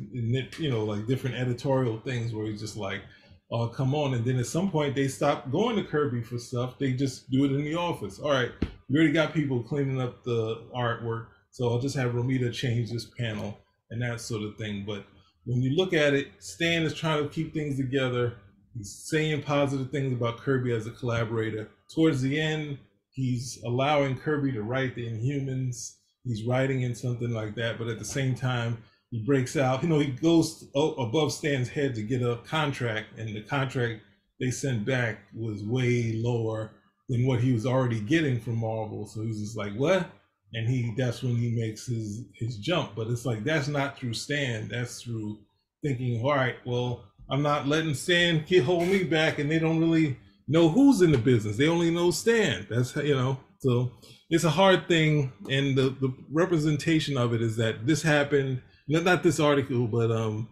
you 0.59 0.71
know, 0.71 0.85
like 0.85 1.07
different 1.07 1.37
editorial 1.37 2.01
things 2.01 2.33
where 2.33 2.47
he's 2.47 2.61
just 2.61 2.77
like, 2.77 3.03
"Oh, 3.51 3.69
come 3.69 3.95
on!" 3.95 4.15
And 4.15 4.25
then 4.25 4.39
at 4.39 4.47
some 4.47 4.71
point 4.71 4.95
they 4.95 5.09
stop 5.09 5.51
going 5.51 5.77
to 5.77 5.85
Kirby 5.85 6.23
for 6.23 6.39
stuff. 6.39 6.79
They 6.79 6.93
just 6.93 7.31
do 7.31 7.45
it 7.45 7.53
in 7.53 7.63
the 7.63 7.75
office. 7.75 8.19
All 8.19 8.31
right, 8.31 8.53
we 8.89 8.97
already 8.97 9.13
got 9.13 9.35
people 9.35 9.63
cleaning 9.63 10.01
up 10.01 10.25
the 10.25 10.63
artwork, 10.75 11.27
so 11.51 11.69
I'll 11.69 11.81
just 11.81 11.97
have 11.97 12.13
Romita 12.13 12.53
change 12.53 12.91
this 12.91 13.05
panel 13.05 13.59
and 13.91 14.01
that 14.01 14.21
sort 14.21 14.43
of 14.43 14.57
thing. 14.57 14.85
But 14.87 15.05
when 15.49 15.63
you 15.63 15.75
look 15.77 15.95
at 15.95 16.13
it, 16.13 16.29
Stan 16.41 16.83
is 16.83 16.93
trying 16.93 17.23
to 17.23 17.29
keep 17.31 17.55
things 17.55 17.79
together. 17.79 18.35
He's 18.77 19.07
saying 19.07 19.43
positive 19.43 19.91
things 19.91 20.13
about 20.13 20.37
Kirby 20.37 20.75
as 20.75 20.87
a 20.87 20.91
collaborator. 20.91 21.71
Towards 21.95 22.21
the 22.21 22.39
end, 22.39 22.77
he's 23.13 23.59
allowing 23.65 24.19
Kirby 24.19 24.53
to 24.53 24.63
write 24.63 24.95
the 24.95 25.09
Inhumans. 25.09 25.95
He's 26.23 26.45
writing 26.45 26.83
in 26.83 26.95
something 26.95 27.31
like 27.31 27.55
that, 27.55 27.79
but 27.79 27.89
at 27.89 27.99
the 27.99 28.05
same 28.05 28.35
time, 28.35 28.77
he 29.11 29.25
breaks 29.25 29.57
out. 29.57 29.83
You 29.83 29.89
know, 29.89 30.01
he 30.01 30.09
goes 30.09 30.69
above 30.75 31.33
Stan's 31.33 31.71
head 31.71 31.95
to 31.95 32.03
get 32.03 32.21
a 32.21 32.41
contract, 32.45 33.19
and 33.19 33.35
the 33.35 33.41
contract 33.41 34.03
they 34.39 34.51
sent 34.51 34.85
back 34.85 35.21
was 35.35 35.65
way 35.65 36.21
lower 36.23 36.73
than 37.09 37.27
what 37.27 37.41
he 37.41 37.55
was 37.55 37.65
already 37.65 38.01
getting 38.01 38.39
from 38.39 38.57
Marvel. 38.59 39.07
So 39.07 39.23
he's 39.23 39.41
just 39.41 39.57
like, 39.57 39.73
"What?" 39.73 40.11
And 40.55 40.69
he 40.69 40.95
that's 40.97 41.23
when 41.23 41.37
he 41.37 41.51
makes 41.51 41.87
his 41.87 42.25
his 42.35 42.59
jump. 42.59 42.93
But 42.97 43.09
it's 43.09 43.27
like 43.27 43.45
that's 43.45 43.69
not 43.69 43.99
through 43.99 44.15
stan 44.15 44.69
that's 44.69 45.03
through 45.03 45.39
thinking 45.83 46.21
all 46.25 46.35
right 46.35 46.57
well 46.67 47.05
i'm 47.31 47.41
not 47.41 47.69
letting 47.69 47.95
stan 47.95 48.43
kid 48.43 48.65
hold 48.65 48.89
me 48.89 49.05
back 49.05 49.39
and 49.39 49.49
they 49.49 49.61
don't 49.61 49.79
really 49.79 50.17
know 50.49 50.69
who's 50.69 51.03
in 51.03 51.13
the 51.13 51.19
business. 51.19 51.57
They 51.57 51.69
only 51.69 51.91
know 51.91 52.11
stan 52.11 52.67
that's 52.69 52.97
you 52.97 53.15
know 53.15 53.39
so 53.61 53.93
it's 54.31 54.45
a 54.45 54.51
hard 54.51 54.89
thing. 54.89 55.33
And 55.51 55.77
the 55.77 55.91
the 56.01 56.13
representation 56.33 57.17
of 57.17 57.35
it 57.35 57.43
is 57.43 57.57
that 57.57 57.87
this 57.87 58.03
happened. 58.03 58.63
Not 58.89 59.05
not 59.05 59.23
this 59.23 59.39
article 59.39 59.87
but 59.87 60.11
um 60.11 60.49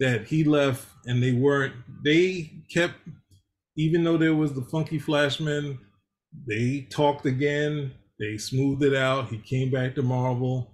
that 0.00 0.26
he 0.26 0.44
left 0.44 0.86
and 1.06 1.22
they 1.22 1.32
weren't 1.32 1.74
they 2.04 2.50
kept 2.72 2.94
even 3.76 4.02
though 4.04 4.16
there 4.16 4.34
was 4.34 4.52
the 4.52 4.62
funky 4.62 4.98
flashman 4.98 5.78
they 6.46 6.86
talked 6.90 7.26
again 7.26 7.92
they 8.18 8.36
smoothed 8.36 8.82
it 8.82 8.94
out. 8.94 9.28
He 9.28 9.38
came 9.38 9.70
back 9.70 9.94
to 9.94 10.02
Marvel. 10.02 10.72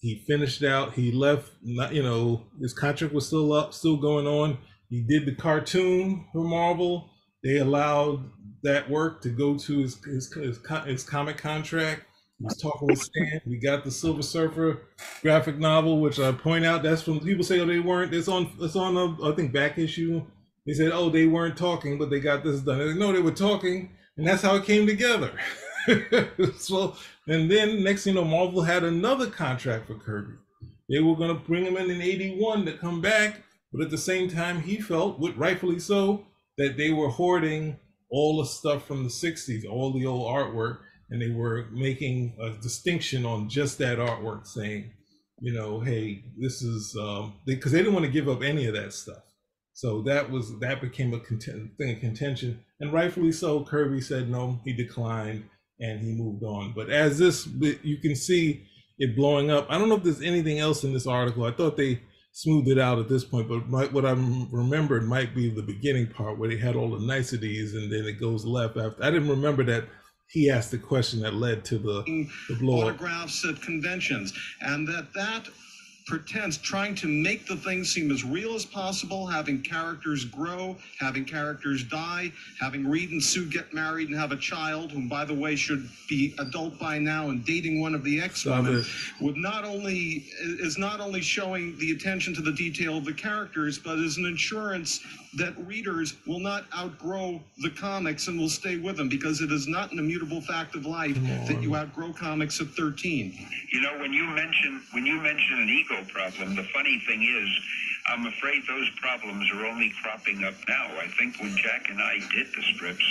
He 0.00 0.24
finished 0.26 0.62
out. 0.62 0.94
He 0.94 1.12
left. 1.12 1.50
Not, 1.62 1.92
you 1.92 2.02
know, 2.02 2.46
his 2.60 2.72
contract 2.72 3.12
was 3.12 3.26
still 3.26 3.52
up, 3.52 3.74
still 3.74 3.96
going 3.96 4.26
on. 4.26 4.58
He 4.88 5.02
did 5.02 5.26
the 5.26 5.34
cartoon 5.34 6.26
for 6.32 6.44
Marvel. 6.44 7.10
They 7.44 7.58
allowed 7.58 8.30
that 8.62 8.88
work 8.88 9.20
to 9.22 9.28
go 9.28 9.56
to 9.58 9.78
his 9.78 10.02
his, 10.04 10.32
his, 10.32 10.60
his 10.86 11.04
comic 11.04 11.36
contract. 11.36 12.04
He 12.38 12.44
was 12.44 12.56
talking 12.56 12.88
with 12.88 13.00
Stan. 13.00 13.40
We 13.46 13.58
got 13.58 13.84
the 13.84 13.90
Silver 13.90 14.22
Surfer 14.22 14.82
graphic 15.22 15.58
novel, 15.58 16.00
which 16.00 16.20
I 16.20 16.32
point 16.32 16.64
out 16.64 16.82
that's 16.82 17.02
from 17.02 17.20
people 17.20 17.44
say, 17.44 17.60
oh, 17.60 17.66
they 17.66 17.80
weren't. 17.80 18.14
It's 18.14 18.28
on. 18.28 18.52
It's 18.60 18.76
on. 18.76 18.96
A, 18.96 19.30
I 19.30 19.34
think 19.34 19.52
back 19.52 19.76
issue. 19.76 20.22
They 20.66 20.72
said, 20.74 20.92
oh, 20.92 21.10
they 21.10 21.26
weren't 21.26 21.56
talking, 21.56 21.98
but 21.98 22.10
they 22.10 22.20
got 22.20 22.44
this 22.44 22.60
done. 22.60 22.86
Like, 22.86 22.96
no, 22.96 23.12
they 23.12 23.22
were 23.22 23.32
talking, 23.32 23.90
and 24.16 24.26
that's 24.26 24.42
how 24.42 24.54
it 24.56 24.64
came 24.64 24.86
together. 24.86 25.32
so, 26.58 26.96
and 27.26 27.50
then 27.50 27.82
next 27.82 28.04
thing 28.04 28.14
you 28.14 28.20
know, 28.20 28.26
Marvel 28.26 28.62
had 28.62 28.84
another 28.84 29.28
contract 29.28 29.86
for 29.86 29.94
Kirby. 29.94 30.34
They 30.88 31.00
were 31.00 31.16
going 31.16 31.36
to 31.36 31.42
bring 31.42 31.64
him 31.64 31.76
in 31.76 31.90
in 31.90 32.00
81 32.00 32.64
to 32.66 32.72
come 32.78 33.00
back, 33.00 33.42
but 33.72 33.82
at 33.82 33.90
the 33.90 33.98
same 33.98 34.28
time, 34.28 34.62
he 34.62 34.80
felt, 34.80 35.18
rightfully 35.36 35.78
so, 35.78 36.26
that 36.56 36.76
they 36.76 36.90
were 36.90 37.08
hoarding 37.08 37.78
all 38.10 38.38
the 38.38 38.46
stuff 38.46 38.86
from 38.86 39.04
the 39.04 39.10
60s, 39.10 39.68
all 39.68 39.92
the 39.92 40.06
old 40.06 40.34
artwork, 40.34 40.78
and 41.10 41.20
they 41.20 41.30
were 41.30 41.66
making 41.72 42.34
a 42.40 42.50
distinction 42.50 43.24
on 43.24 43.48
just 43.48 43.78
that 43.78 43.98
artwork, 43.98 44.46
saying, 44.46 44.90
you 45.40 45.52
know, 45.52 45.80
hey, 45.80 46.24
this 46.36 46.62
is 46.62 46.92
because 46.94 47.20
um, 47.20 47.34
they, 47.46 47.54
they 47.54 47.78
didn't 47.78 47.92
want 47.92 48.04
to 48.04 48.10
give 48.10 48.28
up 48.28 48.42
any 48.42 48.66
of 48.66 48.74
that 48.74 48.92
stuff. 48.92 49.22
So 49.72 50.02
that 50.02 50.28
was 50.28 50.58
that 50.58 50.80
became 50.80 51.14
a 51.14 51.20
content, 51.20 51.70
thing 51.78 51.94
of 51.94 52.00
contention, 52.00 52.64
and 52.80 52.92
rightfully 52.92 53.30
so. 53.30 53.64
Kirby 53.64 54.00
said 54.00 54.28
no, 54.28 54.58
he 54.64 54.72
declined, 54.72 55.44
and 55.80 56.00
he 56.00 56.12
moved 56.12 56.42
on. 56.42 56.72
But 56.74 56.90
as 56.90 57.18
this, 57.18 57.46
you 57.82 57.98
can 57.98 58.14
see 58.14 58.66
it 58.98 59.16
blowing 59.16 59.50
up. 59.50 59.66
I 59.70 59.78
don't 59.78 59.88
know 59.88 59.96
if 59.96 60.02
there's 60.02 60.22
anything 60.22 60.58
else 60.58 60.84
in 60.84 60.92
this 60.92 61.06
article. 61.06 61.44
I 61.44 61.52
thought 61.52 61.76
they 61.76 62.00
smoothed 62.32 62.68
it 62.68 62.78
out 62.78 62.98
at 62.98 63.08
this 63.08 63.24
point, 63.24 63.48
but 63.48 63.68
my, 63.68 63.86
what 63.86 64.04
I 64.04 64.10
remembered 64.10 65.04
might 65.04 65.34
be 65.34 65.50
the 65.50 65.62
beginning 65.62 66.08
part 66.08 66.38
where 66.38 66.48
they 66.48 66.56
had 66.56 66.76
all 66.76 66.90
the 66.90 67.04
niceties 67.04 67.74
and 67.74 67.92
then 67.92 68.04
it 68.04 68.20
goes 68.20 68.44
left 68.44 68.76
after. 68.76 69.02
I 69.02 69.10
didn't 69.10 69.28
remember 69.28 69.64
that 69.64 69.84
he 70.28 70.50
asked 70.50 70.70
the 70.70 70.78
question 70.78 71.20
that 71.20 71.34
led 71.34 71.64
to 71.66 71.78
the, 71.78 72.02
the 72.48 72.56
blow 72.56 72.82
autographs 72.82 73.44
at 73.48 73.60
conventions 73.62 74.32
and 74.60 74.86
that 74.86 75.08
that 75.14 75.48
pretense, 76.08 76.56
trying 76.56 76.94
to 76.96 77.06
make 77.06 77.46
the 77.46 77.54
thing 77.56 77.84
seem 77.84 78.10
as 78.10 78.24
real 78.24 78.54
as 78.54 78.64
possible, 78.64 79.26
having 79.26 79.60
characters 79.60 80.24
grow, 80.24 80.76
having 80.98 81.24
characters 81.24 81.84
die, 81.84 82.32
having 82.58 82.88
Reed 82.88 83.10
and 83.10 83.22
Sue 83.22 83.44
get 83.44 83.74
married 83.74 84.08
and 84.08 84.18
have 84.18 84.32
a 84.32 84.36
child, 84.36 84.90
whom, 84.90 85.06
by 85.06 85.24
the 85.26 85.34
way, 85.34 85.54
should 85.54 85.88
be 86.08 86.34
adult 86.38 86.78
by 86.78 86.98
now 86.98 87.28
and 87.28 87.44
dating 87.44 87.80
one 87.80 87.94
of 87.94 88.02
the 88.02 88.20
X-Women, 88.20 88.84
would 89.20 89.36
not 89.36 89.64
only 89.64 90.24
is 90.40 90.78
not 90.78 91.00
only 91.00 91.20
showing 91.20 91.76
the 91.78 91.92
attention 91.92 92.34
to 92.34 92.40
the 92.40 92.52
detail 92.52 92.96
of 92.96 93.04
the 93.04 93.12
characters, 93.12 93.78
but 93.78 93.98
is 93.98 94.16
an 94.16 94.24
insurance 94.24 95.00
that 95.36 95.54
readers 95.66 96.14
will 96.26 96.40
not 96.40 96.64
outgrow 96.76 97.40
the 97.58 97.70
comics 97.70 98.28
and 98.28 98.38
will 98.38 98.48
stay 98.48 98.76
with 98.76 98.96
them 98.96 99.08
because 99.08 99.40
it 99.40 99.52
is 99.52 99.66
not 99.66 99.92
an 99.92 99.98
immutable 99.98 100.40
fact 100.40 100.74
of 100.74 100.86
life 100.86 101.16
that 101.46 101.60
you 101.62 101.76
outgrow 101.76 102.12
comics 102.12 102.60
at 102.60 102.68
13. 102.68 103.46
You 103.72 103.80
know, 103.80 103.98
when 103.98 104.12
you 104.12 104.24
mention 104.24 104.82
when 104.92 105.04
you 105.04 105.20
mention 105.20 105.58
an 105.58 105.68
ego 105.68 106.04
problem, 106.12 106.56
the 106.56 106.64
funny 106.74 107.02
thing 107.06 107.22
is, 107.22 107.48
I'm 108.08 108.26
afraid 108.26 108.62
those 108.66 108.88
problems 109.00 109.50
are 109.52 109.66
only 109.66 109.92
cropping 110.02 110.44
up 110.44 110.54
now. 110.68 110.86
I 110.98 111.08
think 111.18 111.38
when 111.40 111.56
Jack 111.58 111.90
and 111.90 112.00
I 112.00 112.18
did 112.32 112.46
the 112.56 112.62
strips, 112.74 113.04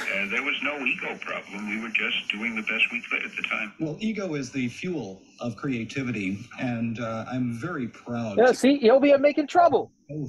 uh, 0.00 0.28
there 0.30 0.42
was 0.42 0.56
no 0.62 0.78
ego 0.84 1.16
problem. 1.20 1.68
We 1.68 1.80
were 1.80 1.88
just 1.90 2.28
doing 2.30 2.54
the 2.54 2.62
best 2.62 2.84
we 2.92 3.02
could 3.02 3.22
at 3.24 3.36
the 3.36 3.42
time. 3.42 3.72
Well, 3.78 3.96
ego 4.00 4.34
is 4.34 4.50
the 4.50 4.68
fuel 4.68 5.22
of 5.40 5.56
creativity, 5.56 6.38
and 6.58 7.00
uh, 7.00 7.24
I'm 7.30 7.52
very 7.52 7.88
proud. 7.88 8.38
Yeah, 8.38 8.52
see, 8.52 8.78
you'll 8.80 9.00
be 9.00 9.16
making 9.16 9.46
trouble. 9.46 9.90
Oh, 10.10 10.28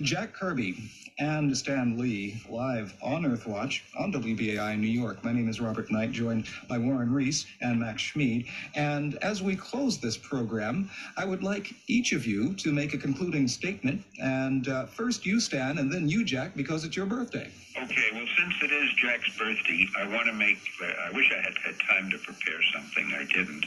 Jack 0.00 0.32
Kirby 0.32 0.90
and 1.18 1.56
Stan 1.56 1.98
Lee 1.98 2.40
live 2.48 2.94
on 3.02 3.24
Earthwatch 3.24 3.82
on 3.98 4.12
WBAI 4.12 4.78
New 4.78 4.86
York. 4.86 5.22
My 5.24 5.32
name 5.32 5.48
is 5.48 5.60
Robert 5.60 5.90
Knight, 5.90 6.12
joined 6.12 6.46
by 6.68 6.78
Warren 6.78 7.12
Reece 7.12 7.46
and 7.60 7.78
Max 7.78 8.02
Schmid. 8.02 8.46
And 8.74 9.16
as 9.16 9.42
we 9.42 9.56
close 9.56 9.98
this 9.98 10.16
program, 10.16 10.90
I 11.16 11.24
would 11.24 11.42
like 11.42 11.74
each 11.86 12.12
of 12.12 12.26
you 12.26 12.54
to 12.54 12.72
make 12.72 12.94
a 12.94 12.98
concluding 12.98 13.48
statement. 13.48 14.02
And 14.20 14.68
uh, 14.68 14.86
first 14.86 15.26
you, 15.26 15.40
Stan, 15.40 15.78
and 15.78 15.92
then 15.92 16.08
you, 16.08 16.24
Jack, 16.24 16.56
because 16.56 16.84
it's 16.84 16.96
your 16.96 17.06
birthday. 17.06 17.50
Okay, 17.76 18.08
well, 18.12 18.26
since 18.38 18.54
it 18.62 18.72
is 18.72 18.92
Jack's 18.94 19.36
birthday, 19.36 19.86
I 19.98 20.06
want 20.08 20.26
to 20.26 20.32
make, 20.32 20.58
I 20.82 21.10
wish 21.12 21.32
I 21.32 21.40
had 21.40 21.56
had 21.58 21.74
time 21.88 22.10
to 22.10 22.18
prepare 22.18 22.60
something. 22.74 23.12
I 23.14 23.24
didn't. 23.32 23.66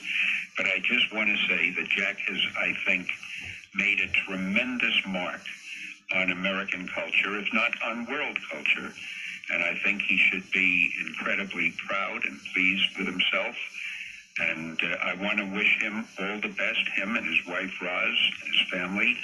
But 0.57 0.67
I 0.67 0.79
just 0.79 1.13
want 1.13 1.29
to 1.29 1.37
say 1.47 1.71
that 1.71 1.89
Jack 1.89 2.17
has, 2.27 2.39
I 2.57 2.73
think, 2.85 3.07
made 3.75 3.99
a 3.99 4.07
tremendous 4.25 4.95
mark 5.07 5.41
on 6.15 6.31
American 6.31 6.87
culture, 6.87 7.37
if 7.37 7.47
not 7.53 7.71
on 7.83 8.05
world 8.05 8.37
culture. 8.51 8.93
And 9.51 9.63
I 9.63 9.75
think 9.83 10.01
he 10.01 10.17
should 10.17 10.49
be 10.51 10.91
incredibly 11.05 11.73
proud 11.87 12.25
and 12.25 12.39
pleased 12.53 12.97
with 12.97 13.07
himself. 13.07 13.55
And 14.39 14.79
uh, 14.83 14.97
I 15.03 15.13
want 15.15 15.37
to 15.37 15.45
wish 15.45 15.77
him 15.79 16.05
all 16.19 16.39
the 16.41 16.49
best, 16.49 16.87
him 16.95 17.15
and 17.15 17.25
his 17.25 17.45
wife 17.47 17.71
Roz, 17.81 18.17
his 18.43 18.69
family. 18.71 19.15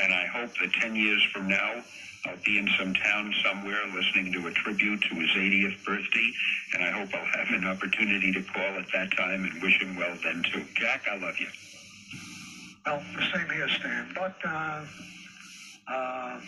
And 0.00 0.12
I 0.12 0.26
hope 0.26 0.50
that 0.60 0.72
10 0.74 0.94
years 0.94 1.22
from 1.32 1.48
now, 1.48 1.82
I'll 2.26 2.36
be 2.44 2.58
in 2.58 2.68
some 2.78 2.94
town 2.94 3.34
somewhere 3.44 3.80
listening 3.94 4.32
to 4.34 4.46
a 4.46 4.52
tribute 4.52 5.02
to 5.02 5.14
his 5.16 5.30
80th 5.30 5.84
birthday. 5.84 6.30
And 6.74 6.84
I 6.84 6.90
hope 6.90 7.08
I'll 7.14 7.44
have 7.44 7.48
an 7.50 7.66
opportunity 7.66 8.30
to 8.32 8.42
call 8.42 8.62
at 8.62 8.86
that 8.92 9.16
time 9.16 9.44
and 9.44 9.62
wish 9.62 9.80
him 9.80 9.96
well 9.96 10.16
then, 10.22 10.44
too. 10.52 10.64
Jack, 10.74 11.06
I 11.10 11.16
love 11.18 11.38
you. 11.40 11.48
Well, 12.86 13.02
the 13.16 13.38
same 13.38 13.50
here, 13.50 13.68
Stan. 13.68 14.12
But, 14.14 14.36
uh, 14.44 14.84
uh, 15.92 16.40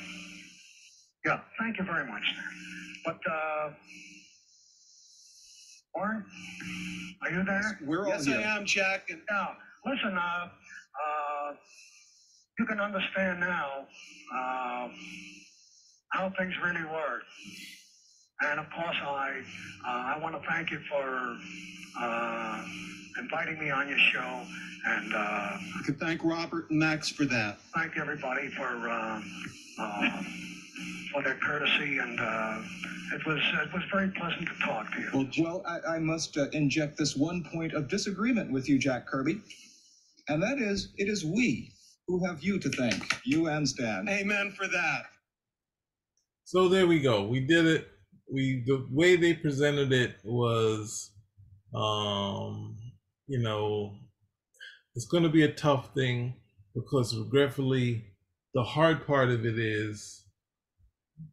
yeah, 1.25 1.39
thank 1.61 1.79
you 1.79 1.85
very 1.85 2.07
much, 2.07 2.23
Stan. 2.33 2.45
But, 3.05 3.21
uh, 3.31 3.71
Warren, 5.95 6.25
are 7.23 7.31
you 7.31 7.45
there? 7.45 7.79
We're 7.85 8.05
all 8.07 8.09
Yes, 8.13 8.27
here. 8.27 8.39
I 8.39 8.57
am, 8.57 8.67
Jack. 8.67 9.09
And 9.11 9.21
Now, 9.31 9.57
listen, 9.87 10.17
uh, 10.17 10.49
uh, 10.49 11.53
you 12.59 12.67
can 12.67 12.81
understand 12.81 13.41
now, 13.41 13.87
uh, 14.35 14.89
how 16.13 16.33
things 16.39 16.55
really 16.65 16.85
were. 16.85 17.23
And 18.43 18.61
of 18.61 18.66
course, 18.70 18.97
I, 19.03 19.41
uh, 19.87 20.14
I 20.16 20.18
want 20.18 20.35
to 20.41 20.49
thank 20.49 20.70
you 20.70 20.78
for, 20.91 21.37
uh, 22.01 22.64
inviting 23.18 23.59
me 23.59 23.70
on 23.70 23.89
your 23.89 23.99
show 23.99 24.43
and, 24.87 25.14
uh, 25.14 25.18
I 25.18 25.82
can 25.85 25.95
thank 25.95 26.22
Robert 26.24 26.68
and 26.70 26.78
Max 26.78 27.09
for 27.09 27.24
that. 27.26 27.59
thank 27.74 27.97
everybody 27.97 28.49
for, 28.51 28.66
uh, 28.89 29.20
uh, 29.78 30.22
for 31.12 31.22
their 31.22 31.37
courtesy 31.37 31.99
and, 31.99 32.18
uh, 32.20 32.59
it 33.14 33.24
was, 33.26 33.41
it 33.62 33.72
was 33.72 33.82
very 33.93 34.09
pleasant 34.11 34.49
to 34.49 34.55
talk 34.66 34.93
to 34.95 35.01
you. 35.01 35.09
Well, 35.14 35.24
J- 35.24 35.43
Well, 35.43 35.62
I, 35.66 35.97
I 35.97 35.99
must 36.01 36.37
uh, 36.37 36.49
inject 36.53 36.99
this 36.99 37.14
one 37.16 37.45
point 37.45 37.72
of 37.74 37.89
disagreement 37.89 38.51
with 38.51 38.68
you, 38.68 38.78
Jack 38.78 39.07
Kirby. 39.07 39.41
And 40.28 40.43
that 40.43 40.59
is, 40.59 40.89
it 40.99 41.09
is 41.09 41.24
we 41.24 41.70
who 42.09 42.24
have 42.26 42.43
you 42.43 42.59
to 42.59 42.68
thank, 42.70 43.16
you 43.24 43.47
and 43.49 43.68
Stan. 43.68 44.09
amen 44.09 44.53
for 44.57 44.66
that. 44.66 45.03
So 46.45 46.68
there 46.68 46.87
we 46.87 47.01
go. 47.01 47.22
We 47.24 47.41
did 47.41 47.66
it. 47.66 47.89
We 48.33 48.62
the 48.66 48.87
way 48.91 49.16
they 49.16 49.35
presented 49.35 49.93
it 49.93 50.16
was, 50.25 51.12
um, 51.75 52.77
you 53.27 53.41
know, 53.41 53.97
it's 54.95 55.07
going 55.07 55.25
to 55.25 55.29
be 55.29 55.43
a 55.43 55.53
tough 55.53 55.95
thing 55.95 56.35
because 56.75 57.16
regretfully, 57.16 58.05
the 58.55 58.62
hard 58.62 59.07
part 59.07 59.31
of 59.31 59.45
it 59.45 59.59
is 59.59 60.25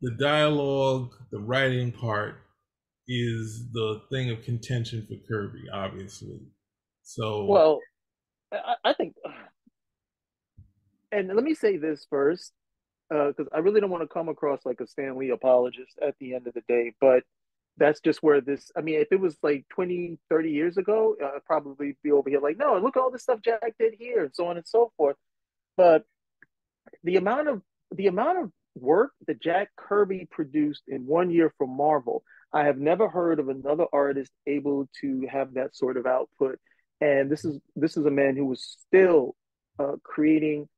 the 0.01 0.11
dialogue, 0.19 1.11
the 1.31 1.39
writing 1.39 1.91
part 1.91 2.35
is 3.07 3.71
the 3.73 4.01
thing 4.11 4.29
of 4.29 4.43
contention 4.43 5.05
for 5.07 5.15
Kirby, 5.27 5.63
obviously. 5.73 6.39
So 7.03 7.45
Well, 7.45 7.79
I, 8.51 8.75
I 8.83 8.93
think, 8.93 9.15
and 11.11 11.27
let 11.29 11.43
me 11.43 11.53
say 11.53 11.77
this 11.77 12.05
first, 12.09 12.53
because 13.12 13.47
I 13.53 13.59
really 13.59 13.82
don't 13.82 13.89
want 13.89 14.03
to 14.03 14.07
come 14.07 14.30
across 14.30 14.62
like 14.66 14.80
a 14.80 14.88
Stan 14.88 15.18
Lee 15.18 15.32
apologist 15.32 15.99
at 16.01 16.16
the 16.20 16.34
end 16.34 16.47
of 16.47 16.53
the 16.53 16.64
day, 16.68 16.93
but 17.01 17.24
that's 17.78 17.99
just 17.99 18.24
where 18.24 18.41
this, 18.41 18.72
I 18.78 18.82
mean, 18.82 18.99
if 18.99 19.07
it 19.12 19.20
was 19.20 19.38
like 19.43 19.66
20, 19.70 20.18
30 20.30 20.49
years 20.49 20.78
ago, 20.78 21.16
uh, 21.22 21.32
I'd 21.36 21.45
probably 21.45 21.97
be 22.03 22.12
over 22.12 22.30
here 22.30 22.39
like, 22.39 22.57
no, 22.57 22.78
look 22.78 22.95
at 22.95 23.01
all 23.01 23.12
this 23.12 23.24
stuff 23.24 23.41
Jack 23.43 23.74
did 23.80 23.95
here, 23.99 24.24
and 24.24 24.36
so 24.36 24.47
on 24.47 24.57
and 24.57 24.68
so 24.68 24.91
forth. 24.95 25.18
But 25.76 26.05
the 27.03 27.18
amount 27.18 27.49
of 27.49 27.62
the 27.93 28.07
amount 28.07 28.39
of 28.39 28.51
work 28.76 29.12
that 29.28 29.41
Jack 29.41 29.70
Kirby 29.76 30.28
produced 30.32 30.84
in 30.88 31.05
one 31.05 31.32
year 31.32 31.53
for 31.57 31.68
Marvel, 31.68 32.24
I 32.53 32.64
have 32.64 32.78
never 32.78 33.09
heard 33.09 33.39
of 33.39 33.49
another 33.49 33.86
artist 33.91 34.32
able 34.47 34.88
to 35.01 35.28
have 35.30 35.55
that 35.55 35.76
sort 35.76 35.97
of 35.97 36.05
output. 36.05 36.59
And 37.01 37.30
this 37.30 37.43
is 37.43 37.59
this 37.76 37.97
is 37.97 38.05
a 38.05 38.12
man 38.12 38.36
who 38.36 38.45
was 38.45 38.78
still 38.88 39.36
uh, 39.80 39.95
creating 40.03 40.70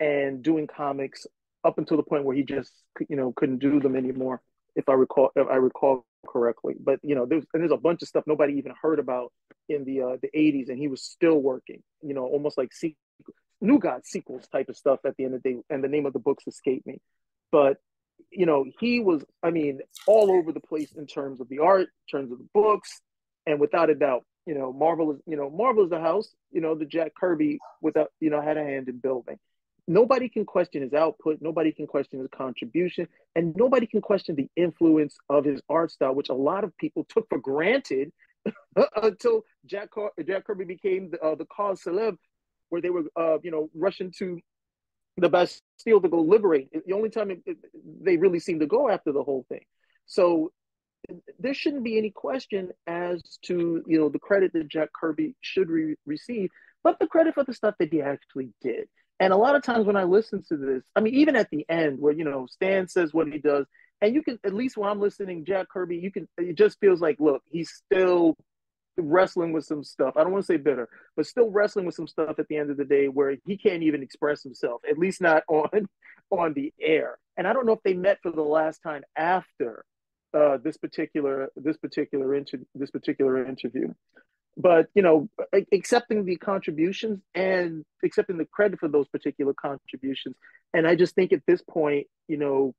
and 0.00 0.42
doing 0.42 0.66
comics 0.66 1.26
up 1.68 1.78
until 1.78 1.98
the 1.98 2.02
point 2.02 2.24
where 2.24 2.34
he 2.34 2.42
just 2.42 2.72
you 3.08 3.16
know 3.16 3.32
couldn't 3.36 3.58
do 3.58 3.78
them 3.78 3.94
anymore, 3.94 4.40
if 4.74 4.88
I 4.88 4.94
recall 4.94 5.30
if 5.36 5.46
I 5.48 5.56
recall 5.56 6.04
correctly. 6.26 6.74
But 6.80 6.98
you 7.02 7.14
know, 7.14 7.26
there's 7.26 7.44
and 7.52 7.62
there's 7.62 7.72
a 7.72 7.76
bunch 7.76 8.02
of 8.02 8.08
stuff 8.08 8.24
nobody 8.26 8.54
even 8.54 8.72
heard 8.80 8.98
about 8.98 9.32
in 9.68 9.84
the 9.84 10.02
uh, 10.02 10.16
the 10.22 10.30
80s, 10.34 10.70
and 10.70 10.78
he 10.78 10.88
was 10.88 11.02
still 11.02 11.38
working. 11.38 11.82
You 12.02 12.14
know, 12.14 12.24
almost 12.24 12.56
like 12.56 12.72
sequel, 12.72 12.96
New 13.60 13.78
God 13.78 14.06
sequels 14.06 14.48
type 14.48 14.68
of 14.68 14.76
stuff 14.76 15.00
at 15.04 15.16
the 15.16 15.24
end 15.24 15.34
of 15.34 15.42
the 15.42 15.50
day. 15.50 15.60
And 15.68 15.84
the 15.84 15.88
name 15.88 16.06
of 16.06 16.12
the 16.12 16.18
books 16.18 16.44
escaped 16.46 16.86
me, 16.86 17.00
but 17.52 17.76
you 18.30 18.46
know, 18.46 18.64
he 18.80 19.00
was 19.00 19.24
I 19.42 19.50
mean 19.50 19.80
all 20.06 20.30
over 20.30 20.52
the 20.52 20.60
place 20.60 20.92
in 20.92 21.06
terms 21.06 21.40
of 21.40 21.48
the 21.48 21.60
art, 21.60 21.88
in 21.88 22.18
terms 22.18 22.32
of 22.32 22.38
the 22.38 22.48
books, 22.54 23.00
and 23.46 23.60
without 23.60 23.90
a 23.90 23.94
doubt, 23.94 24.24
you 24.46 24.54
know, 24.54 24.72
Marvel 24.72 25.12
is 25.12 25.20
you 25.26 25.36
know 25.36 25.50
Marvel 25.50 25.84
is 25.84 25.90
the 25.90 26.00
house. 26.00 26.30
You 26.50 26.62
know, 26.62 26.74
the 26.74 26.86
Jack 26.86 27.12
Kirby 27.14 27.58
without 27.82 28.10
you 28.20 28.30
know 28.30 28.40
had 28.40 28.56
a 28.56 28.64
hand 28.64 28.88
in 28.88 28.98
building 28.98 29.38
nobody 29.88 30.28
can 30.28 30.44
question 30.44 30.82
his 30.82 30.92
output. 30.92 31.38
Nobody 31.40 31.72
can 31.72 31.86
question 31.86 32.20
his 32.20 32.28
contribution. 32.32 33.08
And 33.34 33.56
nobody 33.56 33.86
can 33.86 34.00
question 34.00 34.36
the 34.36 34.48
influence 34.54 35.16
of 35.28 35.44
his 35.44 35.60
art 35.68 35.90
style 35.90 36.14
which 36.14 36.28
a 36.28 36.34
lot 36.34 36.62
of 36.62 36.76
people 36.76 37.04
took 37.08 37.28
for 37.28 37.38
granted 37.38 38.12
until 39.02 39.44
jack, 39.66 39.90
Car- 39.90 40.12
jack 40.24 40.44
kirby 40.44 40.64
became 40.64 41.10
the, 41.10 41.20
uh, 41.20 41.34
the 41.34 41.46
cause 41.46 41.82
celeb 41.82 42.16
where 42.68 42.80
they 42.80 42.90
were 42.90 43.04
uh, 43.16 43.38
you 43.42 43.50
know 43.50 43.68
rushing 43.74 44.12
to 44.18 44.38
the 45.16 45.28
bastille 45.28 46.00
to 46.00 46.08
go 46.08 46.20
liberate. 46.20 46.68
The 46.86 46.92
only 46.92 47.10
time 47.10 47.30
it, 47.30 47.42
it, 47.46 47.56
they 48.02 48.16
really 48.16 48.38
seemed 48.38 48.60
to 48.60 48.66
go 48.66 48.88
after 48.88 49.10
the 49.10 49.22
whole 49.22 49.44
thing. 49.48 49.64
So 50.06 50.52
there 51.38 51.54
shouldn't 51.54 51.84
be 51.84 51.98
any 51.98 52.10
question 52.10 52.70
as 52.86 53.22
to 53.42 53.82
you 53.86 53.98
know 53.98 54.08
the 54.08 54.18
credit 54.18 54.52
that 54.52 54.68
jack 54.68 54.90
kirby 54.98 55.34
should 55.40 55.70
re- 55.70 55.96
receive 56.06 56.50
but 56.84 56.98
the 56.98 57.06
credit 57.06 57.34
for 57.34 57.44
the 57.44 57.54
stuff 57.54 57.74
that 57.78 57.92
he 57.92 58.02
actually 58.02 58.50
did 58.60 58.88
and 59.20 59.32
a 59.32 59.36
lot 59.36 59.56
of 59.56 59.62
times 59.62 59.86
when 59.86 59.96
I 59.96 60.04
listen 60.04 60.42
to 60.48 60.56
this, 60.56 60.82
I 60.94 61.00
mean, 61.00 61.14
even 61.14 61.36
at 61.36 61.50
the 61.50 61.66
end 61.68 61.98
where, 62.00 62.12
you 62.12 62.24
know, 62.24 62.46
Stan 62.46 62.88
says 62.88 63.12
what 63.12 63.26
he 63.26 63.38
does, 63.38 63.66
and 64.00 64.14
you 64.14 64.22
can, 64.22 64.38
at 64.44 64.54
least 64.54 64.76
when 64.76 64.88
I'm 64.88 65.00
listening, 65.00 65.44
Jack 65.44 65.68
Kirby, 65.68 65.96
you 65.96 66.12
can, 66.12 66.28
it 66.38 66.54
just 66.54 66.78
feels 66.78 67.00
like, 67.00 67.16
look, 67.18 67.42
he's 67.50 67.70
still 67.70 68.36
wrestling 68.96 69.52
with 69.52 69.64
some 69.64 69.82
stuff. 69.82 70.14
I 70.16 70.22
don't 70.22 70.32
want 70.32 70.44
to 70.44 70.52
say 70.52 70.56
bitter, 70.56 70.88
but 71.16 71.26
still 71.26 71.50
wrestling 71.50 71.86
with 71.86 71.96
some 71.96 72.06
stuff 72.06 72.38
at 72.38 72.46
the 72.48 72.56
end 72.56 72.70
of 72.70 72.76
the 72.76 72.84
day 72.84 73.08
where 73.08 73.36
he 73.44 73.56
can't 73.56 73.82
even 73.82 74.02
express 74.02 74.42
himself, 74.42 74.82
at 74.88 74.98
least 74.98 75.20
not 75.20 75.42
on, 75.48 75.88
on 76.30 76.52
the 76.54 76.72
air. 76.80 77.18
And 77.36 77.46
I 77.46 77.52
don't 77.52 77.66
know 77.66 77.72
if 77.72 77.82
they 77.84 77.94
met 77.94 78.18
for 78.22 78.30
the 78.30 78.42
last 78.42 78.82
time 78.82 79.02
after 79.16 79.84
uh, 80.32 80.58
this 80.62 80.76
particular, 80.76 81.50
this 81.56 81.76
particular, 81.76 82.34
inter- 82.34 82.60
this 82.74 82.90
particular 82.90 83.44
interview 83.44 83.92
but 84.58 84.88
you 84.94 85.02
know 85.02 85.28
accepting 85.72 86.24
the 86.24 86.36
contributions 86.36 87.20
and 87.34 87.84
accepting 88.04 88.36
the 88.36 88.44
credit 88.44 88.78
for 88.78 88.88
those 88.88 89.08
particular 89.08 89.54
contributions. 89.54 90.36
And 90.74 90.86
i 90.86 90.94
just 90.94 91.14
think 91.14 91.32
at 91.32 91.42
this 91.46 91.62
point 91.62 92.06
you 92.26 92.36
know 92.36 92.74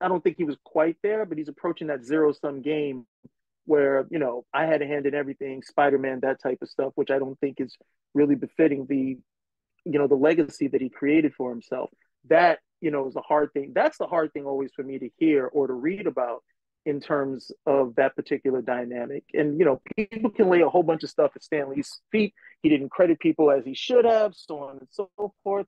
i 0.00 0.08
don't 0.08 0.24
think 0.24 0.36
he 0.36 0.44
was 0.44 0.56
quite 0.64 0.96
there 1.02 1.24
but 1.24 1.38
he's 1.38 1.48
approaching 1.48 1.88
that 1.88 2.04
zero 2.04 2.32
sum 2.32 2.62
game 2.62 3.06
where 3.66 4.06
you 4.10 4.18
know 4.18 4.44
i 4.52 4.66
had 4.66 4.82
a 4.82 4.86
hand 4.86 5.06
in 5.06 5.14
everything 5.14 5.62
spider-man 5.62 6.20
that 6.20 6.42
type 6.42 6.58
of 6.62 6.68
stuff 6.68 6.92
which 6.96 7.10
i 7.10 7.18
don't 7.18 7.38
think 7.40 7.60
is 7.60 7.76
really 8.14 8.34
befitting 8.34 8.86
the 8.88 9.16
you 9.86 9.98
know 9.98 10.08
the 10.08 10.16
legacy 10.16 10.66
that 10.68 10.80
he 10.80 10.88
created 10.88 11.32
for 11.34 11.50
himself. 11.50 11.90
That 12.28 12.58
you 12.80 12.90
know 12.90 13.06
is 13.06 13.16
a 13.16 13.20
hard 13.20 13.52
thing. 13.52 13.72
That's 13.74 13.96
the 13.98 14.06
hard 14.06 14.32
thing 14.32 14.44
always 14.44 14.70
for 14.74 14.82
me 14.82 14.98
to 14.98 15.08
hear 15.16 15.46
or 15.46 15.68
to 15.68 15.72
read 15.72 16.06
about 16.06 16.42
in 16.86 17.00
terms 17.00 17.50
of 17.66 17.96
that 17.96 18.14
particular 18.14 18.62
dynamic. 18.62 19.24
And, 19.34 19.58
you 19.58 19.64
know, 19.64 19.82
people 19.96 20.30
can 20.30 20.48
lay 20.48 20.62
a 20.62 20.68
whole 20.68 20.84
bunch 20.84 21.02
of 21.02 21.10
stuff 21.10 21.32
at 21.34 21.42
Stan 21.42 21.68
Lee's 21.68 22.00
feet. 22.12 22.32
He 22.62 22.68
didn't 22.68 22.90
credit 22.90 23.18
people 23.18 23.50
as 23.50 23.64
he 23.64 23.74
should 23.74 24.04
have, 24.04 24.34
so 24.36 24.60
on 24.60 24.78
and 24.78 24.88
so 24.92 25.10
forth. 25.42 25.66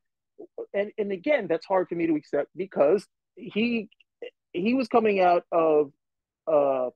And, 0.73 0.93
and 0.97 1.11
again, 1.11 1.49
that's 1.49 1.67
hard 1.67 1.89
for 1.89 1.97
me 1.97 2.07
to 2.07 2.15
accept 2.15 2.51
because 2.57 3.05
he 3.37 3.91
he 4.53 4.75
was 4.75 4.89
coming 4.89 5.21
out 5.21 5.45
of 5.53 5.93
uh 6.47 6.89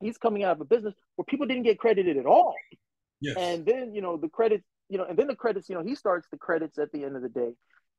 he's 0.00 0.18
coming 0.18 0.42
out 0.42 0.56
of 0.56 0.60
a 0.60 0.64
business 0.64 0.94
where 1.16 1.24
people 1.24 1.46
didn't 1.46 1.62
get 1.62 1.78
credited 1.78 2.16
at 2.16 2.26
all. 2.26 2.54
Yes. 3.20 3.36
And 3.38 3.66
then, 3.66 3.94
you 3.94 4.00
know, 4.00 4.16
the 4.16 4.28
credits, 4.28 4.64
you 4.88 4.98
know, 4.98 5.04
and 5.04 5.18
then 5.18 5.26
the 5.26 5.36
credits, 5.36 5.68
you 5.68 5.74
know, 5.74 5.82
he 5.82 5.94
starts 5.94 6.26
the 6.30 6.38
credits 6.38 6.78
at 6.78 6.90
the 6.92 7.04
end 7.04 7.16
of 7.16 7.22
the 7.22 7.28
day. 7.28 7.52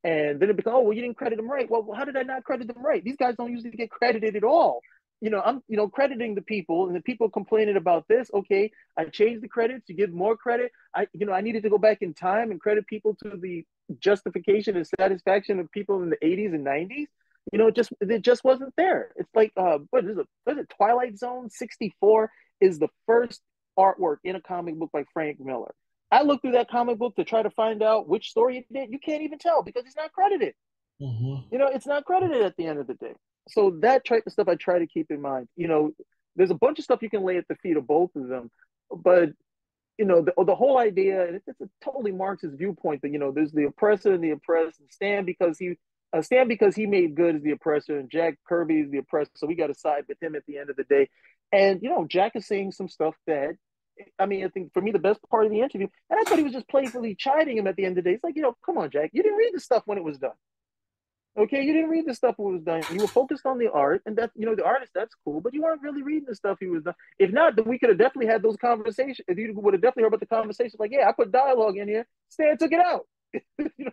And 0.04 0.39
then 0.39 0.52
it 0.52 0.56
becomes, 0.56 0.76
oh, 0.76 0.82
well, 0.82 0.93
you 0.93 1.02
didn't 1.02 1.18
credit 1.18 1.38
them 1.38 1.50
right. 1.50 1.68
Well, 1.70 1.88
how 1.96 2.06
did 2.06 2.16
I 2.16 2.22
not 2.22 2.43
credit 2.43 2.68
them 2.68 2.86
right? 2.86 3.04
These 3.04 3.16
guys 3.16 3.36
don't 3.36 3.52
usually 3.52 3.72
get 3.72 3.89
credited 3.89 4.36
at 4.36 4.43
all. 4.43 4.82
You 5.22 5.30
know, 5.30 5.41
I'm, 5.43 5.61
you 5.68 5.78
know, 5.78 5.88
crediting 5.88 6.36
the 6.36 6.41
people 6.41 6.88
and 6.88 6.95
the 6.95 7.01
people 7.01 7.30
complaining 7.30 7.78
about 7.78 8.07
this. 8.07 8.30
Okay, 8.34 8.72
I 8.97 9.05
changed 9.05 9.41
the 9.41 9.47
credits. 9.47 9.88
You 9.88 9.95
give 9.95 10.11
more 10.11 10.36
credit. 10.36 10.72
I, 10.93 11.07
you 11.13 11.26
know, 11.26 11.34
I 11.34 11.41
needed 11.41 11.63
to 11.63 11.70
go 11.70 11.78
back 11.78 11.99
in 12.01 12.13
time 12.13 12.51
and 12.51 12.59
credit 12.59 12.86
people 12.88 13.16
to 13.24 13.38
the 13.38 13.66
justification 13.99 14.76
and 14.76 14.88
satisfaction 14.99 15.59
of 15.59 15.72
people 15.72 16.03
in 16.03 16.09
the 16.09 16.18
80s 16.18 16.53
and 16.53 16.66
90s. 16.66 17.07
You 17.51 17.59
know, 17.59 17.68
it 17.68 17.76
just 17.76 17.91
it 18.01 18.22
just 18.22 18.43
wasn't 18.43 18.74
there. 18.76 19.11
It's 19.16 19.30
like, 19.36 19.51
uh, 19.55 19.80
what 19.91 20.05
is 20.05 20.18
it? 20.18 20.28
What 20.43 20.57
is 20.57 20.63
it? 20.63 20.74
Twilight 20.76 21.18
Zone 21.18 21.49
64 21.49 22.32
is 22.59 22.80
the 22.80 22.89
first 23.05 23.41
artwork 23.78 24.18
in 24.24 24.36
a 24.36 24.41
comic 24.41 24.76
book 24.76 24.89
by 24.91 25.03
Frank 25.13 25.39
Miller. 25.39 25.74
I 26.11 26.24
looked 26.24 26.43
through 26.43 26.53
that 26.53 26.70
comic 26.70 26.97
book 26.97 27.16
to 27.16 27.24
try 27.24 27.43
to 27.43 27.49
find 27.49 27.84
out 27.84 28.07
which 28.07 28.30
story 28.30 28.57
it 28.57 28.74
did. 28.74 28.91
You 28.91 28.99
can't 28.99 29.24
even 29.24 29.39
tell 29.39 29.63
because 29.63 29.86
it's 29.86 29.95
not 29.95 30.13
credited. 30.13 30.53
Mm-hmm. 31.01 31.47
You 31.51 31.59
know, 31.59 31.68
it's 31.68 31.86
not 31.86 32.05
credited 32.05 32.41
at 32.41 32.55
the 32.57 32.68
end 32.68 32.80
of 32.80 32.88
the 32.88 32.93
day. 32.93 33.13
So 33.50 33.78
that 33.82 34.06
type 34.06 34.24
of 34.26 34.34
stuff 34.34 34.48
I 34.48 34.56
try 34.56 34.80
to 34.80 34.88
keep 34.88 35.12
in 35.12 35.22
mind. 35.22 35.48
You 35.56 35.68
know, 35.68 35.91
there's 36.36 36.52
a 36.52 36.56
bunch 36.56 36.80
of 36.80 36.86
stuff 36.86 37.02
you 37.02 37.10
can 37.10 37.24
lay 37.24 37.38
at 37.38 37.48
the 37.48 37.56
feet 37.56 37.78
of 37.78 37.88
both 37.88 38.16
of 38.16 38.28
them, 38.28 38.50
but 38.91 39.30
you 39.98 40.06
know, 40.06 40.22
the, 40.22 40.34
the 40.43 40.56
whole 40.56 40.78
idea, 40.78 41.26
and 41.26 41.41
it's 41.48 41.62
a 41.62 41.70
totally 41.84 42.12
Marxist 42.12 42.58
viewpoint 42.58 43.02
that 43.02 43.12
you 43.12 43.20
know, 43.20 43.32
there's 43.32 43.52
the 43.52 43.66
oppressor 43.66 44.14
and 44.14 44.24
the 44.24 44.32
oppressed, 44.32 44.80
and 44.80 44.91
Stan 44.91 45.26
because 45.26 45.58
he 45.58 45.76
uh, 46.12 46.22
Stan 46.22 46.48
because 46.48 46.76
he 46.76 46.86
made 46.86 47.16
good 47.16 47.36
is 47.36 47.43
the 47.43 47.52
oppressor, 47.52 47.98
and 47.98 48.10
Jack 48.10 48.38
Kirby 48.48 48.82
is 48.82 48.91
the 48.91 48.98
oppressor. 48.98 49.32
So 49.36 49.48
we 49.48 49.56
got 49.56 49.68
to 49.68 49.76
side 49.76 50.06
with 50.08 50.22
him 50.22 50.36
at 50.36 50.46
the 50.48 50.58
end 50.58 50.70
of 50.70 50.76
the 50.76 50.84
day. 50.84 51.10
And 51.52 51.82
you 51.82 51.89
know, 51.89 52.06
Jack 52.10 52.34
is 52.36 52.48
saying 52.48 52.74
some 52.74 52.89
stuff 52.89 53.16
that 53.28 53.56
I 54.20 54.26
mean, 54.26 54.43
I 54.46 54.50
think 54.50 54.74
for 54.74 54.82
me, 54.82 54.91
the 54.91 55.00
best 55.00 55.20
part 55.30 55.46
of 55.46 55.52
the 55.52 55.62
interview, 55.62 55.88
and 56.10 56.20
I 56.20 56.24
thought 56.24 56.38
he 56.38 56.43
was 56.43 56.54
just 56.54 56.68
playfully 56.68 57.16
chiding 57.16 57.58
him 57.58 57.68
at 57.68 57.76
the 57.76 57.86
end 57.86 57.98
of 57.98 58.04
the 58.04 58.10
day. 58.10 58.16
It's 58.16 58.24
like, 58.24 58.36
you 58.36 58.41
know, 58.41 58.56
come 58.66 58.78
on, 58.78 58.89
Jack, 58.91 59.12
you 59.14 59.24
didn't 59.24 59.38
read 59.38 59.54
the 59.54 59.60
stuff 59.60 59.84
when 59.86 59.98
it 59.98 60.04
was 60.04 60.18
done. 60.18 60.32
Okay, 61.38 61.61
you 61.63 61.73
didn't 61.73 61.89
read 61.89 62.05
the 62.05 62.13
stuff 62.13 62.36
it 62.39 62.41
was 62.41 62.61
done. 62.61 62.81
You 62.91 62.99
were 62.99 63.07
focused 63.07 63.45
on 63.45 63.57
the 63.57 63.69
art, 63.69 64.01
and 64.05 64.15
that 64.17 64.31
you 64.36 64.45
know 64.45 64.55
the 64.55 64.63
artist. 64.63 64.91
That's 64.95 65.13
cool, 65.25 65.41
but 65.41 65.53
you 65.53 65.63
weren't 65.63 65.81
really 65.81 66.01
reading 66.01 66.27
the 66.29 66.36
stuff 66.36 66.57
he 66.61 66.67
was 66.67 66.83
done. 66.83 66.93
If 67.19 67.31
not, 67.31 67.57
then 67.57 67.65
we 67.65 67.77
could 67.77 67.89
have 67.89 67.97
definitely 67.97 68.31
had 68.31 68.41
those 68.41 68.55
conversations. 68.55 69.19
If 69.27 69.38
you 69.38 69.53
would 69.53 69.73
have 69.73 69.81
definitely 69.81 70.03
heard 70.03 70.13
about 70.13 70.21
the 70.21 70.27
conversations, 70.27 70.77
like, 70.79 70.91
yeah, 70.91 71.09
I 71.09 71.11
put 71.11 71.31
dialogue 71.31 71.77
in 71.77 71.89
here. 71.89 72.07
Stan 72.29 72.57
took 72.57 72.71
it 72.71 72.79
out, 72.79 73.05
you 73.33 73.69
know, 73.79 73.91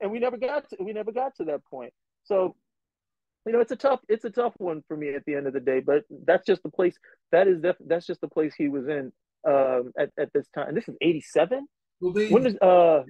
and 0.00 0.10
we 0.10 0.18
never 0.18 0.36
got 0.36 0.68
to 0.70 0.76
we 0.80 0.92
never 0.92 1.12
got 1.12 1.36
to 1.36 1.44
that 1.44 1.64
point. 1.66 1.92
So 2.24 2.56
you 3.46 3.52
know, 3.52 3.60
it's 3.60 3.72
a 3.72 3.76
tough 3.76 4.00
it's 4.08 4.24
a 4.24 4.30
tough 4.30 4.54
one 4.58 4.82
for 4.88 4.96
me 4.96 5.14
at 5.14 5.24
the 5.26 5.34
end 5.34 5.46
of 5.46 5.52
the 5.52 5.60
day. 5.60 5.80
But 5.80 6.04
that's 6.24 6.46
just 6.46 6.62
the 6.62 6.70
place 6.70 6.96
that 7.32 7.48
is 7.48 7.60
def- 7.60 7.76
that's 7.86 8.06
just 8.06 8.20
the 8.20 8.28
place 8.28 8.54
he 8.56 8.68
was 8.68 8.88
in 8.88 9.12
um, 9.48 9.92
at 9.98 10.10
at 10.18 10.32
this 10.32 10.46
time. 10.54 10.68
And 10.68 10.76
this 10.76 10.88
is 10.88 10.96
eighty 11.00 11.20
seven. 11.20 11.66
Well, 12.00 12.12
When 12.12 12.46
is 12.46 12.56
uh, 12.56 13.04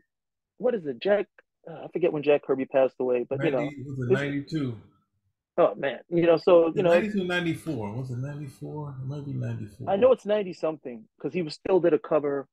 what 0.58 0.74
is 0.74 0.86
it? 0.86 1.00
Jack, 1.00 1.26
uh, 1.68 1.84
I 1.84 1.88
forget 1.92 2.12
when 2.12 2.22
Jack 2.22 2.42
Kirby 2.44 2.66
passed 2.66 2.96
away, 3.00 3.26
but 3.28 3.42
you 3.44 3.50
know, 3.50 3.68
was 3.86 4.10
it 4.10 4.12
92? 4.12 4.76
oh 5.58 5.74
man, 5.76 5.98
you 6.08 6.22
know, 6.26 6.36
so 6.36 6.72
you 6.74 6.82
know, 6.82 6.90
92, 6.90 7.24
94. 7.24 7.94
Was 7.94 8.10
it 8.10 8.18
94? 8.18 8.94
It 9.02 9.06
might 9.06 9.24
be 9.26 9.32
94. 9.32 9.90
I 9.90 9.96
know 9.96 10.12
it's 10.12 10.26
ninety 10.26 10.52
something 10.52 11.04
because 11.18 11.34
he 11.34 11.42
was 11.42 11.54
still 11.54 11.80
did 11.80 11.92
a 11.94 11.98
cover. 11.98 12.48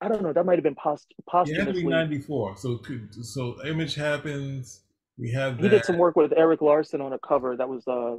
I 0.00 0.08
don't 0.08 0.22
know. 0.22 0.32
That 0.32 0.46
might 0.46 0.54
have 0.54 0.62
been 0.64 0.74
post 0.74 1.12
Yeah, 1.12 1.42
it 1.42 1.58
had 1.58 1.66
to 1.66 1.72
be 1.74 1.82
posthumously. 1.82 1.90
94. 1.92 2.56
So, 2.56 2.80
so 3.22 3.64
image 3.66 3.94
happens. 3.94 4.80
We 5.18 5.30
have 5.32 5.58
that. 5.58 5.62
he 5.62 5.68
did 5.68 5.84
some 5.84 5.98
work 5.98 6.16
with 6.16 6.32
Erik 6.34 6.62
Larsen 6.62 7.02
on 7.02 7.12
a 7.12 7.18
cover 7.18 7.54
that 7.56 7.68
was 7.68 7.86
uh 7.86 8.16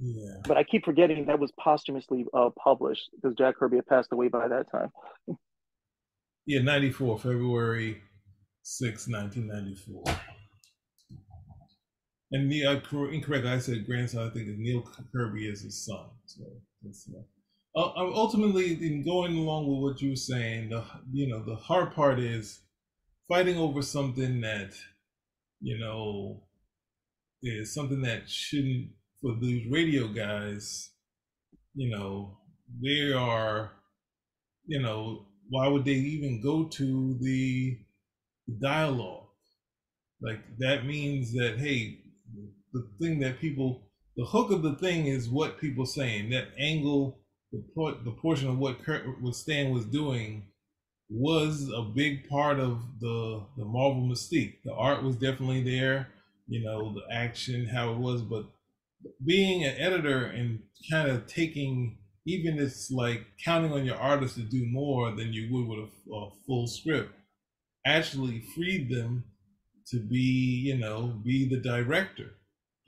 Yeah. 0.00 0.36
but 0.46 0.56
I 0.56 0.62
keep 0.62 0.84
forgetting 0.84 1.26
that 1.26 1.40
was 1.40 1.50
posthumously 1.58 2.26
uh 2.32 2.50
published 2.62 3.10
because 3.16 3.34
Jack 3.36 3.56
Kirby 3.56 3.76
had 3.76 3.86
passed 3.86 4.12
away 4.12 4.28
by 4.28 4.46
that 4.46 4.70
time. 4.70 4.92
Yeah, 6.46 6.62
94, 6.62 7.18
February 7.18 8.02
6, 8.68 9.06
1994. 9.06 10.02
And 12.32 12.50
the, 12.50 12.66
uh, 12.66 12.80
incorrect, 13.12 13.46
I 13.46 13.60
said 13.60 13.86
grandson, 13.86 14.26
I 14.26 14.30
think 14.30 14.48
Neal 14.58 14.82
Kirby 15.12 15.46
is 15.46 15.62
his 15.62 15.84
son. 15.86 16.06
So 16.24 16.42
that's, 16.82 17.08
uh, 17.08 17.20
uh, 17.78 17.92
uh, 17.96 18.12
ultimately, 18.12 18.72
in 18.72 19.04
going 19.04 19.36
along 19.36 19.68
with 19.68 19.78
what 19.78 20.02
you 20.02 20.10
were 20.10 20.16
saying, 20.16 20.70
the 20.70 20.82
you 21.12 21.28
know 21.28 21.44
the 21.44 21.54
hard 21.54 21.94
part 21.94 22.18
is 22.18 22.60
fighting 23.28 23.56
over 23.56 23.82
something 23.82 24.40
that 24.40 24.72
you 25.60 25.78
know 25.78 26.42
is 27.42 27.72
something 27.72 28.00
that 28.02 28.28
shouldn't 28.28 28.88
for 29.20 29.36
these 29.40 29.70
radio 29.70 30.08
guys. 30.08 30.90
You 31.74 31.90
know, 31.96 32.38
they 32.82 33.12
are, 33.12 33.72
you 34.66 34.80
know, 34.82 35.26
why 35.50 35.68
would 35.68 35.84
they 35.84 35.92
even 35.92 36.40
go 36.40 36.64
to 36.64 37.16
the 37.20 37.78
dialogue? 38.60 39.26
Like 40.20 40.40
that 40.58 40.86
means 40.86 41.32
that 41.34 41.58
hey, 41.58 41.98
the 42.72 42.88
thing 43.00 43.20
that 43.20 43.40
people, 43.40 43.82
the 44.16 44.24
hook 44.24 44.50
of 44.50 44.62
the 44.62 44.74
thing 44.76 45.06
is 45.06 45.28
what 45.28 45.60
people 45.60 45.86
saying. 45.86 46.30
That 46.30 46.48
angle, 46.58 47.18
the 47.52 47.62
por- 47.74 47.98
the 48.04 48.12
portion 48.12 48.48
of 48.48 48.58
what 48.58 48.82
Kurt, 48.82 49.04
what 49.20 49.34
Stan 49.34 49.72
was 49.72 49.84
doing, 49.84 50.44
was 51.08 51.70
a 51.74 51.82
big 51.82 52.28
part 52.28 52.58
of 52.58 52.80
the 53.00 53.44
the 53.56 53.64
Marvel 53.64 54.02
mystique. 54.02 54.56
The 54.64 54.72
art 54.72 55.02
was 55.02 55.16
definitely 55.16 55.62
there, 55.62 56.08
you 56.48 56.64
know, 56.64 56.94
the 56.94 57.14
action, 57.14 57.66
how 57.66 57.92
it 57.92 57.98
was, 57.98 58.22
but 58.22 58.46
being 59.24 59.64
an 59.64 59.76
editor 59.78 60.24
and 60.24 60.60
kind 60.90 61.08
of 61.10 61.26
taking 61.26 61.98
even 62.26 62.58
it's 62.58 62.90
like 62.90 63.24
counting 63.44 63.72
on 63.72 63.84
your 63.84 63.96
artist 63.96 64.34
to 64.34 64.40
do 64.42 64.66
more 64.66 65.12
than 65.14 65.32
you 65.32 65.48
would 65.52 65.68
with 65.68 65.78
a, 65.78 66.14
a 66.14 66.30
full 66.46 66.66
script 66.66 67.12
actually 67.86 68.42
freed 68.54 68.90
them 68.90 69.24
to 69.88 69.98
be 69.98 70.62
you 70.66 70.76
know 70.76 71.14
be 71.24 71.48
the 71.48 71.60
director. 71.60 72.32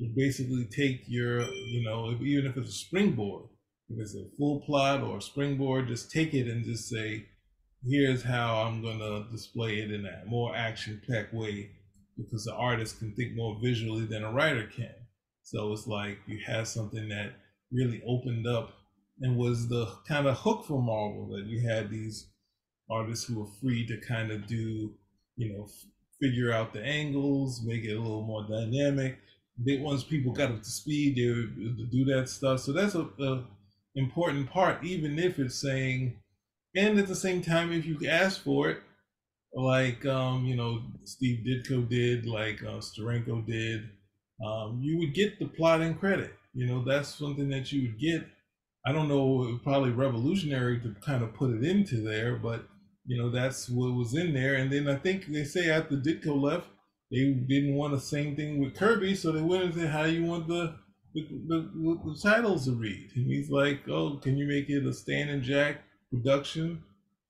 To 0.01 0.07
basically 0.17 0.65
take 0.67 1.03
your 1.07 1.43
you 1.43 1.83
know 1.85 2.17
even 2.21 2.47
if 2.47 2.57
it's 2.57 2.71
a 2.71 2.73
springboard 2.73 3.47
if 3.91 3.99
it's 3.99 4.15
a 4.15 4.29
full 4.37 4.61
plot 4.61 5.03
or 5.03 5.17
a 5.19 5.23
springboard 5.23 5.89
just 5.89 6.13
take 6.13 6.35
it 6.35 6.47
and 6.47 6.65
just 6.65 6.89
say 6.89 7.27
here's 7.85 8.23
how 8.23 8.63
i'm 8.63 8.81
to 8.83 9.27
display 9.33 9.81
it 9.81 9.91
in 9.91 10.07
a 10.07 10.23
more 10.27 10.55
action 10.55 11.01
packed 11.09 11.35
way 11.35 11.71
because 12.19 12.45
the 12.45 12.55
artist 12.55 12.99
can 12.99 13.15
think 13.15 13.35
more 13.35 13.57
visually 13.63 14.05
than 14.05 14.25
a 14.25 14.33
writer 14.33 14.67
can. 14.67 14.95
So 15.43 15.73
it's 15.73 15.87
like 15.87 16.19
you 16.27 16.41
had 16.45 16.67
something 16.67 17.09
that 17.09 17.33
really 17.73 18.03
opened 18.07 18.47
up 18.47 18.75
and 19.21 19.37
was 19.37 19.69
the 19.69 19.87
kind 20.07 20.27
of 20.27 20.37
hook 20.37 20.67
for 20.67 20.83
Marvel 20.83 21.29
that 21.29 21.47
you 21.47 21.67
had 21.67 21.91
these 21.91 22.27
artists 22.91 23.27
who 23.27 23.43
are 23.43 23.51
free 23.61 23.87
to 23.87 23.97
kind 24.07 24.31
of 24.31 24.47
do, 24.47 24.93
you 25.37 25.53
know, 25.53 25.69
figure 26.21 26.53
out 26.53 26.73
the 26.73 26.83
angles, 26.83 27.63
make 27.65 27.85
it 27.85 27.95
a 27.95 28.01
little 28.01 28.23
more 28.23 28.47
dynamic. 28.49 29.19
They 29.59 29.79
once 29.79 30.05
people 30.05 30.33
got 30.33 30.51
up 30.51 30.63
to 30.63 30.71
speed, 30.71 31.17
they 31.17 31.23
able 31.23 31.77
to 31.77 31.87
do 31.87 32.05
that 32.07 32.29
stuff. 32.29 32.61
So 32.61 32.73
that's 32.73 32.95
a, 32.95 33.09
a 33.21 33.45
important 33.95 34.51
part, 34.51 34.85
even 34.85 35.19
if 35.19 35.39
it's 35.39 35.61
saying, 35.61 36.17
and 36.77 36.99
at 36.99 37.09
the 37.09 37.17
same 37.17 37.43
time, 37.43 37.73
if 37.73 37.85
you 37.87 37.99
ask 38.09 38.43
for 38.43 38.71
it, 38.71 38.79
like 39.55 40.05
um, 40.07 40.45
you 40.45 40.57
know 40.57 40.83
Steve 41.05 41.45
Ditko 41.45 41.89
did, 41.89 42.27
like 42.27 42.63
uh, 42.63 42.79
Steranko 42.79 43.45
did, 43.47 43.89
um, 44.45 44.79
you 44.81 44.99
would 44.99 45.15
get 45.15 45.39
the 45.39 45.47
plot 45.47 45.81
and 45.81 45.99
credit. 45.99 46.35
You 46.55 46.67
know, 46.67 46.85
that's 46.85 47.15
something 47.15 47.49
that 47.51 47.73
you 47.73 47.83
would 47.83 48.01
get. 48.01 48.27
I 48.87 48.93
don't 48.93 49.09
know, 49.09 49.59
probably 49.65 49.91
revolutionary 49.91 50.81
to 50.81 50.95
kind 51.05 51.23
of 51.23 51.35
put 51.35 51.51
it 51.51 51.65
into 51.65 52.03
there, 52.03 52.37
but 52.37 52.67
you 53.09 53.21
know, 53.21 53.31
that's 53.31 53.71
what 53.71 53.95
was 53.95 54.15
in 54.15 54.35
there. 54.35 54.57
And 54.57 54.71
then 54.71 54.87
I 54.87 54.97
think 54.97 55.27
they 55.27 55.45
say 55.45 55.71
after 55.71 55.97
Ditko 55.97 56.41
left, 56.41 56.67
they 57.11 57.33
didn't 57.49 57.75
want 57.75 57.95
the 57.95 58.01
same 58.01 58.37
thing 58.37 58.61
with 58.61 58.75
Kirby, 58.75 59.15
so 59.15 59.33
they 59.33 59.41
went 59.41 59.65
and 59.65 59.75
said, 59.75 59.89
"How 59.89 60.05
you 60.05 60.25
want 60.25 60.47
the 60.47 60.77
the, 61.15 61.23
the, 61.49 62.01
the 62.05 62.19
titles 62.23 62.67
to 62.67 62.73
read?" 62.73 63.11
And 63.17 63.27
he's 63.27 63.51
like, 63.51 63.89
"Oh, 63.89 64.19
can 64.23 64.37
you 64.37 64.47
make 64.47 64.69
it 64.69 64.87
a 64.87 64.93
Stan 64.93 65.31
and 65.31 65.43
Jack 65.43 65.79
production?" 66.11 66.83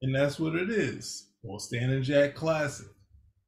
And 0.03 0.13
that's 0.13 0.41
what 0.41 0.57
it 0.57 0.69
is, 0.69 1.29
or 1.45 1.61
Stan 1.61 1.91
and 1.91 2.03
Jack 2.03 2.35
classic, 2.35 2.89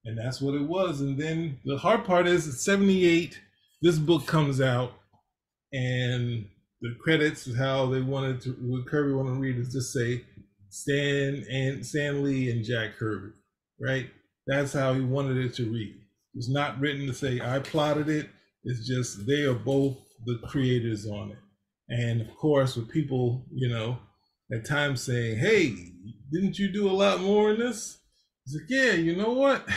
and 0.05 0.17
that's 0.17 0.41
what 0.41 0.55
it 0.55 0.63
was. 0.63 1.01
And 1.01 1.19
then 1.19 1.59
the 1.65 1.79
hard 1.79 2.05
part 2.05 2.29
is, 2.29 2.47
at 2.47 2.55
'78, 2.55 3.41
this 3.83 3.99
book 3.99 4.25
comes 4.27 4.61
out, 4.61 4.93
and 5.73 6.47
the 6.81 6.95
credits 7.03 7.49
is 7.49 7.57
how 7.57 7.87
they 7.87 8.01
wanted 8.01 8.41
to 8.43 8.51
what 8.61 8.87
Kirby 8.87 9.15
wanted 9.15 9.35
to 9.35 9.41
read 9.41 9.59
is 9.59 9.73
just 9.73 9.93
say 9.93 10.25
Stan 10.71 11.45
and 11.51 11.85
Stan 11.85 12.23
Lee 12.23 12.51
and 12.51 12.65
Jack 12.65 12.97
Kirby, 12.99 13.33
right? 13.81 14.09
That's 14.47 14.73
how 14.73 14.95
he 14.95 15.01
wanted 15.01 15.37
it 15.37 15.55
to 15.55 15.71
read. 15.71 15.97
It's 16.35 16.49
not 16.49 16.79
written 16.81 17.07
to 17.07 17.13
say 17.13 17.41
I 17.41 17.59
plotted 17.59 18.09
it. 18.09 18.31
It's 18.65 18.87
just 18.87 19.27
they 19.27 19.43
are 19.43 19.55
both 19.55 19.97
the 20.25 20.39
creators 20.47 21.07
on 21.07 21.31
it. 21.31 21.39
And 21.89 22.21
of 22.21 22.35
course, 22.37 22.77
with 22.77 22.89
people, 22.89 23.45
you 23.53 23.69
know, 23.69 23.99
at 24.53 24.65
times 24.65 25.03
saying, 25.03 25.39
"Hey, 25.39 25.75
didn't 26.33 26.59
you 26.59 26.69
do 26.69 26.89
a 26.89 26.93
lot 26.93 27.21
more 27.21 27.51
in 27.51 27.59
this?" 27.59 27.99
It's 28.47 28.55
like, 28.55 28.71
"Yeah, 28.71 28.93
you 28.93 29.17
know 29.17 29.33
what?" 29.33 29.69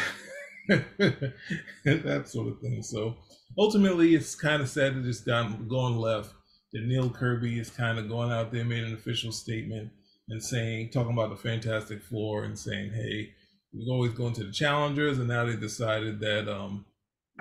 that 0.67 2.23
sort 2.27 2.47
of 2.49 2.59
thing. 2.59 2.83
So 2.83 3.17
ultimately, 3.57 4.13
it's 4.15 4.35
kind 4.35 4.61
of 4.61 4.69
sad 4.69 4.95
that 4.95 5.07
it's 5.07 5.21
gone 5.21 5.67
gone 5.67 5.97
left. 5.97 6.33
That 6.71 6.85
Neal 6.85 7.09
Kirby 7.09 7.59
is 7.59 7.69
kind 7.69 7.99
of 7.99 8.09
going 8.09 8.31
out 8.31 8.51
there, 8.51 8.63
made 8.63 8.83
an 8.83 8.93
official 8.93 9.31
statement, 9.31 9.91
and 10.29 10.41
saying, 10.41 10.89
talking 10.89 11.13
about 11.13 11.29
the 11.29 11.35
Fantastic 11.35 12.01
Four 12.01 12.43
and 12.43 12.57
saying, 12.57 12.91
hey, 12.93 13.31
we 13.73 13.87
always 13.89 14.13
going 14.13 14.33
to 14.33 14.43
the 14.43 14.51
challengers, 14.51 15.17
and 15.19 15.27
now 15.27 15.45
they 15.45 15.55
decided 15.55 16.19
that 16.19 16.47
um, 16.47 16.85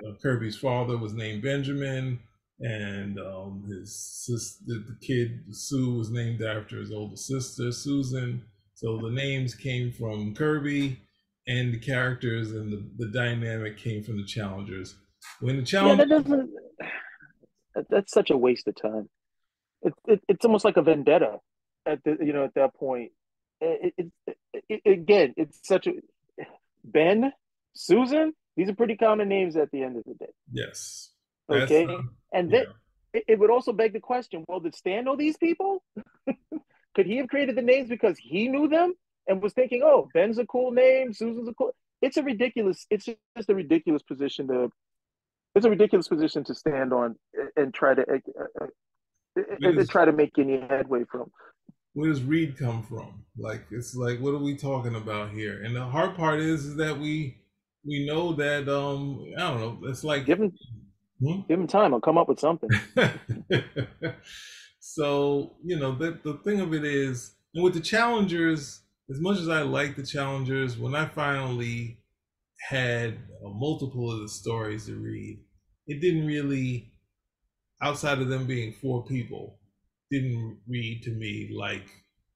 uh, 0.05 0.13
Kirby's 0.21 0.57
father 0.57 0.97
was 0.97 1.13
named 1.13 1.43
Benjamin, 1.43 2.19
and 2.59 3.19
um, 3.19 3.63
his 3.67 3.95
sister, 3.95 4.63
the 4.65 4.97
kid 5.05 5.43
Sue 5.51 5.95
was 5.95 6.09
named 6.09 6.41
after 6.41 6.77
his 6.79 6.91
older 6.91 7.15
sister 7.15 7.71
Susan. 7.71 8.43
So 8.73 8.97
the 8.97 9.11
names 9.11 9.55
came 9.55 9.91
from 9.91 10.33
Kirby, 10.33 10.99
and 11.47 11.73
the 11.73 11.79
characters 11.79 12.51
and 12.51 12.71
the, 12.71 13.05
the 13.05 13.11
dynamic 13.11 13.77
came 13.77 14.03
from 14.03 14.17
the 14.17 14.25
challengers. 14.25 14.95
When 15.39 15.57
the 15.57 15.63
challenge, 15.63 15.99
yeah, 15.99 16.05
that 16.05 16.23
doesn't. 16.23 16.49
That's 17.89 18.11
such 18.11 18.29
a 18.29 18.37
waste 18.37 18.67
of 18.67 18.75
time. 18.75 19.09
It, 19.81 19.93
it, 20.05 20.21
it's 20.27 20.45
almost 20.45 20.65
like 20.65 20.77
a 20.77 20.81
vendetta 20.81 21.39
at 21.85 22.03
the 22.03 22.17
you 22.21 22.33
know 22.33 22.43
at 22.43 22.53
that 22.55 22.75
point. 22.75 23.11
It, 23.61 23.93
it, 23.97 24.37
it, 24.67 24.81
again, 24.85 25.33
it's 25.37 25.59
such 25.63 25.87
a 25.87 25.93
Ben, 26.83 27.31
Susan. 27.73 28.33
These 28.57 28.69
are 28.69 28.75
pretty 28.75 28.97
common 28.97 29.29
names 29.29 29.55
at 29.55 29.71
the 29.71 29.83
end 29.83 29.97
of 29.97 30.03
the 30.03 30.13
day. 30.15 30.31
Yes. 30.51 31.11
Okay, 31.49 31.87
and 32.31 32.51
then 32.51 32.65
yeah. 33.13 33.21
it, 33.27 33.39
would 33.39 33.49
also 33.49 33.73
beg 33.73 33.93
the 33.93 33.99
question: 33.99 34.45
Well, 34.47 34.59
did 34.59 34.75
Stan 34.75 35.05
know 35.05 35.15
these 35.15 35.37
people? 35.37 35.83
Could 36.95 37.05
he 37.05 37.17
have 37.17 37.27
created 37.27 37.55
the 37.55 37.61
names 37.61 37.89
because 37.89 38.17
he 38.17 38.47
knew 38.47 38.67
them 38.67 38.93
and 39.27 39.41
was 39.41 39.53
thinking, 39.53 39.81
"Oh, 39.83 40.07
Ben's 40.13 40.37
a 40.37 40.45
cool 40.45 40.71
name, 40.71 41.13
Susan's 41.13 41.47
a 41.47 41.53
cool." 41.53 41.75
It's 42.01 42.17
a 42.17 42.23
ridiculous. 42.23 42.85
It's 42.89 43.05
just 43.05 43.49
a 43.49 43.55
ridiculous 43.55 44.03
position 44.03 44.47
to. 44.47 44.69
It's 45.55 45.65
a 45.65 45.69
ridiculous 45.69 46.07
position 46.07 46.43
to 46.45 46.55
stand 46.55 46.93
on 46.93 47.15
and 47.55 47.73
try 47.73 47.93
to 47.93 48.01
uh, 48.01 48.17
uh, 48.61 48.67
and 49.61 49.89
try 49.89 50.05
to 50.05 50.11
make 50.11 50.37
any 50.37 50.59
headway 50.59 51.03
from 51.09 51.31
where 51.93 52.09
does 52.09 52.23
Reed 52.23 52.57
come 52.57 52.83
from? 52.83 53.23
Like 53.37 53.65
it's 53.71 53.95
like 53.95 54.19
what 54.19 54.33
are 54.33 54.43
we 54.43 54.55
talking 54.55 54.95
about 54.95 55.31
here? 55.31 55.63
And 55.63 55.75
the 55.75 55.85
hard 55.85 56.15
part 56.15 56.39
is 56.39 56.65
is 56.65 56.75
that 56.77 56.99
we 56.99 57.37
we 57.85 58.05
know 58.05 58.33
that 58.33 58.67
um 58.67 59.25
I 59.37 59.41
don't 59.41 59.59
know, 59.59 59.89
it's 59.89 60.03
like 60.03 60.25
give 60.25 60.39
him 60.39 60.53
hmm? 61.19 61.41
give 61.47 61.59
him 61.59 61.67
time, 61.67 61.93
I'll 61.93 62.01
come 62.01 62.17
up 62.17 62.29
with 62.29 62.39
something. 62.39 62.69
so, 64.79 65.55
you 65.63 65.79
know, 65.79 65.95
the 65.95 66.19
the 66.23 66.35
thing 66.43 66.61
of 66.61 66.73
it 66.73 66.83
is 66.83 67.35
and 67.53 67.63
with 67.63 67.73
the 67.73 67.79
challengers, 67.79 68.81
as 69.09 69.19
much 69.19 69.37
as 69.37 69.49
I 69.49 69.61
like 69.61 69.95
the 69.95 70.05
challengers, 70.05 70.77
when 70.77 70.95
I 70.95 71.05
finally 71.05 71.99
had 72.69 73.17
a 73.45 73.49
multiple 73.49 74.11
of 74.11 74.21
the 74.21 74.29
stories 74.29 74.87
to 74.87 74.95
read, 74.95 75.39
it 75.85 76.01
didn't 76.01 76.25
really 76.25 76.91
outside 77.81 78.19
of 78.19 78.29
them 78.29 78.45
being 78.45 78.73
four 78.73 79.05
people 79.05 79.59
didn't 80.13 80.59
read 80.67 81.01
to 81.03 81.09
me 81.11 81.49
like 81.57 81.89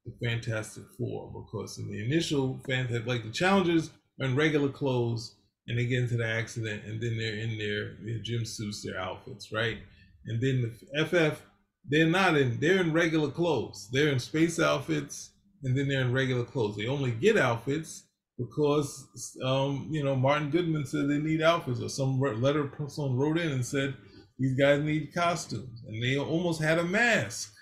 the 0.05 0.27
Fantastic 0.27 0.83
Four 0.97 1.31
because 1.31 1.77
in 1.77 1.91
the 1.91 2.03
initial 2.03 2.59
Fantastic, 2.67 3.05
like 3.05 3.23
the 3.23 3.29
Challengers 3.29 3.91
are 4.19 4.25
in 4.25 4.35
regular 4.35 4.69
clothes 4.69 5.35
and 5.67 5.77
they 5.77 5.85
get 5.85 6.01
into 6.03 6.17
the 6.17 6.25
accident 6.25 6.83
and 6.85 6.99
then 6.99 7.17
they're 7.17 7.35
in 7.35 7.57
their, 7.57 7.97
their 8.03 8.19
gym 8.23 8.45
suits, 8.45 8.83
their 8.83 8.99
outfits, 8.99 9.51
right? 9.51 9.77
And 10.25 10.41
then 10.41 10.73
the 10.91 11.05
FF, 11.05 11.41
they're 11.87 12.07
not 12.07 12.35
in, 12.35 12.59
they're 12.59 12.81
in 12.81 12.93
regular 12.93 13.29
clothes. 13.29 13.89
They're 13.91 14.09
in 14.09 14.19
space 14.19 14.59
outfits 14.59 15.31
and 15.63 15.77
then 15.77 15.87
they're 15.87 16.01
in 16.01 16.13
regular 16.13 16.45
clothes. 16.45 16.77
They 16.77 16.87
only 16.87 17.11
get 17.11 17.37
outfits 17.37 18.05
because, 18.39 19.07
um, 19.43 19.87
you 19.91 20.03
know, 20.03 20.15
Martin 20.15 20.49
Goodman 20.49 20.85
said 20.85 21.09
they 21.09 21.19
need 21.19 21.43
outfits 21.43 21.81
or 21.81 21.89
some 21.89 22.19
letter 22.19 22.71
someone 22.87 23.17
wrote 23.17 23.37
in 23.37 23.51
and 23.51 23.65
said, 23.65 23.93
these 24.39 24.57
guys 24.57 24.81
need 24.81 25.13
costumes 25.13 25.83
and 25.87 26.01
they 26.01 26.17
almost 26.17 26.61
had 26.61 26.79
a 26.79 26.83
mask 26.83 27.53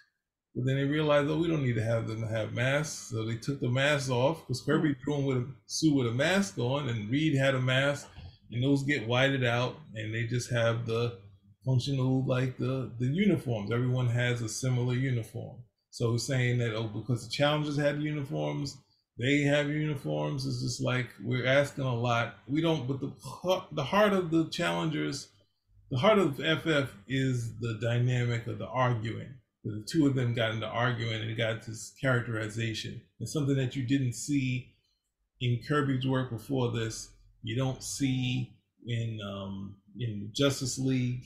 but 0.55 0.65
then 0.65 0.77
they 0.77 0.85
realized, 0.85 1.29
oh, 1.29 1.37
we 1.37 1.49
don't 1.49 1.63
need 1.63 1.75
to 1.75 1.83
have 1.83 2.07
them 2.07 2.23
have 2.23 2.53
masks. 2.53 3.09
So 3.09 3.25
they 3.25 3.35
took 3.35 3.59
the 3.59 3.67
masks 3.67 4.09
off 4.09 4.39
because 4.39 4.61
Kirby 4.61 4.89
mm-hmm. 4.89 5.03
threw 5.03 5.15
them 5.17 5.25
with 5.25 5.37
a 5.37 5.47
suit 5.65 5.93
with 5.93 6.07
a 6.07 6.11
mask 6.11 6.57
on, 6.57 6.87
and 6.87 7.09
Reed 7.09 7.35
had 7.35 7.55
a 7.55 7.61
mask, 7.61 8.07
and 8.51 8.63
those 8.63 8.83
get 8.83 9.05
whited 9.05 9.43
out, 9.43 9.75
and 9.95 10.13
they 10.13 10.23
just 10.23 10.49
have 10.51 10.85
the 10.85 11.17
functional 11.65 12.25
like 12.25 12.57
the 12.57 12.89
the 12.99 13.07
uniforms. 13.07 13.71
Everyone 13.71 14.07
has 14.07 14.41
a 14.41 14.47
similar 14.47 14.93
uniform. 14.93 15.57
So 15.89 16.15
saying 16.15 16.59
that 16.59 16.73
oh, 16.73 16.87
because 16.87 17.27
the 17.27 17.33
challengers 17.33 17.77
had 17.77 18.01
uniforms, 18.01 18.77
they 19.19 19.41
have 19.41 19.67
uniforms. 19.67 20.45
It's 20.45 20.61
just 20.61 20.81
like 20.81 21.07
we're 21.21 21.45
asking 21.45 21.83
a 21.83 21.93
lot. 21.93 22.35
We 22.47 22.61
don't, 22.61 22.87
but 22.87 23.01
the 23.01 23.11
the 23.73 23.83
heart 23.83 24.13
of 24.13 24.31
the 24.31 24.47
challengers, 24.51 25.27
the 25.91 25.97
heart 25.97 26.17
of 26.17 26.37
FF 26.37 26.95
is 27.09 27.57
the 27.59 27.77
dynamic 27.81 28.47
of 28.47 28.57
the 28.57 28.67
arguing 28.67 29.33
the 29.65 29.83
two 29.91 30.05
of 30.05 30.15
them 30.15 30.33
got 30.33 30.51
into 30.51 30.67
arguing 30.67 31.21
and 31.21 31.31
it 31.31 31.37
got 31.37 31.65
this 31.65 31.93
characterization. 31.99 33.01
It's 33.19 33.33
something 33.33 33.55
that 33.55 33.75
you 33.75 33.83
didn't 33.83 34.13
see 34.13 34.73
in 35.41 35.59
Kirby's 35.67 36.05
work 36.05 36.29
before 36.29 36.71
this. 36.71 37.09
You 37.41 37.55
don't 37.55 37.81
see 37.81 38.53
in 38.85 39.19
um, 39.25 39.75
in 39.99 40.31
Justice 40.35 40.77
League. 40.77 41.23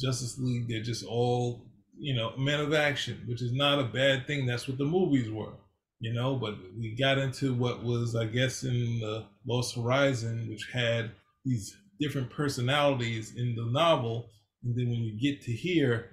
Justice 0.00 0.38
League, 0.38 0.68
they're 0.68 0.82
just 0.82 1.04
all 1.04 1.66
you 1.98 2.14
know 2.14 2.36
men 2.38 2.60
of 2.60 2.72
action, 2.72 3.22
which 3.26 3.42
is 3.42 3.52
not 3.52 3.80
a 3.80 3.84
bad 3.84 4.26
thing. 4.26 4.46
That's 4.46 4.68
what 4.68 4.78
the 4.78 4.84
movies 4.84 5.28
were, 5.28 5.54
you 5.98 6.14
know. 6.14 6.36
But 6.36 6.54
we 6.78 6.94
got 6.96 7.18
into 7.18 7.52
what 7.52 7.82
was, 7.82 8.14
I 8.14 8.26
guess, 8.26 8.62
in 8.62 9.00
the 9.00 9.26
Lost 9.46 9.74
Horizon, 9.74 10.46
which 10.48 10.68
had 10.72 11.10
these 11.44 11.76
different 11.98 12.30
personalities 12.30 13.34
in 13.36 13.54
the 13.56 13.66
novel, 13.66 14.30
and 14.62 14.76
then 14.76 14.88
when 14.88 15.00
you 15.00 15.18
get 15.20 15.42
to 15.42 15.52
here 15.52 16.10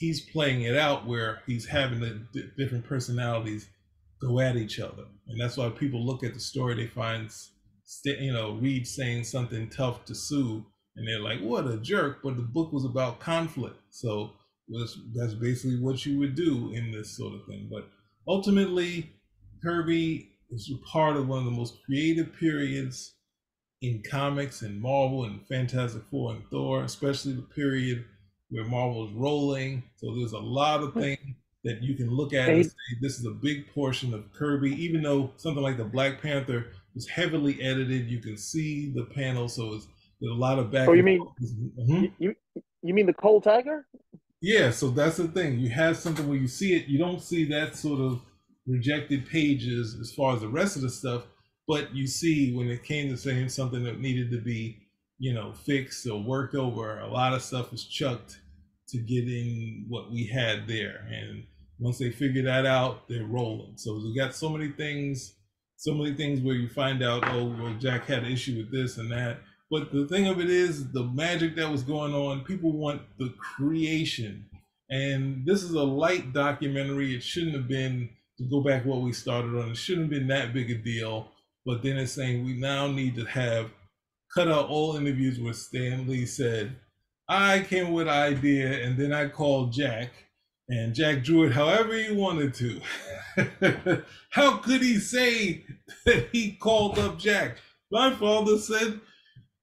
he's 0.00 0.28
playing 0.30 0.62
it 0.62 0.76
out 0.76 1.06
where 1.06 1.42
he's 1.46 1.66
having 1.66 2.00
the 2.00 2.26
d- 2.32 2.48
different 2.56 2.86
personalities 2.86 3.68
go 4.20 4.40
at 4.40 4.56
each 4.56 4.80
other, 4.80 5.04
and 5.28 5.38
that's 5.38 5.56
why 5.58 5.68
people 5.68 6.04
look 6.04 6.24
at 6.24 6.34
the 6.34 6.40
story. 6.40 6.74
They 6.74 6.86
find, 6.86 7.30
st- 7.84 8.18
you 8.18 8.32
know, 8.32 8.54
Reed 8.54 8.86
saying 8.86 9.24
something 9.24 9.68
tough 9.68 10.06
to 10.06 10.14
Sue, 10.14 10.64
and 10.96 11.06
they're 11.06 11.20
like, 11.20 11.40
"What 11.40 11.66
a 11.66 11.76
jerk!" 11.76 12.22
But 12.24 12.36
the 12.36 12.42
book 12.42 12.72
was 12.72 12.84
about 12.84 13.20
conflict, 13.20 13.78
so 13.90 14.32
that's 15.14 15.34
basically 15.34 15.78
what 15.80 16.04
you 16.06 16.18
would 16.18 16.34
do 16.34 16.72
in 16.72 16.90
this 16.90 17.16
sort 17.16 17.34
of 17.34 17.46
thing. 17.46 17.68
But 17.70 17.88
ultimately, 18.26 19.12
Kirby 19.62 20.32
is 20.50 20.72
part 20.90 21.16
of 21.16 21.28
one 21.28 21.40
of 21.40 21.44
the 21.44 21.50
most 21.50 21.78
creative 21.84 22.32
periods 22.38 23.16
in 23.82 24.02
comics 24.10 24.62
and 24.62 24.80
Marvel 24.80 25.24
and 25.24 25.46
Fantastic 25.46 26.02
Four 26.10 26.32
and 26.32 26.42
Thor, 26.50 26.84
especially 26.84 27.34
the 27.34 27.42
period 27.42 28.04
where 28.50 28.64
Marvel 28.64 29.06
is 29.06 29.12
rolling. 29.14 29.82
So 29.96 30.14
there's 30.14 30.32
a 30.32 30.38
lot 30.38 30.82
of 30.82 30.94
things 30.94 31.18
that 31.64 31.82
you 31.82 31.94
can 31.94 32.10
look 32.10 32.32
at 32.32 32.48
and 32.48 32.64
say 32.64 32.72
this 33.00 33.18
is 33.18 33.26
a 33.26 33.30
big 33.30 33.72
portion 33.72 34.14
of 34.14 34.32
Kirby, 34.32 34.70
even 34.82 35.02
though 35.02 35.32
something 35.36 35.62
like 35.62 35.76
the 35.76 35.84
Black 35.84 36.20
Panther 36.20 36.66
was 36.94 37.06
heavily 37.08 37.60
edited. 37.62 38.10
You 38.10 38.20
can 38.20 38.36
see 38.36 38.92
the 38.94 39.04
panel, 39.04 39.48
so 39.48 39.74
it's 39.74 39.86
there's 40.20 40.32
a 40.32 40.38
lot 40.38 40.58
of 40.58 40.70
back. 40.70 40.88
Oh, 40.88 40.92
you 40.92 41.02
mean 41.02 41.26
mm-hmm. 41.78 42.04
you 42.18 42.34
you 42.82 42.94
mean 42.94 43.06
the 43.06 43.14
Coal 43.14 43.40
Tiger? 43.40 43.86
Yeah, 44.42 44.70
so 44.70 44.88
that's 44.88 45.18
the 45.18 45.28
thing. 45.28 45.58
You 45.58 45.68
have 45.70 45.96
something 45.98 46.26
where 46.26 46.38
you 46.38 46.48
see 46.48 46.74
it, 46.74 46.86
you 46.86 46.98
don't 46.98 47.20
see 47.20 47.44
that 47.50 47.76
sort 47.76 48.00
of 48.00 48.22
rejected 48.66 49.28
pages 49.28 49.98
as 50.00 50.12
far 50.14 50.34
as 50.34 50.40
the 50.40 50.48
rest 50.48 50.76
of 50.76 50.82
the 50.82 50.88
stuff, 50.88 51.24
but 51.68 51.94
you 51.94 52.06
see 52.06 52.54
when 52.54 52.68
it 52.68 52.82
came 52.82 53.10
to 53.10 53.18
saying 53.18 53.50
something 53.50 53.84
that 53.84 54.00
needed 54.00 54.30
to 54.30 54.40
be 54.40 54.78
you 55.20 55.34
know, 55.34 55.52
fixed 55.52 56.08
or 56.08 56.20
worked 56.20 56.54
over. 56.54 56.98
A 56.98 57.06
lot 57.06 57.34
of 57.34 57.42
stuff 57.42 57.70
was 57.70 57.84
chucked 57.84 58.39
to 58.90 58.98
get 58.98 59.24
in 59.24 59.86
what 59.88 60.10
we 60.10 60.26
had 60.26 60.66
there. 60.66 61.06
And 61.10 61.44
once 61.78 61.98
they 61.98 62.10
figure 62.10 62.42
that 62.42 62.66
out, 62.66 63.08
they're 63.08 63.24
rolling. 63.24 63.72
So 63.76 63.94
we 63.94 64.14
got 64.14 64.34
so 64.34 64.48
many 64.48 64.68
things, 64.68 65.34
so 65.76 65.94
many 65.94 66.14
things 66.14 66.40
where 66.40 66.54
you 66.54 66.68
find 66.68 67.02
out, 67.02 67.26
oh, 67.28 67.46
well, 67.46 67.74
Jack 67.78 68.06
had 68.06 68.24
an 68.24 68.32
issue 68.32 68.58
with 68.58 68.70
this 68.70 68.98
and 68.98 69.10
that. 69.10 69.38
But 69.70 69.92
the 69.92 70.06
thing 70.08 70.26
of 70.26 70.40
it 70.40 70.50
is, 70.50 70.90
the 70.92 71.04
magic 71.04 71.56
that 71.56 71.70
was 71.70 71.82
going 71.82 72.12
on, 72.12 72.44
people 72.44 72.72
want 72.72 73.02
the 73.18 73.32
creation. 73.38 74.46
And 74.90 75.46
this 75.46 75.62
is 75.62 75.70
a 75.70 75.82
light 75.82 76.32
documentary. 76.32 77.14
It 77.14 77.22
shouldn't 77.22 77.54
have 77.54 77.68
been, 77.68 78.10
to 78.38 78.44
go 78.50 78.60
back 78.60 78.84
what 78.84 79.02
we 79.02 79.12
started 79.12 79.56
on, 79.56 79.70
it 79.70 79.76
shouldn't 79.76 80.10
have 80.10 80.20
been 80.20 80.28
that 80.28 80.52
big 80.52 80.70
a 80.70 80.74
deal. 80.74 81.28
But 81.64 81.82
then 81.82 81.98
it's 81.98 82.12
saying 82.12 82.44
we 82.44 82.54
now 82.54 82.88
need 82.88 83.14
to 83.16 83.24
have 83.26 83.70
cut 84.34 84.48
out 84.48 84.68
all 84.68 84.96
interviews 84.96 85.38
where 85.38 85.52
Stan 85.52 86.08
Lee 86.08 86.26
said, 86.26 86.76
I 87.30 87.60
came 87.60 87.92
with 87.92 88.08
an 88.08 88.14
idea 88.14 88.84
and 88.84 88.98
then 88.98 89.12
I 89.12 89.28
called 89.28 89.72
Jack 89.72 90.10
and 90.68 90.94
Jack 90.94 91.22
drew 91.22 91.44
it 91.44 91.52
however 91.52 91.94
he 91.94 92.12
wanted 92.12 92.54
to. 92.54 94.02
How 94.30 94.56
could 94.56 94.82
he 94.82 94.98
say 94.98 95.64
that 96.06 96.28
he 96.32 96.52
called 96.52 96.98
up 96.98 97.18
Jack? 97.18 97.58
My 97.90 98.12
father 98.14 98.58
said 98.58 99.00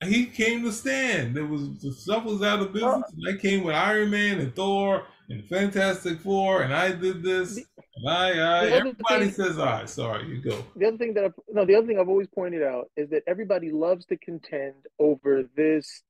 he 0.03 0.25
came 0.25 0.63
to 0.63 0.71
stand. 0.71 1.35
There 1.35 1.45
was 1.45 1.79
the 1.79 1.91
stuff 1.91 2.23
was 2.23 2.41
out 2.41 2.61
of 2.61 2.73
business. 2.73 3.03
And 3.15 3.35
I 3.35 3.41
came 3.41 3.63
with 3.63 3.75
Iron 3.75 4.11
Man 4.11 4.39
and 4.39 4.55
Thor 4.55 5.03
and 5.29 5.43
Fantastic 5.49 6.19
Four, 6.19 6.61
and 6.61 6.73
I 6.73 6.91
did 6.93 7.23
this. 7.23 7.57
And 7.57 8.09
I, 8.09 8.29
I 8.37 8.67
everybody 8.67 9.25
thing, 9.25 9.31
says 9.31 9.59
I. 9.59 9.85
Sorry, 9.85 10.27
you 10.27 10.41
go. 10.41 10.63
The 10.75 10.87
other 10.87 10.97
thing 10.97 11.13
that 11.15 11.25
I, 11.25 11.29
no, 11.51 11.65
the 11.65 11.75
other 11.75 11.87
thing 11.87 11.99
I've 11.99 12.09
always 12.09 12.27
pointed 12.27 12.63
out 12.63 12.89
is 12.95 13.09
that 13.09 13.23
everybody 13.27 13.71
loves 13.71 14.05
to 14.07 14.17
contend 14.17 14.75
over 14.99 15.43
this. 15.55 16.03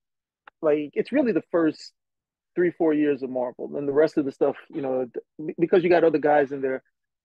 Like 0.61 0.91
it's 0.93 1.11
really 1.11 1.31
the 1.31 1.43
first 1.51 1.93
three, 2.55 2.71
four 2.71 2.93
years 2.93 3.23
of 3.23 3.29
Marvel, 3.29 3.71
and 3.77 3.87
the 3.87 3.93
rest 3.93 4.17
of 4.17 4.25
the 4.25 4.31
stuff, 4.31 4.55
you 4.69 4.81
know, 4.81 5.07
because 5.59 5.83
you 5.83 5.89
got 5.89 6.03
other 6.03 6.17
guys 6.17 6.51
in 6.51 6.61
there 6.61 6.81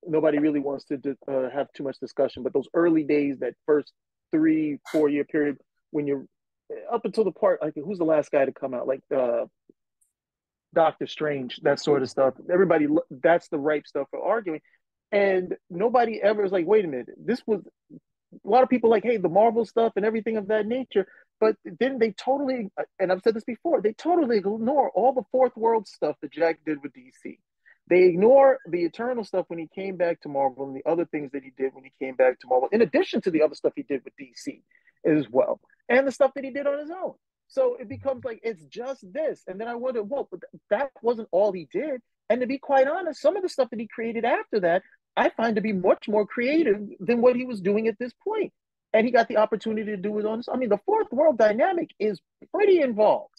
nobody 0.06 0.38
really 0.38 0.60
wants 0.60 0.84
to 0.86 1.16
uh, 1.28 1.50
have 1.50 1.72
too 1.72 1.84
much 1.84 1.98
discussion. 1.98 2.42
But 2.42 2.52
those 2.52 2.68
early 2.74 3.04
days, 3.04 3.38
that 3.38 3.54
first 3.66 3.92
three, 4.30 4.78
four 4.90 5.08
year 5.08 5.24
period, 5.24 5.58
when 5.90 6.06
you're 6.06 6.24
up 6.90 7.04
until 7.04 7.24
the 7.24 7.32
part 7.32 7.60
like 7.62 7.74
who's 7.74 7.98
the 7.98 8.04
last 8.04 8.30
guy 8.30 8.44
to 8.44 8.52
come 8.52 8.74
out, 8.74 8.86
like 8.86 9.02
uh, 9.14 9.44
Doctor 10.74 11.06
Strange, 11.06 11.60
that 11.62 11.80
sort 11.80 12.02
of 12.02 12.10
stuff. 12.10 12.34
Everybody, 12.50 12.88
that's 13.10 13.48
the 13.48 13.58
ripe 13.58 13.86
stuff 13.86 14.08
for 14.10 14.22
arguing, 14.22 14.60
and 15.10 15.54
nobody 15.70 16.20
ever 16.20 16.44
is 16.44 16.52
like, 16.52 16.66
wait 16.66 16.84
a 16.84 16.88
minute, 16.88 17.10
this 17.16 17.42
was 17.46 17.62
a 17.92 18.48
lot 18.48 18.62
of 18.62 18.70
people 18.70 18.88
like, 18.88 19.04
hey, 19.04 19.18
the 19.18 19.28
Marvel 19.28 19.66
stuff 19.66 19.92
and 19.96 20.06
everything 20.06 20.38
of 20.38 20.48
that 20.48 20.66
nature. 20.66 21.06
But 21.42 21.56
then 21.64 21.98
they 21.98 22.12
totally, 22.12 22.70
and 23.00 23.10
I've 23.10 23.20
said 23.24 23.34
this 23.34 23.42
before, 23.42 23.80
they 23.80 23.94
totally 23.94 24.36
ignore 24.36 24.90
all 24.90 25.12
the 25.12 25.24
fourth 25.32 25.56
world 25.56 25.88
stuff 25.88 26.14
that 26.22 26.30
Jack 26.30 26.60
did 26.64 26.80
with 26.84 26.92
DC. 26.92 27.36
They 27.90 28.04
ignore 28.04 28.60
the 28.64 28.84
Eternal 28.84 29.24
stuff 29.24 29.46
when 29.48 29.58
he 29.58 29.68
came 29.74 29.96
back 29.96 30.20
to 30.20 30.28
Marvel 30.28 30.68
and 30.68 30.76
the 30.76 30.88
other 30.88 31.04
things 31.04 31.32
that 31.32 31.42
he 31.42 31.50
did 31.58 31.74
when 31.74 31.82
he 31.82 31.92
came 31.98 32.14
back 32.14 32.38
to 32.38 32.46
Marvel, 32.46 32.68
in 32.70 32.80
addition 32.80 33.20
to 33.22 33.32
the 33.32 33.42
other 33.42 33.56
stuff 33.56 33.72
he 33.74 33.82
did 33.82 34.04
with 34.04 34.12
DC 34.14 34.62
as 35.04 35.28
well, 35.32 35.58
and 35.88 36.06
the 36.06 36.12
stuff 36.12 36.30
that 36.36 36.44
he 36.44 36.50
did 36.50 36.68
on 36.68 36.78
his 36.78 36.92
own. 36.92 37.14
So 37.48 37.76
it 37.80 37.88
becomes 37.88 38.24
like 38.24 38.38
it's 38.44 38.64
just 38.66 39.04
this. 39.12 39.42
And 39.48 39.60
then 39.60 39.66
I 39.66 39.74
wonder, 39.74 40.04
well, 40.04 40.28
but 40.30 40.42
that 40.70 40.90
wasn't 41.02 41.26
all 41.32 41.50
he 41.50 41.66
did. 41.72 42.02
And 42.30 42.40
to 42.42 42.46
be 42.46 42.58
quite 42.58 42.86
honest, 42.86 43.20
some 43.20 43.34
of 43.36 43.42
the 43.42 43.48
stuff 43.48 43.68
that 43.70 43.80
he 43.80 43.88
created 43.88 44.24
after 44.24 44.60
that, 44.60 44.82
I 45.16 45.30
find 45.30 45.56
to 45.56 45.60
be 45.60 45.72
much 45.72 46.08
more 46.08 46.24
creative 46.24 46.86
than 47.00 47.20
what 47.20 47.34
he 47.34 47.44
was 47.44 47.60
doing 47.60 47.88
at 47.88 47.98
this 47.98 48.12
point. 48.22 48.52
And 48.92 49.06
he 49.06 49.12
got 49.12 49.28
the 49.28 49.38
opportunity 49.38 49.90
to 49.90 49.96
do 49.96 50.18
it 50.18 50.26
on. 50.26 50.38
This. 50.38 50.48
I 50.52 50.56
mean, 50.56 50.68
the 50.68 50.80
fourth 50.84 51.10
world 51.12 51.38
dynamic 51.38 51.90
is 51.98 52.20
pretty 52.52 52.80
involved. 52.80 53.34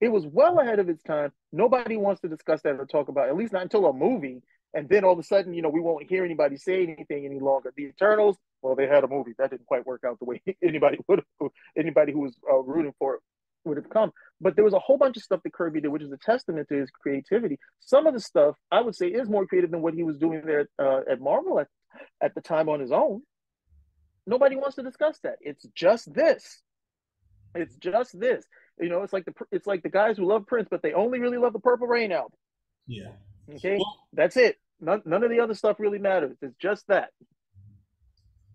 It 0.00 0.08
was 0.08 0.26
well 0.26 0.60
ahead 0.60 0.78
of 0.78 0.88
its 0.88 1.02
time. 1.02 1.32
Nobody 1.52 1.96
wants 1.96 2.20
to 2.20 2.28
discuss 2.28 2.62
that 2.62 2.78
or 2.78 2.86
talk 2.86 3.08
about, 3.08 3.26
it, 3.26 3.30
at 3.30 3.36
least 3.36 3.52
not 3.52 3.62
until 3.62 3.86
a 3.86 3.92
movie. 3.92 4.42
And 4.74 4.88
then 4.88 5.02
all 5.02 5.14
of 5.14 5.18
a 5.18 5.22
sudden, 5.22 5.54
you 5.54 5.62
know, 5.62 5.70
we 5.70 5.80
won't 5.80 6.08
hear 6.08 6.24
anybody 6.24 6.56
say 6.56 6.82
anything 6.82 7.24
any 7.24 7.40
longer. 7.40 7.72
The 7.74 7.86
Eternals, 7.86 8.36
well, 8.62 8.76
they 8.76 8.86
had 8.86 9.02
a 9.02 9.08
movie 9.08 9.32
that 9.38 9.50
didn't 9.50 9.66
quite 9.66 9.86
work 9.86 10.02
out 10.06 10.18
the 10.18 10.26
way 10.26 10.42
anybody 10.62 10.98
would 11.08 11.22
anybody 11.76 12.12
who 12.12 12.20
was 12.20 12.36
uh, 12.50 12.58
rooting 12.58 12.94
for 12.98 13.14
it 13.14 13.20
would 13.64 13.76
have 13.76 13.90
come. 13.90 14.12
But 14.40 14.56
there 14.56 14.64
was 14.64 14.74
a 14.74 14.78
whole 14.78 14.98
bunch 14.98 15.16
of 15.16 15.22
stuff 15.22 15.40
that 15.42 15.52
Kirby 15.52 15.80
did, 15.80 15.88
which 15.88 16.02
is 16.02 16.12
a 16.12 16.16
testament 16.18 16.68
to 16.68 16.76
his 16.76 16.90
creativity. 16.90 17.58
Some 17.80 18.06
of 18.06 18.14
the 18.14 18.20
stuff 18.20 18.56
I 18.70 18.80
would 18.80 18.94
say 18.94 19.08
is 19.08 19.28
more 19.28 19.46
creative 19.46 19.70
than 19.70 19.82
what 19.82 19.94
he 19.94 20.02
was 20.02 20.18
doing 20.18 20.42
there 20.44 20.68
uh, 20.78 21.00
at 21.10 21.20
Marvel 21.20 21.60
at, 21.60 21.68
at 22.22 22.34
the 22.34 22.40
time 22.40 22.68
on 22.68 22.80
his 22.80 22.92
own. 22.92 23.22
Nobody 24.28 24.56
wants 24.56 24.76
to 24.76 24.82
discuss 24.82 25.18
that. 25.22 25.36
It's 25.40 25.66
just 25.74 26.12
this. 26.12 26.60
It's 27.54 27.74
just 27.76 28.20
this. 28.20 28.44
You 28.78 28.90
know, 28.90 29.02
it's 29.02 29.14
like 29.14 29.24
the 29.24 29.32
it's 29.50 29.66
like 29.66 29.82
the 29.82 29.88
guys 29.88 30.18
who 30.18 30.28
love 30.28 30.46
Prince, 30.46 30.68
but 30.70 30.82
they 30.82 30.92
only 30.92 31.18
really 31.18 31.38
love 31.38 31.54
the 31.54 31.58
Purple 31.58 31.86
Rain 31.86 32.12
album. 32.12 32.38
Yeah. 32.86 33.12
Okay, 33.54 33.76
well, 33.78 34.06
that's 34.12 34.36
it. 34.36 34.56
None, 34.80 35.00
none 35.06 35.24
of 35.24 35.30
the 35.30 35.40
other 35.40 35.54
stuff 35.54 35.80
really 35.80 35.98
matters. 35.98 36.36
It's 36.42 36.54
just 36.60 36.86
that. 36.88 37.08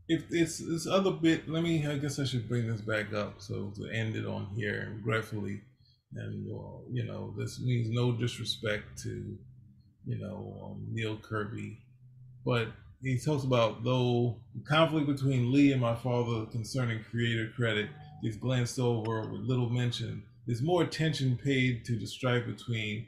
If 0.08 0.26
it's 0.30 0.60
this 0.60 0.86
other 0.86 1.10
bit, 1.10 1.50
let 1.50 1.64
me. 1.64 1.88
I 1.88 1.98
guess 1.98 2.20
I 2.20 2.26
should 2.26 2.48
bring 2.48 2.68
this 2.68 2.82
back 2.82 3.12
up 3.12 3.42
so 3.42 3.74
to 3.76 3.90
end 3.90 4.16
it 4.16 4.28
on 4.28 4.52
here 4.56 4.94
regretfully, 4.98 5.62
and 6.14 6.48
uh, 6.52 6.82
you 6.92 7.04
know, 7.04 7.34
this 7.36 7.60
means 7.60 7.90
no 7.90 8.12
disrespect 8.12 9.00
to, 9.04 9.38
you 10.06 10.20
know, 10.20 10.56
um, 10.64 10.86
Neal 10.92 11.18
Kirby, 11.18 11.80
but 12.46 12.68
he 13.04 13.20
talks 13.20 13.44
about 13.44 13.84
though 13.84 14.42
the 14.56 14.64
conflict 14.64 15.08
between 15.08 15.52
Lee 15.52 15.72
and 15.72 15.82
my 15.82 15.96
father 15.96 16.46
concerning 16.46 17.04
creator 17.04 17.50
credit 17.56 17.90
is 18.24 18.38
glanced 18.38 18.80
over 18.80 19.22
with 19.22 19.42
little 19.42 19.70
mention. 19.70 20.24
There's 20.48 20.62
more 20.62 20.84
attention 20.84 21.38
paid 21.38 21.86
to 21.86 22.00
the 22.00 22.08
strife 22.08 22.46
between 22.46 23.06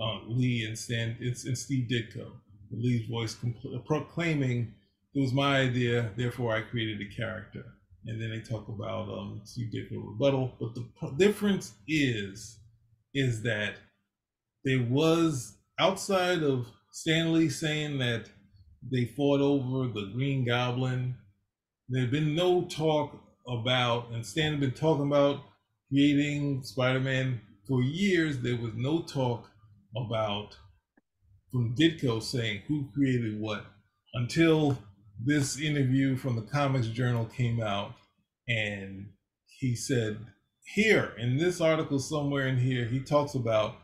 uh, 0.00 0.20
Lee 0.26 0.64
and 0.66 0.78
Stan 0.78 1.16
and 1.20 1.58
Steve 1.58 1.88
Ditko. 1.90 2.30
Lee's 2.70 3.08
voice 3.08 3.34
compl- 3.36 3.84
proclaiming 3.84 4.74
it 5.14 5.20
was 5.20 5.32
my 5.32 5.60
idea, 5.60 6.10
therefore 6.16 6.56
I 6.56 6.62
created 6.62 7.00
a 7.00 7.14
character. 7.14 7.64
And 8.06 8.20
then 8.20 8.30
they 8.30 8.40
talk 8.40 8.68
about 8.68 9.08
um, 9.08 9.40
Steve 9.44 9.72
Ditko 9.72 10.02
rebuttal. 10.04 10.52
But 10.60 10.74
the 10.74 11.24
difference 11.24 11.72
is, 11.86 12.58
is 13.14 13.42
that 13.44 13.76
there 14.64 14.84
was 14.90 15.56
outside 15.78 16.42
of 16.42 16.66
Stan 16.90 17.32
Lee 17.32 17.48
saying 17.48 17.98
that 17.98 18.28
they 18.90 19.06
fought 19.16 19.40
over 19.40 19.88
the 19.88 20.10
Green 20.14 20.44
Goblin. 20.44 21.16
There 21.88 22.02
had 22.02 22.10
been 22.10 22.34
no 22.34 22.64
talk 22.64 23.18
about, 23.46 24.10
and 24.10 24.24
Stan 24.24 24.52
had 24.52 24.60
been 24.60 24.72
talking 24.72 25.06
about 25.06 25.40
creating 25.90 26.62
Spider-Man 26.62 27.40
for 27.68 27.82
years. 27.82 28.38
There 28.38 28.56
was 28.56 28.72
no 28.74 29.02
talk 29.02 29.50
about 29.96 30.56
from 31.52 31.74
Ditko 31.76 32.22
saying 32.22 32.62
who 32.66 32.90
created 32.94 33.40
what 33.40 33.64
until 34.14 34.78
this 35.24 35.60
interview 35.60 36.16
from 36.16 36.36
the 36.36 36.42
Comics 36.42 36.88
Journal 36.88 37.26
came 37.26 37.60
out, 37.62 37.94
and 38.48 39.06
he 39.60 39.76
said 39.76 40.18
here 40.74 41.12
in 41.18 41.36
this 41.36 41.60
article 41.60 41.98
somewhere 41.98 42.48
in 42.48 42.56
here 42.56 42.86
he 42.86 43.00
talks 43.00 43.34
about 43.34 43.76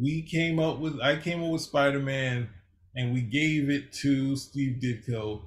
we 0.00 0.22
came 0.22 0.58
up 0.58 0.78
with 0.78 1.00
I 1.00 1.16
came 1.16 1.42
up 1.42 1.50
with 1.50 1.62
Spider-Man 1.62 2.48
and 2.96 3.12
we 3.12 3.20
gave 3.20 3.68
it 3.70 3.92
to 3.92 4.36
Steve 4.36 4.80
Ditko 4.82 5.42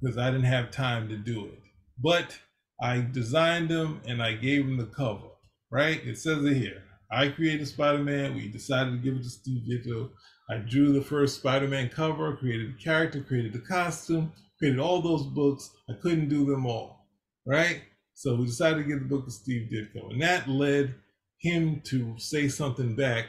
because 0.00 0.16
I 0.16 0.30
didn't 0.30 0.44
have 0.44 0.70
time 0.70 1.08
to 1.08 1.16
do 1.16 1.46
it. 1.46 1.60
But 1.98 2.38
I 2.80 3.00
designed 3.00 3.68
them 3.68 4.00
and 4.06 4.22
I 4.22 4.34
gave 4.34 4.64
them 4.64 4.76
the 4.76 4.86
cover, 4.86 5.28
right? 5.70 6.00
It 6.04 6.18
says 6.18 6.44
it 6.44 6.56
here. 6.56 6.82
I 7.10 7.28
created 7.28 7.68
Spider-Man. 7.68 8.34
We 8.34 8.48
decided 8.48 8.92
to 8.92 8.98
give 8.98 9.14
it 9.14 9.24
to 9.24 9.30
Steve 9.30 9.62
Ditko. 9.68 10.10
I 10.48 10.58
drew 10.58 10.92
the 10.92 11.02
first 11.02 11.38
Spider-Man 11.38 11.90
cover, 11.90 12.36
created 12.36 12.74
the 12.74 12.82
character, 12.82 13.20
created 13.20 13.52
the 13.52 13.60
costume, 13.60 14.32
created 14.58 14.80
all 14.80 15.02
those 15.02 15.24
books. 15.24 15.70
I 15.90 15.94
couldn't 16.00 16.28
do 16.28 16.46
them 16.46 16.66
all, 16.66 17.06
right? 17.46 17.82
So 18.14 18.36
we 18.36 18.46
decided 18.46 18.78
to 18.78 18.88
give 18.88 19.00
the 19.00 19.04
book 19.06 19.24
to 19.26 19.30
Steve 19.30 19.70
Ditko. 19.72 20.12
And 20.12 20.22
that 20.22 20.48
led 20.48 20.94
him 21.38 21.82
to 21.86 22.14
say 22.18 22.48
something 22.48 22.94
back, 22.94 23.26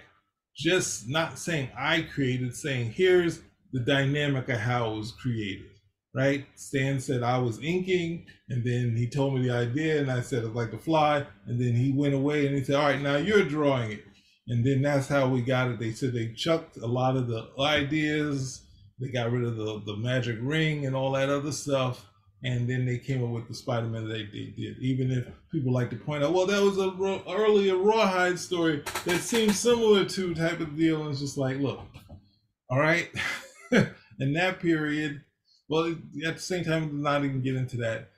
just 0.56 1.10
not 1.10 1.40
saying 1.40 1.70
I 1.78 2.04
created, 2.04 2.56
saying 2.56 2.92
here's 2.92 3.42
the 3.74 3.82
dynamic 3.82 4.48
of 4.50 4.60
how 4.60 4.94
it 4.94 4.98
was 4.98 5.12
created 5.12 5.66
right? 6.14 6.46
Stan 6.56 7.00
said 7.00 7.24
I 7.24 7.38
was 7.38 7.62
inking, 7.64 8.26
and 8.50 8.64
then 8.64 8.96
he 8.96 9.10
told 9.10 9.36
me 9.36 9.48
the 9.48 9.56
idea, 9.56 10.00
and 10.00 10.12
I 10.12 10.22
said 10.22 10.44
it's 10.44 10.56
like 10.56 10.74
a 10.74 10.78
fly, 10.78 11.26
and 11.48 11.60
then 11.60 11.76
he 11.76 11.92
went 11.92 12.14
away 12.14 12.46
and 12.46 12.56
he 12.56 12.64
said, 12.64 12.76
All 12.76 12.86
right, 12.86 13.02
now 13.02 13.18
you're 13.18 13.44
drawing 13.44 13.94
it. 13.94 14.04
And 14.48 14.66
then 14.66 14.82
that's 14.82 15.08
how 15.08 15.28
we 15.28 15.42
got 15.42 15.70
it. 15.70 15.80
They 15.80 15.92
said 15.92 16.14
they 16.14 16.34
chucked 16.34 16.78
a 16.78 16.86
lot 16.86 17.16
of 17.16 17.28
the 17.28 17.50
ideas, 17.60 18.62
they 19.00 19.08
got 19.08 19.32
rid 19.32 19.46
of 19.46 19.56
the, 19.56 19.82
the 19.86 19.98
magic 19.98 20.38
ring 20.42 20.86
and 20.86 20.96
all 20.96 21.14
that 21.14 21.30
other 21.30 21.52
stuff. 21.52 22.06
And 22.46 22.70
then 22.70 22.86
they 22.86 22.98
came 22.98 23.24
up 23.24 23.30
with 23.30 23.48
the 23.48 23.54
Spider-Man 23.54 24.10
that 24.10 24.14
they 24.14 24.54
did. 24.58 24.78
Even 24.82 25.12
if 25.12 25.26
people 25.50 25.72
like 25.72 25.90
to 25.92 25.96
point 25.96 26.26
out, 26.26 26.34
well, 26.34 26.46
that 26.46 26.62
was 26.62 26.78
a 26.78 27.32
earlier 27.32 27.78
Rawhide 27.78 28.38
story 28.38 28.84
that 29.06 29.22
seems 29.22 29.58
similar 29.58 30.04
to 30.04 30.36
type 30.36 30.60
of 30.60 30.76
deal. 30.76 31.04
And 31.04 31.12
it's 31.12 31.22
just 31.22 31.38
like, 31.38 31.58
look, 31.60 31.80
all 32.70 32.80
right. 32.80 33.10
In 34.20 34.34
that 34.34 34.60
period, 34.60 35.22
well, 35.70 35.96
at 36.28 36.36
the 36.36 36.42
same 36.42 36.64
time, 36.64 37.02
not 37.02 37.26
even 37.26 37.42
get 37.42 37.56
into 37.56 37.78
that. 37.78 38.10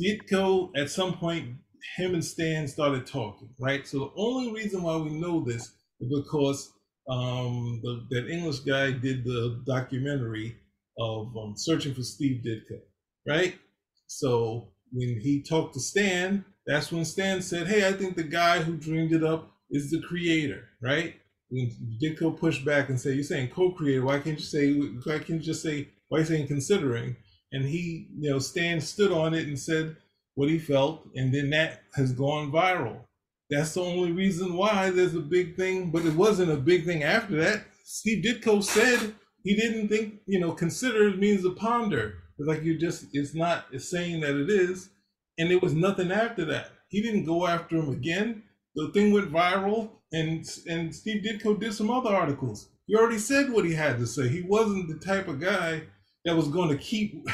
Ditko, 0.00 0.70
at 0.76 0.88
some 0.88 1.14
point, 1.14 1.56
him 1.96 2.14
and 2.14 2.24
Stan 2.24 2.66
started 2.68 3.06
talking, 3.06 3.50
right? 3.58 3.86
So 3.86 3.98
the 3.98 4.10
only 4.16 4.52
reason 4.52 4.82
why 4.82 4.96
we 4.96 5.10
know 5.10 5.44
this 5.44 5.72
is 6.00 6.22
because 6.22 6.72
um, 7.08 7.80
the, 7.82 8.06
that 8.10 8.30
English 8.30 8.60
guy 8.60 8.92
did 8.92 9.24
the 9.24 9.62
documentary 9.66 10.56
of 10.98 11.36
um, 11.36 11.54
searching 11.56 11.94
for 11.94 12.02
Steve 12.02 12.42
Ditko, 12.44 12.80
right? 13.26 13.56
So 14.06 14.72
when 14.92 15.20
he 15.20 15.42
talked 15.42 15.74
to 15.74 15.80
Stan, 15.80 16.44
that's 16.66 16.92
when 16.92 17.04
Stan 17.04 17.42
said, 17.42 17.66
"Hey, 17.66 17.86
I 17.88 17.92
think 17.92 18.16
the 18.16 18.22
guy 18.22 18.60
who 18.60 18.76
dreamed 18.76 19.12
it 19.12 19.24
up 19.24 19.50
is 19.70 19.90
the 19.90 20.00
creator, 20.00 20.68
right?" 20.82 21.19
Ditko 21.52 22.38
pushed 22.38 22.64
back 22.64 22.88
and 22.88 23.00
said, 23.00 23.14
"You're 23.14 23.24
saying 23.24 23.50
co-creator? 23.50 24.04
Why 24.04 24.20
can't 24.20 24.38
you 24.38 24.44
say? 24.44 24.72
Why 24.72 25.18
can't 25.18 25.30
you 25.30 25.38
just 25.40 25.62
say 25.62 25.88
why 26.10 26.18
is 26.18 26.28
saying 26.28 26.48
considering? 26.48 27.16
And 27.52 27.64
he, 27.64 28.08
you 28.18 28.30
know, 28.30 28.38
Stan 28.38 28.80
stood 28.80 29.12
on 29.12 29.32
it 29.32 29.46
and 29.46 29.58
said 29.58 29.96
what 30.34 30.50
he 30.50 30.58
felt, 30.58 31.08
and 31.14 31.32
then 31.32 31.50
that 31.50 31.82
has 31.94 32.12
gone 32.12 32.52
viral. 32.52 33.04
That's 33.48 33.74
the 33.74 33.82
only 33.82 34.12
reason 34.12 34.54
why 34.54 34.90
there's 34.90 35.14
a 35.14 35.20
big 35.20 35.56
thing, 35.56 35.90
but 35.90 36.04
it 36.04 36.14
wasn't 36.14 36.52
a 36.52 36.56
big 36.56 36.84
thing 36.84 37.02
after 37.02 37.36
that. 37.36 37.64
Steve 37.84 38.24
Ditko 38.24 38.62
said 38.62 39.14
he 39.42 39.56
didn't 39.56 39.88
think, 39.88 40.20
you 40.26 40.38
know, 40.38 40.52
consider 40.52 41.10
means 41.16 41.42
to 41.42 41.54
ponder. 41.54 42.14
It's 42.38 42.48
like 42.48 42.62
you 42.62 42.78
just, 42.78 43.06
it's 43.12 43.34
not 43.34 43.66
it's 43.72 43.90
saying 43.90 44.20
that 44.20 44.36
it 44.36 44.50
is. 44.50 44.90
And 45.38 45.50
there 45.50 45.58
was 45.58 45.74
nothing 45.74 46.10
after 46.12 46.44
that. 46.46 46.70
He 46.88 47.02
didn't 47.02 47.24
go 47.24 47.46
after 47.46 47.76
him 47.76 47.90
again. 47.90 48.42
The 48.74 48.90
thing 48.92 49.12
went 49.12 49.32
viral, 49.32 49.90
and 50.12 50.48
and 50.68 50.94
Steve 50.94 51.24
Ditko 51.24 51.58
did 51.60 51.74
some 51.74 51.90
other 51.90 52.10
articles. 52.10 52.68
He 52.86 52.96
already 52.96 53.18
said 53.18 53.50
what 53.52 53.64
he 53.64 53.74
had 53.74 53.98
to 53.98 54.06
say. 54.06 54.28
He 54.28 54.42
wasn't 54.42 54.88
the 54.88 55.04
type 55.04 55.28
of 55.28 55.40
guy 55.40 55.82
that 56.24 56.36
was 56.36 56.48
going 56.48 56.70
to 56.70 56.76
keep. 56.76 57.26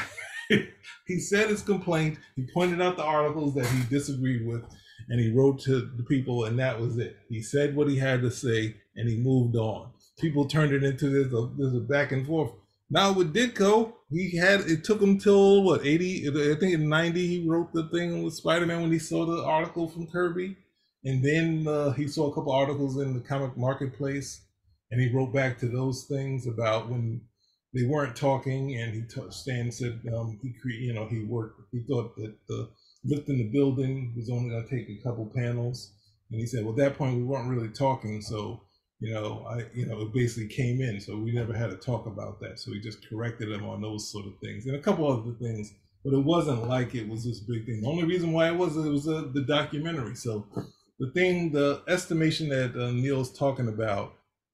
he 1.07 1.19
said 1.19 1.49
his 1.49 1.61
complaint. 1.61 2.19
He 2.35 2.47
pointed 2.53 2.81
out 2.81 2.97
the 2.97 3.03
articles 3.03 3.55
that 3.55 3.65
he 3.65 3.83
disagreed 3.89 4.45
with, 4.45 4.63
and 5.09 5.19
he 5.19 5.31
wrote 5.31 5.59
to 5.61 5.91
the 5.97 6.03
people, 6.03 6.45
and 6.45 6.59
that 6.59 6.79
was 6.79 6.97
it. 6.97 7.17
He 7.29 7.41
said 7.41 7.75
what 7.75 7.89
he 7.89 7.97
had 7.97 8.21
to 8.21 8.31
say, 8.31 8.75
and 8.95 9.09
he 9.09 9.17
moved 9.17 9.55
on. 9.55 9.91
People 10.19 10.47
turned 10.47 10.73
it 10.73 10.83
into 10.83 11.09
this. 11.09 11.33
A, 11.33 11.49
there's 11.57 11.75
a 11.75 11.79
back 11.79 12.11
and 12.11 12.25
forth. 12.25 12.51
Now 12.89 13.11
with 13.11 13.33
Ditko, 13.33 13.93
he 14.09 14.37
had 14.37 14.61
it 14.61 14.83
took 14.83 15.01
him 15.01 15.17
till 15.17 15.63
what 15.63 15.85
eighty? 15.85 16.27
I 16.27 16.55
think 16.55 16.73
in 16.73 16.87
ninety 16.87 17.27
he 17.27 17.47
wrote 17.47 17.73
the 17.73 17.89
thing 17.89 18.23
with 18.23 18.35
Spider 18.35 18.65
Man 18.65 18.81
when 18.81 18.91
he 18.91 18.99
saw 18.99 19.25
the 19.25 19.43
article 19.43 19.89
from 19.89 20.07
Kirby, 20.07 20.55
and 21.07 21.23
then 21.23 21.67
uh, 21.67 21.91
he 21.91 22.07
saw 22.07 22.29
a 22.29 22.35
couple 22.35 22.51
articles 22.51 22.97
in 22.97 23.13
the 23.13 23.21
comic 23.21 23.57
marketplace, 23.57 24.41
and 24.91 25.01
he 25.01 25.13
wrote 25.13 25.33
back 25.33 25.57
to 25.59 25.67
those 25.67 26.05
things 26.09 26.47
about 26.47 26.89
when 26.89 27.21
they 27.73 27.83
weren't 27.83 28.15
talking, 28.15 28.75
and 28.75 28.93
he 28.93 29.01
t- 29.01 29.31
Stan 29.31 29.71
said 29.71 30.01
um, 30.15 30.39
he 30.41 30.53
cre- 30.61 30.69
you 30.69 30.93
know 30.93 31.07
he 31.07 31.23
worked 31.23 31.61
he 31.71 31.83
thought 31.87 32.15
that 32.17 32.35
the 32.47 32.69
lift 33.05 33.29
in 33.29 33.37
the 33.37 33.49
building 33.49 34.13
was 34.15 34.29
only 34.29 34.49
going 34.49 34.67
to 34.67 34.69
take 34.69 34.89
a 34.89 35.01
couple 35.03 35.31
panels, 35.35 35.93
and 36.31 36.39
he 36.39 36.45
said 36.45 36.63
well 36.63 36.73
at 36.73 36.77
that 36.77 36.97
point 36.97 37.15
we 37.15 37.23
weren't 37.23 37.49
really 37.49 37.69
talking, 37.69 38.21
so 38.21 38.61
you 38.99 39.13
know, 39.13 39.45
I, 39.47 39.65
you 39.75 39.85
know, 39.85 40.01
it 40.01 40.13
basically 40.13 40.47
came 40.47 40.81
in. 40.81 40.99
So 40.99 41.17
we 41.17 41.31
never 41.31 41.53
had 41.53 41.69
to 41.69 41.77
talk 41.77 42.07
about 42.07 42.39
that. 42.41 42.59
So 42.59 42.71
we 42.71 42.79
just 42.79 43.07
corrected 43.07 43.51
him 43.51 43.63
on 43.63 43.81
those 43.81 44.11
sort 44.11 44.25
of 44.25 44.33
things 44.41 44.65
and 44.65 44.75
a 44.75 44.81
couple 44.81 45.07
other 45.07 45.35
things. 45.39 45.73
But 46.03 46.13
it 46.13 46.23
wasn't 46.23 46.67
like 46.67 46.95
it 46.95 47.07
was 47.07 47.25
this 47.25 47.41
big 47.41 47.65
thing. 47.65 47.81
The 47.81 47.89
only 47.89 48.05
reason 48.05 48.31
why 48.31 48.49
it 48.49 48.55
was, 48.55 48.77
it 48.77 48.89
was 48.89 49.07
uh, 49.07 49.29
the 49.33 49.41
documentary. 49.41 50.15
So 50.15 50.47
the 50.99 51.11
thing, 51.11 51.51
the 51.51 51.83
estimation 51.87 52.49
that 52.49 52.75
uh, 52.75 52.91
Neal's 52.91 53.31
talking 53.31 53.67
about, 53.67 54.13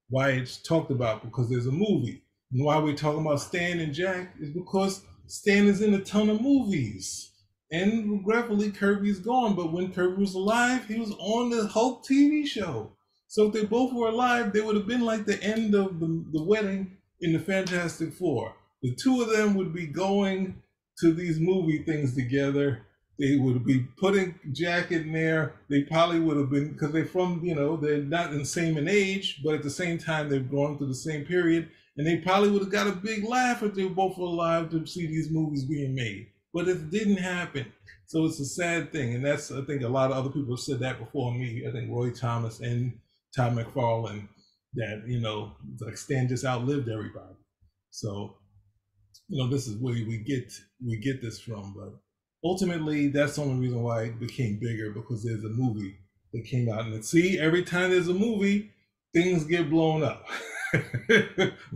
why 0.09 0.31
it's 0.31 0.57
talked 0.57 0.91
about 0.91 1.23
because 1.23 1.49
there's 1.49 1.67
a 1.67 1.71
movie. 1.71 2.23
And 2.51 2.63
why 2.63 2.77
we're 2.77 2.95
talking 2.95 3.21
about 3.21 3.41
Stan 3.41 3.79
and 3.79 3.93
Jack 3.93 4.35
is 4.39 4.51
because 4.51 5.01
Stan 5.27 5.67
is 5.67 5.81
in 5.81 5.93
a 5.93 6.03
ton 6.03 6.29
of 6.29 6.41
movies. 6.41 7.31
And 7.71 8.11
regretfully, 8.11 8.71
Kirby's 8.71 9.19
gone. 9.19 9.55
But 9.55 9.73
when 9.73 9.91
Kirby 9.91 10.21
was 10.21 10.35
alive, 10.35 10.85
he 10.85 10.99
was 10.99 11.11
on 11.17 11.49
the 11.49 11.65
Hulk 11.65 12.05
TV 12.05 12.45
show. 12.45 12.91
So 13.27 13.47
if 13.47 13.53
they 13.53 13.65
both 13.65 13.93
were 13.93 14.09
alive, 14.09 14.53
they 14.53 14.61
would 14.61 14.75
have 14.75 14.85
been 14.85 15.01
like 15.01 15.25
the 15.25 15.41
end 15.41 15.73
of 15.73 15.99
the, 15.99 16.23
the 16.31 16.43
wedding 16.43 16.97
in 17.21 17.33
the 17.33 17.39
Fantastic 17.39 18.13
Four. 18.13 18.53
The 18.83 18.93
two 18.93 19.23
of 19.23 19.31
them 19.31 19.55
would 19.55 19.73
be 19.73 19.87
going 19.87 20.61
to 20.99 21.13
these 21.13 21.39
movie 21.39 21.81
things 21.83 22.13
together. 22.13 22.85
They 23.19 23.35
would 23.35 23.63
be 23.63 23.79
putting 23.97 24.39
Jack 24.51 24.91
in 24.91 25.11
there. 25.13 25.53
They 25.69 25.83
probably 25.83 26.19
would 26.19 26.37
have 26.37 26.49
been 26.49 26.73
because 26.73 26.91
they're 26.91 27.05
from, 27.05 27.41
you 27.43 27.53
know, 27.53 27.77
they're 27.77 27.99
not 27.99 28.31
the 28.31 28.45
same 28.45 28.77
in 28.77 28.87
age, 28.87 29.41
but 29.43 29.53
at 29.53 29.63
the 29.63 29.69
same 29.69 29.97
time 29.97 30.29
they've 30.29 30.49
gone 30.49 30.77
through 30.77 30.87
the 30.87 30.95
same 30.95 31.25
period. 31.25 31.69
And 31.95 32.07
they 32.07 32.17
probably 32.17 32.49
would 32.49 32.63
have 32.63 32.71
got 32.71 32.87
a 32.87 32.91
big 32.91 33.23
laugh 33.23 33.61
if 33.61 33.75
they 33.75 33.83
were 33.83 33.91
both 33.91 34.17
alive 34.17 34.71
to 34.71 34.85
see 34.87 35.05
these 35.05 35.29
movies 35.29 35.63
being 35.63 35.93
made. 35.93 36.27
But 36.53 36.67
it 36.67 36.89
didn't 36.89 37.17
happen. 37.17 37.71
So 38.07 38.25
it's 38.25 38.39
a 38.39 38.45
sad 38.45 38.91
thing. 38.91 39.13
And 39.13 39.23
that's 39.23 39.51
I 39.51 39.61
think 39.61 39.83
a 39.83 39.87
lot 39.87 40.11
of 40.11 40.17
other 40.17 40.29
people 40.29 40.55
have 40.55 40.59
said 40.59 40.79
that 40.79 40.99
before 40.99 41.33
me. 41.33 41.65
I 41.67 41.71
think 41.71 41.91
Roy 41.91 42.11
Thomas 42.11 42.59
and 42.61 42.97
Todd 43.35 43.55
McFarlane 43.55 44.27
that 44.75 45.03
you 45.07 45.19
know 45.19 45.53
like 45.79 45.97
Stan 45.97 46.27
just 46.27 46.45
outlived 46.45 46.89
everybody. 46.89 47.35
So 47.91 48.37
you 49.27 49.41
know 49.41 49.49
this 49.49 49.67
is 49.67 49.77
where 49.77 49.93
we 49.93 50.17
get 50.17 50.51
we 50.85 50.97
get 50.97 51.21
this 51.21 51.39
from, 51.39 51.73
but 51.75 51.93
ultimately 52.43 53.07
that's 53.07 53.35
the 53.35 53.41
only 53.41 53.67
reason 53.67 53.81
why 53.81 54.03
it 54.03 54.19
became 54.19 54.59
bigger 54.59 54.91
because 54.91 55.23
there's 55.23 55.43
a 55.43 55.49
movie 55.49 55.95
that 56.33 56.45
came 56.45 56.69
out 56.69 56.85
and 56.85 57.05
see 57.05 57.39
every 57.39 57.63
time 57.63 57.91
there's 57.91 58.07
a 58.07 58.13
movie 58.13 58.71
things 59.13 59.43
get 59.45 59.69
blown 59.69 60.03
up. 60.03 60.25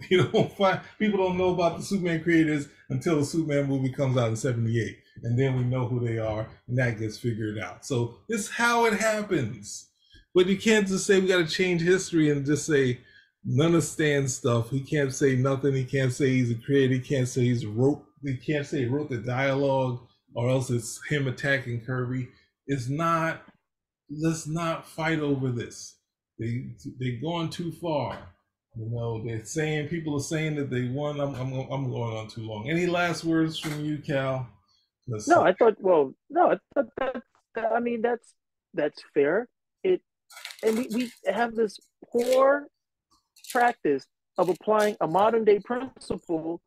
you 0.10 0.28
don't 0.32 0.52
find 0.58 0.82
people 0.98 1.20
don't 1.20 1.38
know 1.38 1.54
about 1.54 1.78
the 1.78 1.84
Superman 1.84 2.24
creators 2.24 2.68
until 2.90 3.18
the 3.18 3.26
Superman 3.26 3.68
movie 3.68 3.92
comes 3.92 4.18
out 4.18 4.30
in 4.30 4.36
'78, 4.36 4.98
and 5.24 5.38
then 5.38 5.56
we 5.56 5.64
know 5.64 5.88
who 5.88 6.06
they 6.06 6.18
are, 6.18 6.50
and 6.68 6.78
that 6.78 7.00
gets 7.00 7.18
figured 7.18 7.60
out. 7.60 7.86
So 7.86 8.18
it's 8.28 8.50
how 8.50 8.86
it 8.86 8.94
happens. 8.94 9.88
But 10.34 10.48
you 10.48 10.58
can't 10.58 10.88
just 10.88 11.06
say 11.06 11.20
we 11.20 11.28
got 11.28 11.38
to 11.38 11.48
change 11.48 11.82
history 11.82 12.30
and 12.30 12.46
just 12.46 12.66
say 12.66 13.00
none 13.44 13.76
of 13.76 13.84
Stan's 13.84 14.36
stuff. 14.36 14.70
He 14.70 14.82
can't 14.82 15.14
say 15.14 15.36
nothing. 15.36 15.74
He 15.74 15.84
can't 15.84 16.14
say 16.14 16.30
he's 16.30 16.52
a 16.52 16.56
creator. 16.56 16.96
He 16.96 17.00
can't 17.00 17.28
say 17.28 17.42
he's 17.42 17.66
wrote. 17.66 18.04
He 18.24 18.36
can't 18.36 18.66
say 18.66 18.80
he 18.80 18.86
wrote 18.86 19.10
the 19.10 19.18
dialogue, 19.18 20.07
or 20.38 20.50
else 20.50 20.70
it's 20.70 21.02
him 21.10 21.28
attacking 21.28 21.82
Kirby. 21.82 22.30
It's 22.68 22.88
not. 22.88 23.42
Let's 24.10 24.48
not 24.48 24.88
fight 24.88 25.20
over 25.20 25.50
this. 25.52 25.98
They 26.40 26.70
they're 27.00 27.20
going 27.22 27.50
too 27.50 27.72
far. 27.74 28.18
You 28.76 28.90
know, 28.90 29.24
they're 29.26 29.44
saying 29.44 29.88
people 29.88 30.16
are 30.16 30.22
saying 30.22 30.56
that 30.56 30.70
they 30.70 30.88
won. 30.88 31.20
I'm 31.20 31.34
I'm 31.36 31.54
I'm 31.54 31.90
going 31.90 32.16
on 32.16 32.28
too 32.28 32.42
long. 32.42 32.70
Any 32.70 32.86
last 32.86 33.26
words 33.26 33.58
from 33.58 33.84
you, 33.84 33.98
Cal? 33.98 34.48
Let's 35.08 35.28
no. 35.28 35.42
I 35.42 35.54
thought. 35.54 35.76
Well, 35.80 36.14
no, 36.30 36.52
I 36.52 36.58
thought 36.74 37.24
that. 37.56 37.72
I 37.74 37.80
mean, 37.80 38.02
that's 38.02 38.36
that's 38.74 39.02
fair. 39.14 39.48
It 39.84 40.02
and 40.64 40.78
we, 40.78 40.88
we 40.94 41.12
have 41.26 41.56
this 41.56 41.80
poor 42.12 42.68
practice 43.52 44.06
of 44.38 44.50
applying 44.50 44.96
a 45.02 45.08
modern 45.08 45.44
day 45.44 45.60
principle, 45.60 46.62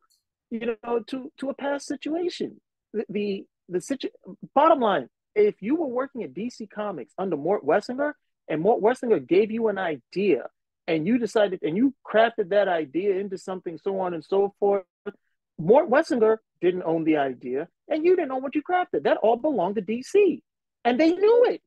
you 0.49 0.75
know, 0.83 0.99
to, 1.07 1.31
to 1.37 1.49
a 1.49 1.53
past 1.53 1.87
situation. 1.87 2.59
The, 2.93 3.05
the, 3.09 3.45
the 3.71 3.81
situ- 3.81 4.09
bottom 4.53 4.79
line, 4.79 5.09
if 5.35 5.61
you 5.61 5.75
were 5.75 5.87
working 5.87 6.23
at 6.23 6.33
DC 6.33 6.69
Comics 6.69 7.13
under 7.17 7.37
Mort 7.37 7.65
Weisinger 7.65 8.13
and 8.47 8.61
Mort 8.61 8.81
Weisinger 8.81 9.25
gave 9.25 9.51
you 9.51 9.67
an 9.69 9.77
idea 9.77 10.47
and 10.87 11.07
you 11.07 11.17
decided 11.17 11.61
and 11.63 11.77
you 11.77 11.93
crafted 12.05 12.49
that 12.49 12.67
idea 12.67 13.15
into 13.15 13.37
something 13.37 13.77
so 13.77 13.99
on 13.99 14.13
and 14.13 14.23
so 14.23 14.53
forth, 14.59 14.83
Mort 15.57 15.89
Weisinger 15.89 16.37
didn't 16.59 16.83
own 16.83 17.03
the 17.03 17.17
idea 17.17 17.67
and 17.87 18.05
you 18.05 18.15
didn't 18.15 18.31
own 18.31 18.43
what 18.43 18.55
you 18.55 18.61
crafted. 18.61 19.03
That 19.03 19.17
all 19.17 19.37
belonged 19.37 19.75
to 19.75 19.81
DC. 19.81 20.41
And 20.83 20.99
they 20.99 21.11
knew 21.11 21.45
it 21.45 21.61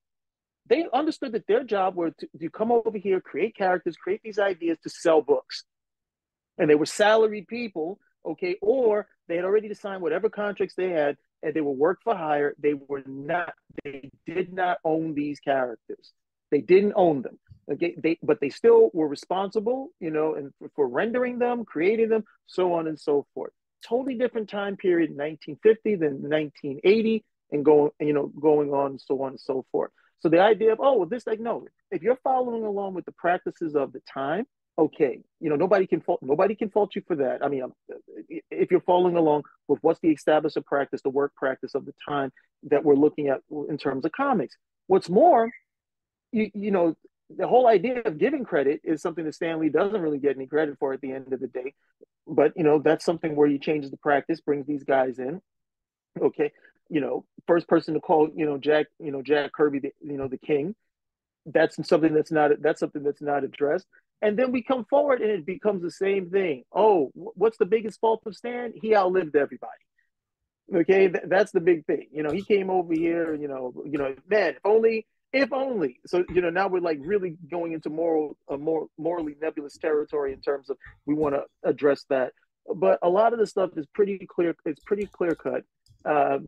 they 0.67 0.87
understood 0.93 1.33
that 1.33 1.47
their 1.47 1.65
job 1.65 1.95
was 1.95 2.13
to, 2.19 2.29
to, 2.41 2.51
come 2.51 2.73
over 2.73 2.97
here, 2.97 3.21
create 3.21 3.57
characters, 3.57 3.97
create 3.97 4.21
these 4.25 4.39
ideas 4.39 4.79
to 4.83 4.91
sell 4.91 5.21
books. 5.21 5.65
And 6.59 6.71
they 6.71 6.75
were 6.75 6.87
salaried 6.87 7.49
people, 7.49 7.99
okay, 8.25 8.57
or 8.63 9.07
they 9.29 9.37
had 9.37 9.45
already 9.45 9.73
signed 9.75 10.03
whatever 10.03 10.31
contracts 10.31 10.75
they 10.75 10.91
had 10.91 11.17
and 11.45 11.55
they 11.55 11.61
were 11.61 11.73
work 11.73 12.01
for 12.03 12.17
hire. 12.17 12.55
They 12.59 12.75
were 12.75 13.03
not, 13.07 13.53
they 13.85 14.11
did 14.27 14.53
not 14.53 14.79
own 14.85 15.15
these 15.15 15.39
characters. 15.41 16.13
They 16.51 16.61
didn't 16.61 16.95
own 16.97 17.23
them. 17.23 17.39
Okay, 17.71 17.95
they 17.97 18.19
but 18.23 18.41
they 18.41 18.51
still 18.51 18.91
were 18.93 19.09
responsible, 19.09 19.89
you 19.99 20.11
know, 20.11 20.35
and 20.35 20.53
for, 20.77 20.87
rendering 20.87 21.39
them, 21.39 21.65
creating 21.65 22.11
them, 22.11 22.25
so 22.47 22.75
on 22.75 22.87
and 22.87 22.99
so 23.01 23.27
forth. 23.35 23.53
Totally 23.87 24.17
different 24.17 24.51
time 24.51 24.77
period, 24.77 25.11
1950 25.11 25.97
than 25.97 26.13
1980, 26.29 27.25
and 27.53 27.65
going, 27.65 27.91
you 28.01 28.13
know, 28.13 28.27
going 28.27 28.71
on, 28.73 28.99
so 28.99 29.23
on 29.23 29.31
and 29.31 29.41
so 29.41 29.65
forth. 29.73 29.91
So 30.21 30.29
the 30.29 30.41
idea 30.41 30.73
of, 30.73 30.81
oh, 30.81 30.99
well, 30.99 31.09
this, 31.09 31.27
like, 31.27 31.41
no, 31.41 31.67
if 31.91 32.03
you're 32.03 32.19
following 32.23 32.65
along 32.65 32.95
with 32.95 33.05
the 33.07 33.13
practices 33.13 33.75
of 33.75 33.93
the 33.93 34.01
time, 34.13 34.45
okay, 34.79 35.21
you 35.41 35.51
know, 35.51 35.57
nobody 35.57 35.87
can 35.87 36.01
fault, 36.01 36.21
nobody 36.23 36.55
can 36.55 36.71
fault 36.71 36.95
you 36.95 37.03
for 37.07 37.17
that. 37.17 37.45
I 37.45 37.49
mean, 37.49 37.65
if 38.51 38.71
you're 38.71 38.81
following 38.81 39.17
along 39.17 39.45
with 39.69 39.79
what's 39.83 40.01
the 40.01 40.11
established 40.11 40.59
practice, 40.67 41.03
the 41.03 41.11
work 41.11 41.35
practice 41.37 41.75
of 41.75 41.85
the 41.85 41.95
time 42.07 42.33
that 42.65 42.85
we're 42.85 42.95
looking 42.95 43.29
at 43.29 43.41
in 43.69 43.79
terms 43.79 44.05
of 44.05 44.13
comics. 44.13 44.57
What's 44.87 45.09
more, 45.09 45.51
you, 46.33 46.51
you 46.55 46.71
know, 46.71 46.97
the 47.35 47.47
whole 47.47 47.67
idea 47.67 48.03
of 48.03 48.19
giving 48.19 48.45
credit 48.45 48.81
is 48.85 49.01
something 49.01 49.25
that 49.25 49.35
Stan 49.35 49.61
Lee 49.61 49.69
doesn't 49.69 50.01
really 50.01 50.19
get 50.19 50.37
any 50.37 50.47
credit 50.47 50.77
for 50.79 50.93
at 50.93 51.01
the 51.01 51.13
end 51.13 51.33
of 51.33 51.41
the 51.41 51.47
day. 51.47 51.75
But 52.27 52.53
you 52.57 52.65
know, 52.65 52.79
that's 52.79 53.05
something 53.05 53.37
where 53.37 53.49
he 53.49 53.59
changes 53.59 53.91
the 53.91 53.97
practice, 53.97 54.41
brings 54.41 54.67
these 54.67 54.85
guys 54.85 55.19
in. 55.19 55.41
Okay 56.21 56.53
you 56.89 57.01
know, 57.01 57.25
first 57.47 57.69
person 57.69 57.95
to 57.95 58.01
call, 58.01 58.29
you 58.35 58.47
know, 58.47 58.59
Jack, 58.59 58.87
you 58.99 59.11
know, 59.11 59.23
Jack 59.23 59.53
Kirby, 59.53 59.81
the, 59.81 59.93
you 60.03 60.17
know, 60.17 60.29
the 60.29 60.39
king. 60.39 60.75
That's 61.47 61.77
something 61.87 62.15
that's 62.15 62.33
not 62.33 62.53
that's 62.63 62.81
something 62.81 63.03
that's 63.03 63.21
not 63.21 63.45
addressed. 63.45 63.87
And 64.25 64.39
then 64.39 64.53
we 64.53 64.63
come 64.63 64.87
forward 64.87 65.21
and 65.21 65.31
it 65.31 65.45
becomes 65.45 65.83
the 65.83 65.91
same 65.91 66.31
thing. 66.31 66.65
Oh, 66.75 67.11
what's 67.15 67.59
the 67.59 67.67
biggest 67.67 68.01
fault 68.01 68.23
of 68.25 68.35
Stan? 68.35 68.73
He 68.81 68.97
outlived 68.97 69.37
everybody. 69.37 69.73
Okay, 70.75 71.09
Th- 71.09 71.25
that's 71.27 71.53
the 71.53 71.61
big 71.61 71.85
thing. 71.85 72.07
You 72.11 72.23
know, 72.23 72.31
he 72.31 72.43
came 72.43 72.71
over 72.71 72.95
here. 72.95 73.35
You 73.35 73.49
know, 73.49 73.75
you 73.85 73.99
know, 73.99 74.15
man, 74.27 74.53
if 74.55 74.65
only, 74.65 75.07
if 75.35 75.53
only. 75.53 76.01
So 76.07 76.25
you 76.33 76.41
know, 76.41 76.49
now 76.49 76.69
we're 76.69 76.81
like 76.81 77.01
really 77.03 77.37
going 77.51 77.75
into 77.75 77.91
moral, 77.91 78.39
a 78.49 78.57
more 78.57 78.87
morally 78.97 79.35
nebulous 79.43 79.77
territory 79.77 80.33
in 80.33 80.41
terms 80.41 80.71
of 80.71 80.79
we 81.05 81.13
want 81.13 81.35
to 81.35 81.43
address 81.69 82.07
that. 82.09 82.33
But 82.75 83.01
a 83.03 83.11
lot 83.11 83.35
of 83.35 83.39
the 83.39 83.47
stuff 83.47 83.73
is 83.77 83.87
pretty 83.93 84.27
clear. 84.27 84.57
It's 84.65 84.83
pretty 84.87 85.05
clear 85.05 85.35
cut. 85.35 85.65
Uh, 86.03 86.39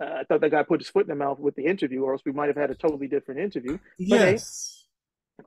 I 0.00 0.24
thought 0.24 0.40
that 0.40 0.50
guy 0.50 0.64
put 0.64 0.80
his 0.80 0.88
foot 0.88 1.02
in 1.02 1.10
the 1.10 1.14
mouth 1.14 1.38
with 1.38 1.54
the 1.54 1.64
interview, 1.64 2.02
or 2.02 2.14
else 2.14 2.22
we 2.26 2.32
might 2.32 2.48
have 2.48 2.56
had 2.56 2.72
a 2.72 2.74
totally 2.74 3.06
different 3.06 3.40
interview. 3.40 3.78
Yes. 3.98 4.75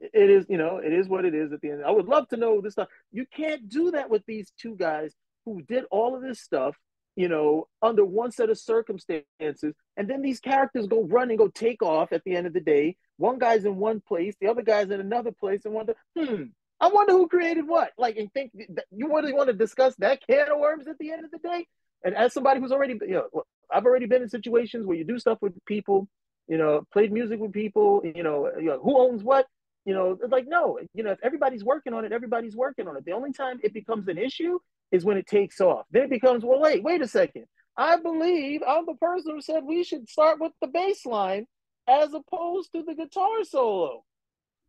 It 0.01 0.29
is, 0.29 0.45
you 0.49 0.57
know, 0.57 0.77
it 0.77 0.93
is 0.93 1.07
what 1.07 1.25
it 1.25 1.33
is 1.33 1.51
at 1.51 1.61
the 1.61 1.71
end. 1.71 1.83
I 1.83 1.91
would 1.91 2.07
love 2.07 2.27
to 2.29 2.37
know 2.37 2.61
this 2.61 2.73
stuff. 2.73 2.89
You 3.11 3.25
can't 3.25 3.67
do 3.67 3.91
that 3.91 4.09
with 4.09 4.23
these 4.27 4.51
two 4.59 4.75
guys 4.75 5.13
who 5.45 5.61
did 5.63 5.85
all 5.89 6.15
of 6.15 6.21
this 6.21 6.39
stuff, 6.39 6.77
you 7.15 7.27
know, 7.27 7.67
under 7.81 8.05
one 8.05 8.31
set 8.31 8.49
of 8.49 8.59
circumstances, 8.59 9.73
and 9.97 10.07
then 10.07 10.21
these 10.21 10.39
characters 10.39 10.87
go 10.87 11.03
run 11.03 11.29
and 11.29 11.39
go 11.39 11.47
take 11.47 11.81
off 11.81 12.13
at 12.13 12.23
the 12.23 12.35
end 12.35 12.45
of 12.45 12.53
the 12.53 12.59
day. 12.59 12.97
One 13.17 13.39
guy's 13.39 13.65
in 13.65 13.77
one 13.77 13.99
place, 13.99 14.35
the 14.39 14.47
other 14.47 14.61
guy's 14.61 14.91
in 14.91 14.99
another 14.99 15.31
place, 15.31 15.65
and 15.65 15.73
wonder, 15.73 15.95
hmm, 16.17 16.43
I 16.79 16.87
wonder 16.87 17.13
who 17.13 17.27
created 17.27 17.67
what. 17.67 17.91
Like, 17.97 18.17
and 18.17 18.31
think 18.31 18.51
you 18.91 19.13
really 19.13 19.33
want 19.33 19.47
to 19.47 19.53
discuss 19.53 19.95
that 19.97 20.25
can 20.25 20.51
of 20.51 20.59
worms 20.59 20.87
at 20.87 20.97
the 20.99 21.11
end 21.11 21.25
of 21.25 21.31
the 21.31 21.39
day. 21.39 21.67
And 22.03 22.15
as 22.15 22.33
somebody 22.33 22.59
who's 22.61 22.71
already, 22.71 22.93
you 23.01 23.21
know, 23.33 23.43
I've 23.69 23.85
already 23.85 24.05
been 24.05 24.21
in 24.21 24.29
situations 24.29 24.85
where 24.85 24.95
you 24.95 25.03
do 25.03 25.19
stuff 25.19 25.39
with 25.41 25.53
people, 25.65 26.07
you 26.47 26.57
know, 26.57 26.85
played 26.93 27.11
music 27.11 27.39
with 27.39 27.51
people, 27.51 28.01
you 28.03 28.23
know, 28.23 28.49
you 28.57 28.65
know 28.65 28.79
who 28.81 28.97
owns 28.97 29.23
what, 29.23 29.47
you 29.89 29.95
know, 29.95 30.15
like 30.29 30.47
no, 30.47 30.77
you 30.93 31.01
know, 31.03 31.09
if 31.09 31.17
everybody's 31.23 31.63
working 31.63 31.93
on 31.95 32.05
it, 32.05 32.11
everybody's 32.11 32.55
working 32.55 32.87
on 32.87 32.95
it. 32.95 33.05
The 33.05 33.11
only 33.13 33.33
time 33.33 33.59
it 33.63 33.73
becomes 33.73 34.07
an 34.07 34.19
issue 34.19 34.59
is 34.91 35.03
when 35.03 35.17
it 35.17 35.25
takes 35.25 35.59
off. 35.59 35.87
Then 35.89 36.03
it 36.03 36.11
becomes, 36.11 36.45
well, 36.45 36.59
wait, 36.61 36.83
wait 36.83 37.01
a 37.01 37.07
second. 37.07 37.45
I 37.75 37.97
believe 37.97 38.61
I'm 38.67 38.85
the 38.85 38.93
person 38.93 39.31
who 39.33 39.41
said 39.41 39.63
we 39.63 39.83
should 39.83 40.07
start 40.07 40.39
with 40.39 40.51
the 40.61 40.67
bass 40.67 41.07
line 41.07 41.47
as 41.87 42.13
opposed 42.13 42.71
to 42.73 42.83
the 42.83 42.93
guitar 42.93 43.43
solo. 43.43 44.03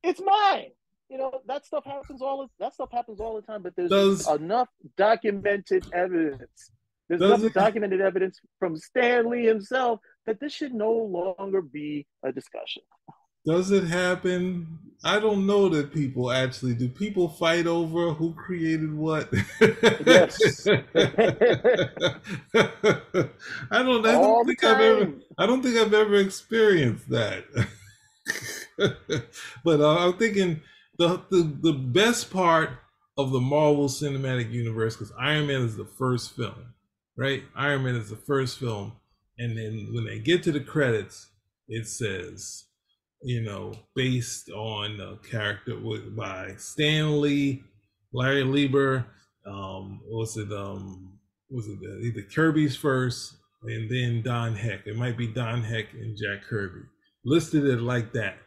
It's 0.03 0.23
mine. 0.25 0.71
You 1.11 1.18
know, 1.18 1.43
that 1.47 1.66
stuff 1.66 1.85
happens 1.85 2.23
all 2.23 2.49
that 2.59 2.73
stuff 2.73 2.91
happens 2.91 3.21
all 3.21 3.35
the 3.37 3.43
time, 3.43 3.62
but 3.62 3.77
there's 3.77 3.91
Does- 3.91 4.27
enough 4.27 4.68
documented 4.97 5.85
evidence. 5.93 6.71
There's 7.11 7.21
enough 7.21 7.45
it- 7.45 7.53
documented 7.53 8.01
evidence 8.01 8.41
from 8.59 8.79
Stan 8.79 9.29
Lee 9.29 9.45
himself 9.45 10.01
that 10.25 10.41
this 10.41 10.55
should 10.55 10.73
no 10.73 10.93
longer 10.93 11.61
be 11.61 12.07
a 12.23 12.33
discussion. 12.33 12.85
Does 13.45 13.70
it 13.70 13.84
happen? 13.84 14.78
I 15.03 15.18
don't 15.18 15.47
know 15.47 15.70
that 15.70 15.95
people 15.95 16.30
actually 16.30 16.74
do. 16.74 16.88
People 16.88 17.28
fight 17.28 17.66
over 17.66 18.12
who 18.12 18.34
created 18.34 18.95
what. 18.95 19.32
Yes. 20.05 20.66
I 20.68 20.82
don't. 23.82 24.07
I 24.07 24.14
all 24.14 24.45
don't 24.45 24.47
think 24.47 24.62
I've 24.62 24.80
ever. 24.80 25.12
I 25.38 25.47
don't 25.47 25.62
think 25.62 25.76
I've 25.78 25.95
ever 25.95 26.16
experienced 26.16 27.09
that. 27.09 27.45
but 29.64 29.80
uh, 29.80 29.97
I'm 29.99 30.18
thinking 30.18 30.61
the, 30.99 31.22
the 31.30 31.51
the 31.61 31.72
best 31.72 32.30
part 32.30 32.70
of 33.16 33.32
the 33.32 33.41
Marvel 33.41 33.88
Cinematic 33.88 34.53
Universe 34.53 34.97
because 34.97 35.12
Iron 35.18 35.47
Man 35.47 35.62
is 35.62 35.76
the 35.76 35.86
first 35.86 36.36
film, 36.36 36.74
right? 37.16 37.43
Iron 37.57 37.84
Man 37.84 37.97
is 37.97 38.11
the 38.11 38.16
first 38.16 38.59
film, 38.59 38.93
and 39.38 39.57
then 39.57 39.88
when 39.93 40.05
they 40.05 40.18
get 40.18 40.43
to 40.43 40.53
the 40.53 40.61
credits, 40.61 41.28
it 41.68 41.86
says, 41.86 42.64
you 43.23 43.43
know, 43.43 43.73
based 43.95 44.51
on 44.51 45.01
a 45.01 45.16
character 45.29 45.79
with, 45.79 46.16
by 46.16 46.55
Stan 46.57 47.21
Lee, 47.21 47.62
Larry 48.12 48.45
Lieber, 48.45 49.07
um, 49.47 50.01
was 50.07 50.37
it 50.37 50.53
um, 50.53 51.18
was 51.51 51.66
it 51.66 51.79
either 52.03 52.23
Kirby's 52.35 52.77
first 52.77 53.37
and 53.62 53.91
then 53.91 54.23
Don 54.23 54.55
Heck? 54.55 54.87
It 54.87 54.97
might 54.97 55.18
be 55.18 55.27
Don 55.27 55.62
Heck 55.62 55.93
and 55.93 56.16
Jack 56.16 56.45
Kirby 56.49 56.83
listed 57.25 57.64
it 57.64 57.81
like 57.81 58.12
that 58.12 58.39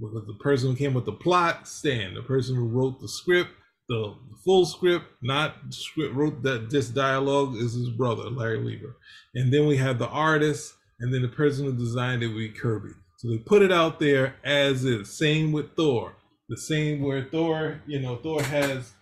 because 0.00 0.26
the 0.26 0.38
person 0.40 0.70
who 0.70 0.76
came 0.76 0.94
with 0.94 1.04
the 1.04 1.12
plot, 1.12 1.66
Stan, 1.66 2.14
the 2.14 2.22
person 2.22 2.54
who 2.54 2.68
wrote 2.68 3.00
the 3.00 3.08
script, 3.08 3.50
the 3.88 4.14
full 4.44 4.64
script, 4.64 5.06
not 5.22 5.56
script, 5.70 6.14
wrote 6.14 6.42
that 6.42 6.70
just 6.70 6.94
dialogue 6.94 7.56
is 7.56 7.72
his 7.72 7.90
brother, 7.90 8.30
Larry 8.30 8.58
Lieber. 8.58 8.96
And 9.34 9.52
then 9.52 9.66
we 9.66 9.76
have 9.78 9.98
the 9.98 10.08
artist, 10.08 10.74
and 11.00 11.12
then 11.12 11.22
the 11.22 11.28
person 11.28 11.64
who 11.64 11.72
designed 11.72 12.22
it 12.22 12.28
would 12.28 12.36
be 12.36 12.48
Kirby. 12.50 12.92
So 13.20 13.28
they 13.28 13.36
put 13.36 13.60
it 13.60 13.70
out 13.70 14.00
there 14.00 14.36
as 14.42 14.82
is. 14.82 15.18
Same 15.18 15.52
with 15.52 15.76
Thor. 15.76 16.16
The 16.48 16.56
same 16.56 17.02
where 17.02 17.22
Thor, 17.22 17.82
you 17.86 18.00
know, 18.00 18.16
Thor 18.16 18.42
has 18.42 18.94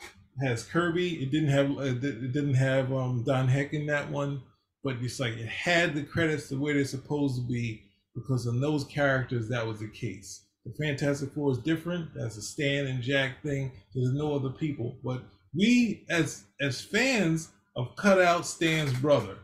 has 0.42 0.64
Kirby. 0.64 1.22
It 1.22 1.30
didn't 1.30 1.50
have 1.50 1.70
uh, 1.70 1.82
it 1.82 2.32
didn't 2.32 2.54
have 2.54 2.92
um, 2.92 3.22
Don 3.24 3.46
Heck 3.46 3.74
in 3.74 3.86
that 3.86 4.10
one, 4.10 4.42
but 4.82 4.96
it's 5.02 5.20
like 5.20 5.34
it 5.34 5.46
had 5.46 5.94
the 5.94 6.02
credits 6.02 6.48
the 6.48 6.58
way 6.58 6.72
they're 6.72 6.84
supposed 6.84 7.36
to 7.36 7.46
be 7.46 7.84
because 8.12 8.46
in 8.46 8.60
those 8.60 8.82
characters 8.82 9.48
that 9.50 9.64
was 9.64 9.78
the 9.78 9.88
case. 9.88 10.46
The 10.64 10.74
Fantastic 10.84 11.32
Four 11.32 11.52
is 11.52 11.58
different. 11.58 12.08
That's 12.16 12.36
a 12.38 12.42
Stan 12.42 12.88
and 12.88 13.00
Jack 13.00 13.40
thing. 13.44 13.70
There's 13.94 14.14
no 14.14 14.34
other 14.34 14.50
people. 14.50 14.98
But 15.04 15.22
we 15.54 16.04
as 16.10 16.42
as 16.60 16.80
fans 16.80 17.50
have 17.76 17.94
cut 17.94 18.20
out 18.20 18.46
Stan's 18.46 18.94
brother. 18.94 19.36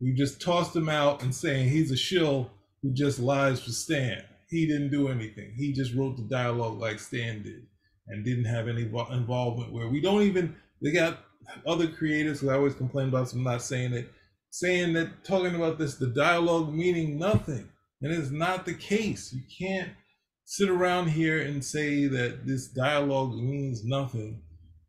We 0.00 0.14
just 0.14 0.40
tossed 0.40 0.74
him 0.74 0.88
out 0.88 1.22
and 1.22 1.34
saying 1.34 1.68
he's 1.68 1.90
a 1.90 1.96
shill 1.98 2.50
who 2.82 2.92
just 2.92 3.18
lies 3.18 3.60
for 3.62 3.70
Stan. 3.70 4.22
He 4.48 4.66
didn't 4.66 4.90
do 4.90 5.08
anything. 5.08 5.54
He 5.56 5.72
just 5.72 5.94
wrote 5.94 6.16
the 6.16 6.24
dialogue 6.24 6.78
like 6.78 6.98
Stan 6.98 7.42
did 7.42 7.66
and 8.08 8.24
didn't 8.24 8.44
have 8.44 8.68
any 8.68 8.82
involvement 8.82 9.72
where 9.72 9.88
we 9.88 10.00
don't 10.00 10.22
even 10.22 10.54
they 10.82 10.92
got 10.92 11.20
other 11.66 11.86
creators 11.86 12.40
who 12.40 12.50
I 12.50 12.54
always 12.54 12.74
complain 12.74 13.08
about 13.08 13.28
so 13.28 13.36
I'm 13.36 13.44
not 13.44 13.62
saying 13.62 13.92
it, 13.92 14.08
saying 14.50 14.92
that 14.94 15.24
talking 15.24 15.54
about 15.54 15.78
this, 15.78 15.94
the 15.94 16.08
dialogue 16.08 16.72
meaning 16.72 17.18
nothing. 17.18 17.68
And 18.02 18.12
it's 18.12 18.30
not 18.30 18.66
the 18.66 18.74
case. 18.74 19.32
You 19.32 19.42
can't 19.58 19.90
sit 20.44 20.68
around 20.68 21.08
here 21.08 21.40
and 21.40 21.64
say 21.64 22.06
that 22.06 22.46
this 22.46 22.68
dialogue 22.68 23.34
means 23.34 23.84
nothing. 23.84 24.42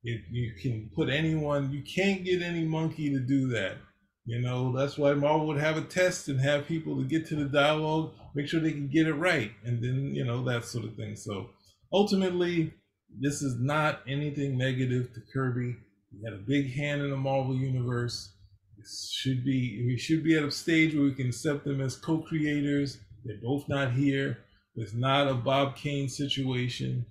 If 0.03 0.21
you 0.31 0.53
can 0.61 0.89
put 0.95 1.09
anyone, 1.09 1.71
you 1.71 1.83
can't 1.83 2.25
get 2.25 2.41
any 2.41 2.65
monkey 2.65 3.11
to 3.11 3.19
do 3.19 3.47
that. 3.49 3.77
You 4.25 4.41
know, 4.41 4.71
that's 4.71 4.97
why 4.97 5.13
Marvel 5.13 5.47
would 5.47 5.59
have 5.59 5.77
a 5.77 5.81
test 5.81 6.29
and 6.29 6.39
have 6.39 6.65
people 6.67 6.95
to 6.97 7.03
get 7.03 7.27
to 7.27 7.35
the 7.35 7.45
dialogue, 7.45 8.13
make 8.33 8.47
sure 8.47 8.61
they 8.61 8.71
can 8.71 8.87
get 8.87 9.07
it 9.07 9.15
right, 9.15 9.51
and 9.65 9.83
then, 9.83 10.15
you 10.15 10.23
know, 10.23 10.43
that 10.45 10.63
sort 10.63 10.85
of 10.85 10.95
thing. 10.95 11.17
So 11.17 11.49
ultimately, 11.91 12.73
this 13.19 13.41
is 13.41 13.59
not 13.59 14.01
anything 14.07 14.57
negative 14.57 15.13
to 15.13 15.21
Kirby. 15.33 15.75
He 16.11 16.23
had 16.23 16.33
a 16.33 16.43
big 16.47 16.73
hand 16.73 17.01
in 17.01 17.09
the 17.09 17.17
Marvel 17.17 17.55
universe. 17.55 18.33
This 18.77 19.11
should 19.13 19.43
be 19.43 19.83
we 19.85 19.97
should 19.97 20.23
be 20.23 20.37
at 20.37 20.43
a 20.43 20.51
stage 20.51 20.93
where 20.93 21.03
we 21.03 21.13
can 21.13 21.27
accept 21.27 21.65
them 21.65 21.81
as 21.81 21.95
co-creators. 21.95 22.99
They're 23.25 23.37
both 23.43 23.67
not 23.69 23.93
here. 23.93 24.39
It's 24.75 24.93
not 24.93 25.27
a 25.27 25.33
Bob 25.33 25.75
Kane 25.75 26.09
situation. 26.09 27.05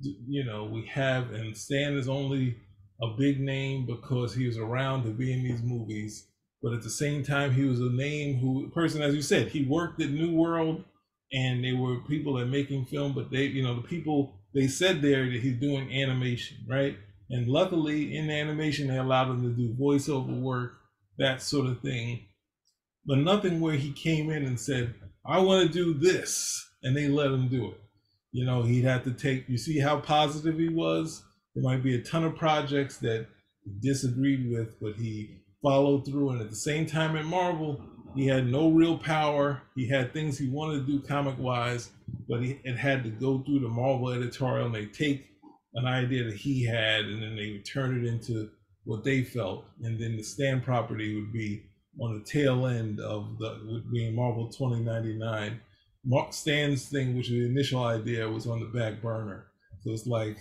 You 0.00 0.44
know, 0.44 0.64
we 0.64 0.86
have 0.86 1.32
and 1.32 1.56
Stan 1.56 1.94
is 1.94 2.08
only 2.08 2.56
a 3.02 3.08
big 3.18 3.40
name 3.40 3.86
because 3.86 4.34
he 4.34 4.46
was 4.46 4.58
around 4.58 5.04
to 5.04 5.10
be 5.10 5.32
in 5.32 5.42
these 5.42 5.62
movies. 5.62 6.26
But 6.62 6.74
at 6.74 6.82
the 6.82 6.90
same 6.90 7.22
time, 7.22 7.52
he 7.52 7.64
was 7.64 7.80
a 7.80 7.90
name 7.90 8.38
who 8.38 8.68
person, 8.70 9.02
as 9.02 9.14
you 9.14 9.22
said, 9.22 9.48
he 9.48 9.64
worked 9.64 10.00
at 10.02 10.10
New 10.10 10.34
World 10.34 10.84
and 11.32 11.64
they 11.64 11.72
were 11.72 12.00
people 12.00 12.34
that 12.34 12.46
making 12.46 12.86
film, 12.86 13.12
but 13.14 13.30
they, 13.30 13.44
you 13.44 13.62
know, 13.62 13.76
the 13.76 13.88
people 13.88 14.40
they 14.52 14.66
said 14.66 15.00
there 15.00 15.30
that 15.30 15.40
he's 15.40 15.60
doing 15.60 15.92
animation, 15.92 16.58
right? 16.68 16.96
And 17.30 17.48
luckily 17.48 18.16
in 18.16 18.30
animation 18.30 18.88
they 18.88 18.98
allowed 18.98 19.30
him 19.30 19.42
to 19.42 19.50
do 19.50 19.74
voiceover 19.80 20.40
work, 20.40 20.72
that 21.18 21.40
sort 21.40 21.66
of 21.66 21.80
thing. 21.80 22.26
But 23.06 23.18
nothing 23.18 23.60
where 23.60 23.76
he 23.76 23.92
came 23.92 24.30
in 24.30 24.44
and 24.44 24.58
said, 24.58 24.94
I 25.24 25.38
want 25.38 25.66
to 25.66 25.72
do 25.72 25.94
this, 25.94 26.68
and 26.82 26.96
they 26.96 27.08
let 27.08 27.30
him 27.30 27.48
do 27.48 27.70
it. 27.70 27.80
You 28.32 28.44
know, 28.44 28.62
he'd 28.62 28.84
have 28.84 29.04
to 29.04 29.12
take 29.12 29.48
you 29.48 29.58
see 29.58 29.78
how 29.78 30.00
positive 30.00 30.58
he 30.58 30.68
was? 30.68 31.22
There 31.54 31.64
might 31.64 31.82
be 31.82 31.94
a 31.94 32.02
ton 32.02 32.24
of 32.24 32.36
projects 32.36 32.98
that 32.98 33.26
he 33.64 33.72
disagreed 33.80 34.50
with, 34.50 34.80
but 34.80 34.94
he 34.96 35.39
followed 35.62 36.06
through 36.06 36.30
and 36.30 36.40
at 36.40 36.50
the 36.50 36.56
same 36.56 36.86
time 36.86 37.16
at 37.16 37.24
Marvel, 37.24 37.80
he 38.14 38.26
had 38.26 38.46
no 38.46 38.70
real 38.70 38.98
power. 38.98 39.62
He 39.76 39.88
had 39.88 40.12
things 40.12 40.38
he 40.38 40.48
wanted 40.48 40.86
to 40.86 40.92
do 40.92 41.06
comic 41.06 41.38
wise, 41.38 41.90
but 42.28 42.42
he, 42.42 42.60
it 42.64 42.76
had 42.76 43.04
to 43.04 43.10
go 43.10 43.42
through 43.42 43.60
the 43.60 43.68
Marvel 43.68 44.10
editorial 44.10 44.66
and 44.66 44.74
they 44.74 44.86
take 44.86 45.26
an 45.74 45.86
idea 45.86 46.24
that 46.24 46.36
he 46.36 46.64
had 46.64 47.04
and 47.04 47.22
then 47.22 47.36
they 47.36 47.52
would 47.52 47.64
turn 47.64 47.96
it 47.96 48.08
into 48.08 48.50
what 48.84 49.04
they 49.04 49.22
felt. 49.22 49.64
And 49.82 50.00
then 50.00 50.16
the 50.16 50.22
Stan 50.22 50.60
property 50.60 51.14
would 51.14 51.32
be 51.32 51.62
on 52.00 52.18
the 52.18 52.24
tail 52.24 52.66
end 52.66 53.00
of 53.00 53.38
the 53.38 53.60
would 53.64 53.90
be 53.90 54.06
in 54.06 54.14
Marvel 54.14 54.48
2099. 54.48 55.60
Mark 56.04 56.32
Stan's 56.32 56.88
thing, 56.88 57.16
which 57.16 57.28
the 57.28 57.44
initial 57.44 57.84
idea, 57.84 58.28
was 58.28 58.46
on 58.46 58.60
the 58.60 58.78
back 58.78 59.02
burner. 59.02 59.46
So 59.82 59.90
it's 59.92 60.06
like, 60.06 60.38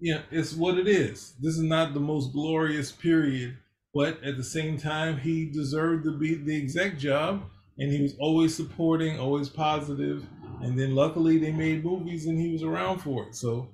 yeah, 0.00 0.20
it's 0.30 0.54
what 0.54 0.78
it 0.78 0.86
is. 0.86 1.34
This 1.40 1.54
is 1.54 1.62
not 1.62 1.94
the 1.94 2.00
most 2.00 2.32
glorious 2.32 2.92
period 2.92 3.56
but 3.94 4.22
at 4.24 4.36
the 4.36 4.44
same 4.44 4.76
time, 4.76 5.18
he 5.18 5.46
deserved 5.46 6.04
to 6.04 6.18
be 6.18 6.34
the 6.34 6.56
exec 6.56 6.98
job, 6.98 7.44
and 7.78 7.92
he 7.92 8.02
was 8.02 8.16
always 8.18 8.54
supporting, 8.54 9.20
always 9.20 9.48
positive. 9.48 10.26
And 10.60 10.78
then 10.78 10.94
luckily, 10.96 11.38
they 11.38 11.52
made 11.52 11.84
movies, 11.84 12.26
and 12.26 12.38
he 12.38 12.52
was 12.52 12.64
around 12.64 12.98
for 12.98 13.28
it. 13.28 13.36
So 13.36 13.68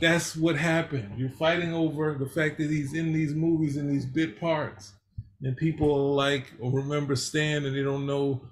that's 0.00 0.34
what 0.34 0.56
happened. 0.56 1.18
You're 1.18 1.30
fighting 1.30 1.74
over 1.74 2.14
the 2.14 2.28
fact 2.28 2.56
that 2.58 2.70
he's 2.70 2.94
in 2.94 3.12
these 3.12 3.34
movies 3.34 3.76
in 3.76 3.88
these 3.88 4.06
bit 4.06 4.40
parts, 4.40 4.94
and 5.42 5.56
people 5.56 6.14
like 6.14 6.52
or 6.58 6.72
remember 6.72 7.14
Stan, 7.14 7.66
and 7.66 7.76
they 7.76 7.82
don't 7.82 8.06
know. 8.06 8.48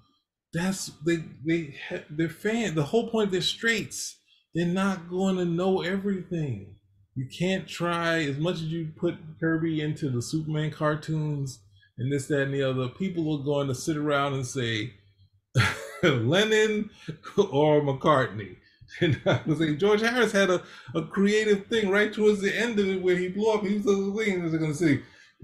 That's 0.53 0.93
they 1.07 1.25
they 1.47 1.75
they're 2.11 2.29
fan. 2.29 2.75
The 2.75 2.85
whole 2.85 3.09
point 3.09 3.31
they're 3.31 3.41
straights. 3.41 4.19
They're 4.55 4.67
not 4.67 5.11
going 5.11 5.37
to 5.37 5.45
know 5.45 5.83
everything 5.83 6.77
you 7.15 7.27
can't 7.27 7.69
try 7.69 8.25
as 8.25 8.39
much 8.39 8.57
as 8.57 8.65
you 8.65 8.89
put 8.97 9.17
Kirby 9.39 9.81
into 9.81 10.11
the 10.11 10.23
Superman 10.23 10.71
cartoons 10.71 11.61
and 11.97 12.13
this, 12.13 12.27
that, 12.27 12.43
and 12.43 12.55
the 12.55 12.63
other. 12.63 12.89
People 12.89 13.39
are 13.39 13.45
going 13.45 13.69
to 13.69 13.75
sit 13.75 13.97
around 13.97 14.35
and 14.35 14.47
say 14.47 14.95
Lennon 16.03 16.91
or 17.37 17.81
McCartney. 17.81 18.57
And 19.01 19.21
I 19.27 19.41
was 19.45 19.59
saying 19.59 19.79
George 19.79 20.03
Harris 20.03 20.31
had 20.31 20.51
a, 20.51 20.63
a 20.95 21.03
creative 21.03 21.67
thing 21.67 21.89
right 21.89 22.13
towards 22.13 22.41
the 22.41 22.57
end 22.57 22.79
of 22.79 22.87
it 22.87 23.03
where 23.03 23.17
he 23.17 23.29
blew 23.29 23.51
up. 23.51 23.65
He 23.65 23.75
was 23.75 23.85
the 23.85 24.15
thing. 24.17 24.49
they're 24.49 24.61
going 24.61 24.73
to 24.73 24.77
say 24.77 25.01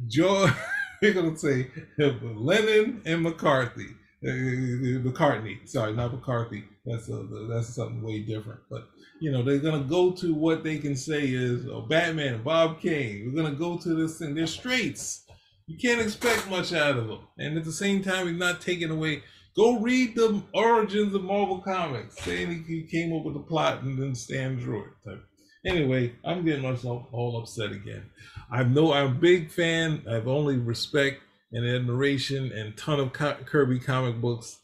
George. 0.07 0.53
They're 1.01 1.15
going 1.15 1.33
to 1.33 1.39
say 1.39 1.67
Lennon 1.99 3.01
and 3.07 3.23
McCarthy. 3.23 3.87
Uh, 4.23 5.01
McCartney. 5.01 5.67
Sorry, 5.67 5.95
not 5.95 6.13
McCarthy. 6.13 6.63
That's 6.85 7.09
a, 7.09 7.27
that's 7.49 7.75
something 7.75 8.03
way 8.03 8.21
different. 8.21 8.61
But 8.71 8.87
you 9.21 9.31
know, 9.31 9.43
they're 9.43 9.59
gonna 9.59 9.85
go 9.85 10.11
to 10.13 10.35
what 10.35 10.65
they 10.65 10.79
can 10.79 10.97
say 10.97 11.27
is 11.27 11.67
oh, 11.67 11.83
Batman, 11.83 12.43
Bob 12.43 12.81
Kane. 12.81 13.25
We're 13.27 13.43
gonna 13.43 13.55
go 13.55 13.77
to 13.79 13.95
this 13.95 14.19
thing. 14.19 14.35
They're 14.35 14.47
straights. 14.47 15.27
You 15.67 15.77
can't 15.79 16.01
expect 16.01 16.51
much 16.51 16.73
out 16.73 16.97
of 16.97 17.07
them. 17.07 17.21
And 17.39 17.57
at 17.57 17.65
the 17.65 17.73
same 17.73 18.03
time, 18.03 18.27
he's 18.27 18.37
not 18.37 18.61
taking 18.61 18.91
away. 18.91 19.23
Go 19.55 19.79
read 19.79 20.15
the 20.15 20.43
origins 20.55 21.15
of 21.15 21.23
Marvel 21.23 21.59
Comics, 21.59 22.17
saying 22.19 22.65
he 22.67 22.83
came 22.83 23.13
up 23.15 23.25
with 23.25 23.35
the 23.35 23.41
plot 23.41 23.83
and 23.83 24.01
then 24.01 24.15
Stan 24.15 24.57
drew 24.57 24.85
it. 25.07 25.19
Anyway, 25.67 26.15
I'm 26.25 26.45
getting 26.45 26.63
myself 26.63 27.07
all 27.13 27.39
upset 27.39 27.73
again. 27.73 28.09
I 28.51 28.63
know 28.63 28.93
I'm 28.93 29.07
a 29.07 29.15
big 29.15 29.51
fan. 29.51 30.03
I 30.09 30.15
have 30.15 30.29
only 30.29 30.57
respect 30.57 31.21
and 31.53 31.67
admiration 31.67 32.53
and 32.53 32.77
ton 32.77 33.01
of 33.01 33.13
Kirby 33.13 33.81
comic 33.81 34.21
books 34.21 34.59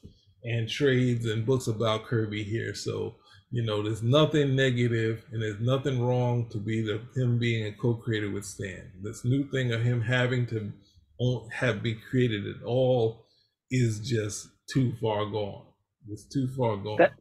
and 0.44 0.68
trades 0.68 1.26
and 1.26 1.44
books 1.44 1.66
about 1.66 2.06
Kirby 2.06 2.44
here. 2.44 2.74
So 2.74 3.16
you 3.50 3.64
know, 3.64 3.82
there's 3.82 4.02
nothing 4.02 4.56
negative 4.56 5.24
and 5.32 5.40
there's 5.40 5.60
nothing 5.60 6.04
wrong 6.04 6.48
to 6.50 6.58
be 6.58 6.82
the 6.82 7.00
him 7.14 7.38
being 7.38 7.66
a 7.66 7.72
co-creator 7.72 8.30
with 8.30 8.44
Stan. 8.44 8.90
This 9.02 9.24
new 9.24 9.48
thing 9.50 9.72
of 9.72 9.82
him 9.82 10.00
having 10.00 10.46
to 10.48 10.72
have 11.52 11.82
be 11.82 11.94
created 11.94 12.44
at 12.46 12.62
all 12.64 13.26
is 13.70 14.00
just 14.00 14.48
too 14.70 14.92
far 15.00 15.26
gone. 15.26 15.66
It's 16.08 16.24
too 16.24 16.48
far 16.56 16.76
gone. 16.76 16.98
That, 16.98 17.12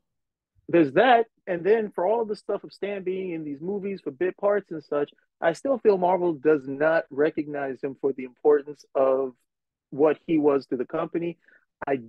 there's 0.68 0.94
that, 0.94 1.28
and 1.48 1.64
then 1.64 1.92
for 1.94 2.08
all 2.08 2.22
of 2.22 2.28
the 2.28 2.36
stuff 2.36 2.64
of 2.64 2.74
Stan 2.74 3.04
being 3.04 3.32
in 3.32 3.44
these 3.44 3.62
movies 3.62 4.02
for 4.04 4.12
bit 4.12 4.36
parts 4.38 4.72
and 4.72 4.84
such, 4.84 5.12
I 5.42 5.54
still 5.54 5.78
feel 5.78 5.98
Marvel 5.98 6.34
does 6.34 6.68
not 6.68 7.06
recognize 7.12 7.84
him 7.84 7.96
for 8.02 8.14
the 8.14 8.24
importance 8.24 8.84
of 8.96 9.34
what 9.92 10.18
he 10.26 10.38
was 10.38 10.66
to 10.68 10.76
the 10.76 10.86
company. 10.86 11.38
I 11.88 12.00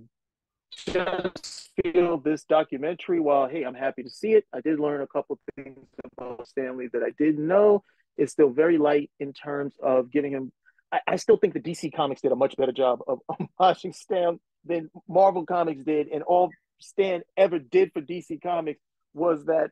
just 0.71 1.71
feel 1.81 2.17
this 2.17 2.43
documentary, 2.43 3.19
while 3.19 3.47
hey, 3.47 3.63
I'm 3.63 3.75
happy 3.75 4.03
to 4.03 4.09
see 4.09 4.33
it, 4.33 4.45
I 4.53 4.61
did 4.61 4.79
learn 4.79 5.01
a 5.01 5.07
couple 5.07 5.39
things 5.55 5.87
about 6.17 6.47
Stan 6.47 6.77
Lee 6.77 6.89
that 6.93 7.03
I 7.03 7.11
didn't 7.17 7.45
know. 7.45 7.83
It's 8.17 8.31
still 8.31 8.49
very 8.49 8.77
light 8.77 9.11
in 9.19 9.33
terms 9.33 9.73
of 9.81 10.11
giving 10.11 10.31
him. 10.31 10.51
I, 10.91 10.99
I 11.07 11.15
still 11.17 11.37
think 11.37 11.53
the 11.53 11.59
DC 11.59 11.95
Comics 11.95 12.21
did 12.21 12.31
a 12.31 12.35
much 12.35 12.55
better 12.57 12.71
job 12.71 12.99
of 13.07 13.19
watching 13.59 13.93
Stan 13.93 14.39
than 14.65 14.89
Marvel 15.07 15.45
Comics 15.45 15.83
did, 15.83 16.07
and 16.07 16.23
all 16.23 16.49
Stan 16.79 17.21
ever 17.35 17.59
did 17.59 17.91
for 17.93 18.01
DC 18.01 18.41
Comics 18.41 18.81
was 19.13 19.45
that 19.45 19.71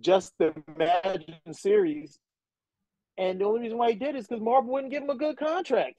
just 0.00 0.32
the 0.38 0.54
Imagine 0.74 1.36
series. 1.52 2.18
And 3.18 3.40
the 3.40 3.44
only 3.44 3.60
reason 3.60 3.78
why 3.78 3.90
he 3.90 3.96
did 3.96 4.14
is 4.16 4.26
because 4.26 4.42
Marvel 4.42 4.72
wouldn't 4.72 4.92
give 4.92 5.02
him 5.02 5.10
a 5.10 5.16
good 5.16 5.38
contract. 5.38 5.96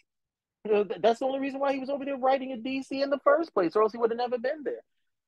That's 0.99 1.20
the 1.20 1.26
only 1.26 1.39
reason 1.39 1.59
why 1.59 1.74
he 1.74 1.80
was 1.80 1.89
over 1.89 2.05
there 2.05 2.18
writing 2.18 2.51
at 2.51 2.63
DC 2.63 2.91
in 2.91 3.09
the 3.09 3.20
first 3.24 3.53
place, 3.53 3.76
or 3.76 3.84
else 3.84 3.91
he 3.91 3.97
would 3.97 4.11
have 4.11 4.18
never 4.18 4.38
been 4.38 4.63
there. 4.63 4.84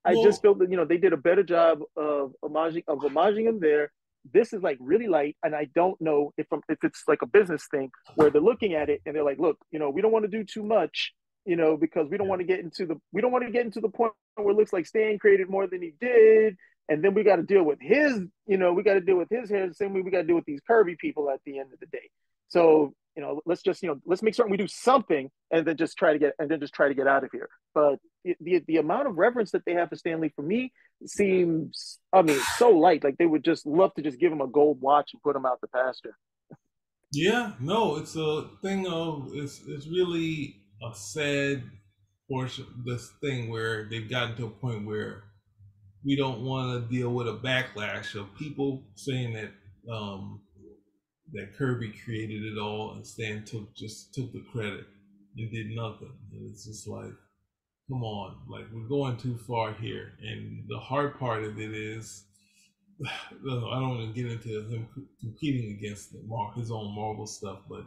I 0.05 0.13
well, 0.13 0.23
just 0.23 0.41
feel 0.41 0.55
that 0.55 0.69
you 0.69 0.77
know 0.77 0.85
they 0.85 0.97
did 0.97 1.13
a 1.13 1.17
better 1.17 1.43
job 1.43 1.79
of 1.95 2.33
homaging 2.43 2.83
of 2.87 2.99
homaging 2.99 3.47
him 3.47 3.59
there. 3.59 3.91
This 4.31 4.53
is 4.53 4.61
like 4.61 4.77
really 4.79 5.07
light, 5.07 5.37
and 5.43 5.55
I 5.55 5.67
don't 5.73 5.99
know 6.01 6.33
if 6.37 6.47
I'm, 6.51 6.61
if 6.69 6.83
it's 6.83 7.03
like 7.07 7.21
a 7.21 7.25
business 7.27 7.67
thing 7.69 7.91
where 8.15 8.29
they're 8.29 8.41
looking 8.41 8.73
at 8.73 8.89
it 8.89 9.01
and 9.05 9.15
they're 9.15 9.23
like, 9.23 9.39
look, 9.39 9.57
you 9.71 9.79
know, 9.79 9.89
we 9.89 10.01
don't 10.01 10.11
want 10.11 10.23
to 10.23 10.31
do 10.31 10.43
too 10.43 10.63
much, 10.63 11.13
you 11.45 11.55
know, 11.55 11.77
because 11.77 12.07
we 12.09 12.17
don't 12.17 12.27
want 12.27 12.39
to 12.41 12.45
get 12.45 12.59
into 12.59 12.85
the 12.85 12.99
we 13.11 13.21
don't 13.21 13.31
want 13.31 13.45
to 13.45 13.51
get 13.51 13.65
into 13.65 13.81
the 13.81 13.89
point 13.89 14.13
where 14.35 14.51
it 14.51 14.57
looks 14.57 14.73
like 14.73 14.85
Stan 14.85 15.19
created 15.19 15.49
more 15.49 15.67
than 15.67 15.81
he 15.81 15.93
did, 15.99 16.55
and 16.87 17.03
then 17.03 17.13
we 17.13 17.23
got 17.23 17.37
to 17.37 17.43
deal 17.43 17.63
with 17.63 17.79
his, 17.81 18.19
you 18.47 18.57
know, 18.57 18.73
we 18.73 18.83
got 18.83 18.95
to 18.95 19.01
deal 19.01 19.17
with 19.17 19.29
his 19.29 19.51
heir 19.51 19.67
the 19.67 19.73
same 19.73 19.93
way 19.93 20.01
we 20.01 20.11
got 20.11 20.21
to 20.21 20.27
deal 20.27 20.35
with 20.35 20.45
these 20.45 20.61
Kirby 20.65 20.95
people 20.99 21.29
at 21.29 21.39
the 21.45 21.59
end 21.59 21.73
of 21.73 21.79
the 21.79 21.85
day. 21.87 22.09
So 22.47 22.93
you 23.15 23.21
know, 23.23 23.41
let's 23.45 23.61
just, 23.61 23.81
you 23.81 23.89
know, 23.89 23.99
let's 24.05 24.21
make 24.21 24.33
certain 24.35 24.51
we 24.51 24.57
do 24.57 24.67
something 24.67 25.29
and 25.51 25.65
then 25.65 25.75
just 25.75 25.97
try 25.97 26.13
to 26.13 26.19
get, 26.19 26.33
and 26.39 26.49
then 26.49 26.59
just 26.59 26.73
try 26.73 26.87
to 26.87 26.93
get 26.93 27.07
out 27.07 27.23
of 27.23 27.29
here. 27.31 27.49
But 27.73 27.99
the, 28.23 28.61
the 28.67 28.77
amount 28.77 29.07
of 29.07 29.17
reverence 29.17 29.51
that 29.51 29.63
they 29.65 29.73
have 29.73 29.89
for 29.89 29.95
Stan 29.95 30.21
Lee 30.21 30.31
for 30.35 30.41
me 30.41 30.71
seems, 31.05 31.99
I 32.13 32.21
mean, 32.21 32.39
so 32.57 32.69
light. 32.69 33.03
Like 33.03 33.17
they 33.17 33.25
would 33.25 33.43
just 33.43 33.65
love 33.65 33.93
to 33.95 34.01
just 34.01 34.19
give 34.19 34.31
him 34.31 34.41
a 34.41 34.47
gold 34.47 34.79
watch 34.81 35.11
and 35.13 35.21
put 35.21 35.35
him 35.35 35.45
out 35.45 35.59
the 35.61 35.67
pasture. 35.67 36.15
Yeah, 37.11 37.53
no, 37.59 37.97
it's 37.97 38.15
a 38.15 38.47
thing 38.61 38.87
of, 38.87 39.31
it's, 39.33 39.61
it's 39.67 39.87
really 39.87 40.61
a 40.83 40.93
sad 40.93 41.63
portion, 42.29 42.67
this 42.85 43.11
thing 43.21 43.49
where 43.49 43.89
they've 43.89 44.09
gotten 44.09 44.35
to 44.37 44.45
a 44.45 44.49
point 44.51 44.85
where 44.85 45.23
we 46.05 46.15
don't 46.15 46.41
want 46.41 46.71
to 46.71 46.95
deal 46.95 47.09
with 47.09 47.27
a 47.27 47.33
backlash 47.33 48.13
of 48.13 48.33
people 48.35 48.83
saying 48.95 49.33
that, 49.33 49.51
um, 49.91 50.41
that 51.33 51.55
Kirby 51.57 51.93
created 52.03 52.43
it 52.43 52.57
all 52.57 52.93
and 52.93 53.05
Stan 53.05 53.43
took 53.45 53.73
just 53.75 54.13
took 54.13 54.31
the 54.33 54.43
credit 54.51 54.85
and 55.37 55.51
did 55.51 55.67
nothing. 55.71 56.13
And 56.31 56.49
it's 56.49 56.65
just 56.65 56.87
like, 56.87 57.11
come 57.89 58.03
on, 58.03 58.37
like 58.47 58.65
we're 58.73 58.87
going 58.87 59.17
too 59.17 59.37
far 59.47 59.73
here. 59.73 60.13
And 60.21 60.63
the 60.67 60.79
hard 60.79 61.19
part 61.19 61.43
of 61.43 61.59
it 61.59 61.73
is, 61.73 62.25
I 63.05 63.09
don't 63.43 63.97
want 63.97 64.15
to 64.15 64.21
get 64.21 64.31
into 64.31 64.67
him 64.69 64.87
competing 65.19 65.77
against 65.77 66.15
his 66.55 66.71
own 66.71 66.95
Marvel 66.95 67.27
stuff, 67.27 67.59
but 67.69 67.85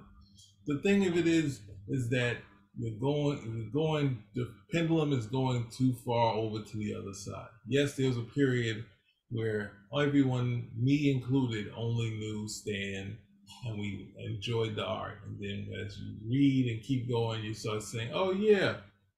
the 0.67 0.79
thing 0.79 1.07
of 1.07 1.17
it 1.17 1.27
is, 1.27 1.61
is 1.89 2.09
that 2.11 2.37
you're 2.79 2.99
going, 2.99 3.71
you're 3.73 3.73
going, 3.73 4.23
the 4.35 4.49
pendulum 4.73 5.13
is 5.13 5.27
going 5.27 5.67
too 5.71 5.95
far 6.05 6.35
over 6.35 6.61
to 6.63 6.77
the 6.77 6.95
other 6.95 7.13
side. 7.13 7.49
Yes, 7.67 7.97
there 7.97 8.09
was 8.09 8.17
a 8.17 8.23
period 8.23 8.85
where 9.31 9.73
everyone, 9.99 10.71
me 10.77 11.11
included, 11.11 11.73
only 11.77 12.11
knew 12.11 12.49
Stan 12.49 13.19
and 13.65 13.79
we 13.79 14.13
enjoyed 14.19 14.77
the 14.77 14.85
art. 14.85 15.19
And 15.27 15.39
then 15.41 15.69
as 15.85 15.99
you 15.99 16.15
read 16.29 16.73
and 16.73 16.83
keep 16.83 17.09
going, 17.09 17.43
you 17.43 17.55
start 17.55 17.83
saying, 17.83 18.11
"Oh 18.13 18.33
yeah, 18.33 18.77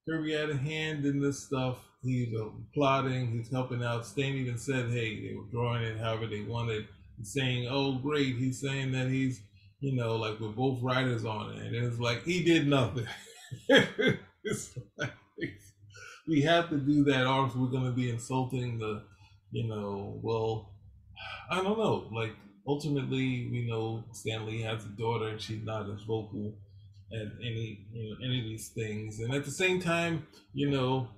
Kirby 0.08 0.32
had 0.32 0.50
a 0.50 0.56
hand 0.56 1.04
in 1.04 1.20
this 1.20 1.44
stuff. 1.44 1.78
He's 2.02 2.34
uh, 2.38 2.48
plotting. 2.74 3.32
He's 3.32 3.50
helping 3.50 3.82
out." 3.82 4.06
Stan 4.06 4.34
even 4.34 4.58
said, 4.58 4.90
"Hey, 4.90 5.26
they 5.26 5.34
were 5.34 5.50
drawing 5.50 5.82
it 5.82 5.98
however 5.98 6.26
they 6.26 6.42
wanted." 6.42 6.86
Saying, 7.22 7.68
"Oh 7.70 7.98
great," 7.98 8.36
he's 8.36 8.60
saying 8.60 8.92
that 8.92 9.08
he's, 9.08 9.40
you 9.80 9.94
know, 9.94 10.16
like 10.16 10.40
we're 10.40 10.48
both 10.48 10.82
writers 10.82 11.24
on 11.24 11.52
it, 11.52 11.62
and 11.62 11.74
it's 11.74 12.00
like 12.00 12.24
he 12.24 12.42
did 12.42 12.66
nothing. 12.66 13.06
like, 14.98 15.12
we 16.26 16.42
have 16.42 16.70
to 16.70 16.76
do 16.76 17.04
that, 17.04 17.26
or 17.26 17.50
we're 17.56 17.68
going 17.68 17.84
to 17.84 17.92
be 17.92 18.10
insulting 18.10 18.78
the, 18.78 19.02
you 19.50 19.68
know, 19.68 20.18
well, 20.22 20.74
I 21.50 21.56
don't 21.62 21.78
know, 21.78 22.08
like 22.12 22.32
ultimately, 22.66 23.48
we 23.50 23.66
know 23.68 24.04
Stan 24.12 24.46
Lee 24.46 24.62
has 24.62 24.84
a 24.84 24.88
daughter, 24.88 25.28
and 25.28 25.40
she's 25.40 25.64
not 25.64 25.88
as 25.90 26.02
vocal 26.02 26.54
at 27.12 27.28
any 27.40 27.86
you 27.92 28.10
know 28.10 28.16
any 28.24 28.40
of 28.40 28.44
these 28.44 28.70
things. 28.70 29.20
And 29.20 29.34
at 29.34 29.44
the 29.44 29.50
same 29.50 29.80
time, 29.80 30.26
you 30.52 30.70
know, 30.70 31.08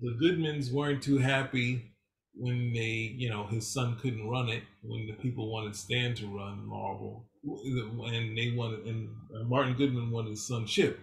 the 0.00 0.16
Goodmans 0.22 0.72
weren't 0.72 1.02
too 1.02 1.18
happy 1.18 1.92
when 2.34 2.72
they, 2.72 3.14
you 3.16 3.28
know, 3.28 3.46
his 3.46 3.72
son 3.72 3.96
couldn't 4.00 4.28
run 4.28 4.48
it 4.48 4.62
when 4.82 5.06
the 5.06 5.12
people 5.14 5.52
wanted 5.52 5.76
Stan 5.76 6.14
to 6.14 6.26
run 6.26 6.66
Marvel, 6.66 7.28
and 7.44 8.36
they 8.36 8.52
wanted, 8.56 8.86
and 8.86 9.10
uh, 9.36 9.44
Martin 9.44 9.74
Goodman 9.74 10.10
wanted 10.10 10.30
his 10.30 10.46
son 10.46 10.66
Chip. 10.66 10.98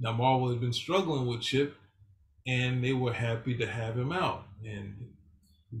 Now 0.00 0.12
Marvel 0.12 0.50
had 0.50 0.60
been 0.60 0.72
struggling 0.72 1.26
with 1.26 1.40
Chip, 1.40 1.74
and 2.46 2.84
they 2.84 2.92
were 2.92 3.12
happy 3.12 3.56
to 3.56 3.66
have 3.66 3.96
him 3.96 4.12
out. 4.12 4.44
And 4.64 4.94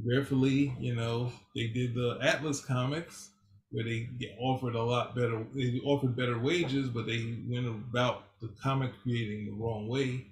prayerfully, 0.04 0.74
you 0.80 0.94
know, 0.94 1.32
they 1.54 1.66
did 1.66 1.94
the 1.94 2.18
Atlas 2.22 2.64
comics, 2.64 3.30
where 3.74 3.84
they 3.84 4.08
get 4.20 4.30
offered 4.38 4.76
a 4.76 4.82
lot 4.82 5.16
better, 5.16 5.44
they 5.52 5.80
offered 5.84 6.16
better 6.16 6.38
wages, 6.38 6.88
but 6.88 7.06
they 7.06 7.38
went 7.48 7.66
about 7.66 8.22
the 8.40 8.48
comic 8.62 8.92
creating 9.02 9.46
the 9.46 9.52
wrong 9.52 9.88
way. 9.88 10.26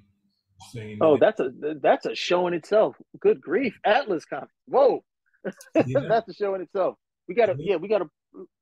Saying 0.70 0.98
oh, 1.00 1.18
that's 1.18 1.40
a 1.40 1.50
that's 1.82 2.06
a 2.06 2.14
show 2.14 2.46
in 2.46 2.54
itself. 2.54 2.94
Good 3.18 3.40
grief, 3.40 3.76
Atlas 3.84 4.24
comics. 4.24 4.52
Whoa, 4.66 5.02
yeah. 5.74 6.00
that's 6.08 6.28
a 6.28 6.34
show 6.34 6.54
in 6.54 6.60
itself. 6.60 6.94
We 7.26 7.34
gotta, 7.34 7.56
yeah, 7.58 7.76
we 7.76 7.88
gotta, 7.88 8.04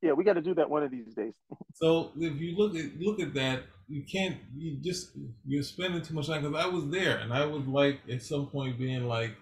yeah, 0.00 0.12
we 0.12 0.24
gotta 0.24 0.40
do 0.40 0.54
that 0.54 0.70
one 0.70 0.82
of 0.82 0.90
these 0.90 1.12
days. 1.14 1.34
so 1.74 2.12
if 2.16 2.40
you 2.40 2.56
look 2.56 2.74
at 2.74 2.98
look 2.98 3.20
at 3.20 3.34
that, 3.34 3.64
you 3.86 4.04
can't. 4.10 4.38
You 4.56 4.78
just 4.82 5.10
you're 5.46 5.62
spending 5.62 6.00
too 6.00 6.14
much 6.14 6.28
time 6.28 6.42
because 6.42 6.64
I 6.64 6.66
was 6.68 6.88
there 6.88 7.18
and 7.18 7.34
I 7.34 7.44
was 7.44 7.66
like 7.66 8.00
at 8.10 8.22
some 8.22 8.46
point 8.46 8.78
being 8.78 9.06
like, 9.06 9.36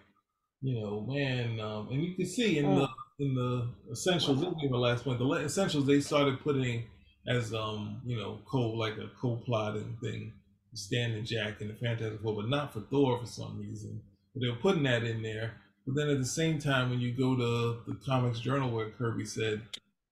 you 0.61 0.81
know, 0.81 1.07
man, 1.09 1.61
um, 1.61 1.91
and 1.93 2.03
you 2.03 2.17
can 2.17 2.27
see 2.27 2.59
in 2.59 2.67
mm. 2.67 2.79
the 2.81 2.89
in 3.19 3.35
the 3.35 3.69
essentials, 3.91 4.41
this 4.41 4.49
was 4.49 4.71
my 4.71 4.79
last 4.79 5.05
point. 5.05 5.19
The 5.19 5.29
essentials 5.45 5.87
they 5.87 6.01
started 6.01 6.41
putting 6.41 6.85
as 7.27 7.53
um, 7.53 8.01
you 8.05 8.17
know, 8.17 8.39
co 8.51 8.71
like 8.71 8.97
a 8.97 9.11
co-plotting 9.21 9.99
thing, 10.03 10.33
Stan 10.75 11.13
and 11.13 11.27
Jack 11.27 11.61
and 11.61 11.71
the 11.71 11.75
Fantastic 11.75 12.21
Four, 12.23 12.37
but 12.37 12.49
not 12.49 12.73
for 12.73 12.81
Thor 12.81 13.19
for 13.21 13.27
some 13.27 13.59
reason. 13.59 14.01
But 14.35 14.43
they 14.43 14.49
were 14.49 14.57
putting 14.57 14.85
that 14.85 15.05
in 15.05 15.23
there. 15.23 15.55
But 15.87 15.97
then 15.97 16.11
at 16.11 16.19
the 16.19 16.25
same 16.25 16.59
time, 16.59 16.91
when 16.91 17.01
you 17.01 17.17
go 17.17 17.35
to 17.37 17.81
the 17.91 17.99
Comics 18.07 18.41
Journal 18.41 18.71
where 18.71 18.91
Kirby 18.91 19.25
said 19.25 19.63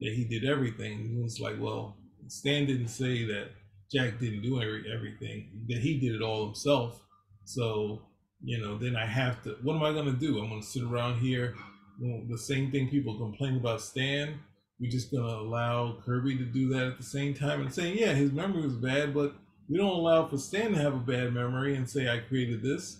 that 0.00 0.12
he 0.12 0.24
did 0.24 0.44
everything, 0.44 1.22
it's 1.24 1.38
like, 1.38 1.56
well, 1.60 1.96
Stan 2.28 2.66
didn't 2.66 2.88
say 2.88 3.24
that 3.26 3.50
Jack 3.92 4.18
didn't 4.18 4.42
do 4.42 4.60
every, 4.60 4.84
everything, 4.92 5.64
that 5.68 5.78
he 5.78 6.00
did 6.00 6.14
it 6.14 6.22
all 6.22 6.46
himself. 6.46 7.00
So, 7.44 8.02
you 8.42 8.58
know, 8.58 8.78
then 8.78 8.96
I 8.96 9.06
have 9.06 9.42
to, 9.44 9.56
what 9.62 9.76
am 9.76 9.82
I 9.82 9.92
going 9.92 10.06
to 10.06 10.12
do? 10.12 10.38
I'm 10.38 10.48
going 10.48 10.60
to 10.60 10.66
sit 10.66 10.82
around 10.82 11.20
here 11.20 11.54
the 12.00 12.38
same 12.38 12.70
thing 12.70 12.88
people 12.88 13.16
complain 13.18 13.56
about 13.56 13.80
Stan. 13.80 14.38
We're 14.80 14.90
just 14.90 15.10
gonna 15.10 15.40
allow 15.40 15.98
Kirby 16.04 16.36
to 16.36 16.44
do 16.44 16.68
that 16.70 16.86
at 16.86 16.98
the 16.98 17.04
same 17.04 17.34
time 17.34 17.62
and 17.62 17.72
saying, 17.72 17.96
yeah, 17.98 18.12
his 18.12 18.32
memory 18.32 18.62
was 18.62 18.74
bad, 18.74 19.14
but 19.14 19.34
we 19.68 19.78
don't 19.78 19.88
allow 19.88 20.28
for 20.28 20.36
Stan 20.36 20.72
to 20.72 20.78
have 20.78 20.94
a 20.94 20.98
bad 20.98 21.32
memory 21.32 21.76
and 21.76 21.88
say 21.88 22.08
I 22.08 22.18
created 22.18 22.62
this. 22.62 22.98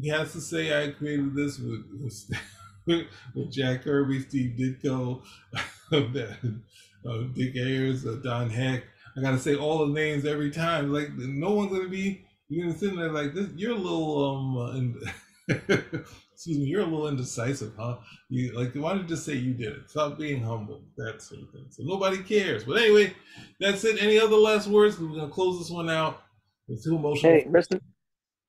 He 0.00 0.08
has 0.08 0.32
to 0.32 0.40
say 0.40 0.82
I 0.82 0.90
created 0.92 1.34
this 1.34 1.58
with 1.58 1.84
with, 2.86 3.06
with 3.34 3.52
Jack 3.52 3.84
Kirby, 3.84 4.20
Steve 4.20 4.58
Ditko, 4.58 5.22
uh, 5.92 7.22
Dick 7.34 7.56
Ayers, 7.56 8.06
uh, 8.06 8.18
Don 8.22 8.48
Heck. 8.50 8.84
I 9.16 9.20
gotta 9.20 9.38
say 9.38 9.54
all 9.56 9.86
the 9.86 9.92
names 9.92 10.24
every 10.24 10.50
time. 10.50 10.92
Like 10.92 11.10
no 11.14 11.52
one's 11.52 11.72
gonna 11.72 11.88
be 11.88 12.24
you're 12.48 12.66
gonna 12.66 12.78
sit 12.78 12.96
there 12.96 13.12
like 13.12 13.34
this. 13.34 13.48
You're 13.56 13.72
a 13.72 13.78
little 13.78 14.24
um. 14.24 15.00
Uh, 15.50 15.76
Excuse 16.38 16.58
me, 16.58 16.66
you're 16.66 16.82
a 16.82 16.84
little 16.84 17.08
indecisive, 17.08 17.72
huh? 17.76 17.96
You 18.28 18.56
like 18.56 18.72
why 18.74 18.94
you 18.94 19.02
just 19.02 19.26
say 19.26 19.34
you 19.34 19.54
did 19.54 19.72
it? 19.72 19.90
Stop 19.90 20.18
being 20.18 20.40
humble. 20.40 20.84
That 20.96 21.20
sort 21.20 21.42
of 21.42 21.50
thing. 21.50 21.66
So 21.68 21.82
nobody 21.82 22.18
cares. 22.18 22.62
But 22.62 22.76
anyway, 22.76 23.12
that's 23.58 23.82
it. 23.82 24.00
Any 24.00 24.20
other 24.20 24.36
last 24.36 24.68
words? 24.68 25.00
We're 25.00 25.08
gonna 25.08 25.30
close 25.30 25.58
this 25.58 25.68
one 25.68 25.90
out. 25.90 26.22
It's 26.68 26.84
too 26.84 26.94
emotional. 26.94 27.32
Hey, 27.32 27.44
rest 27.48 27.74
in, 27.74 27.80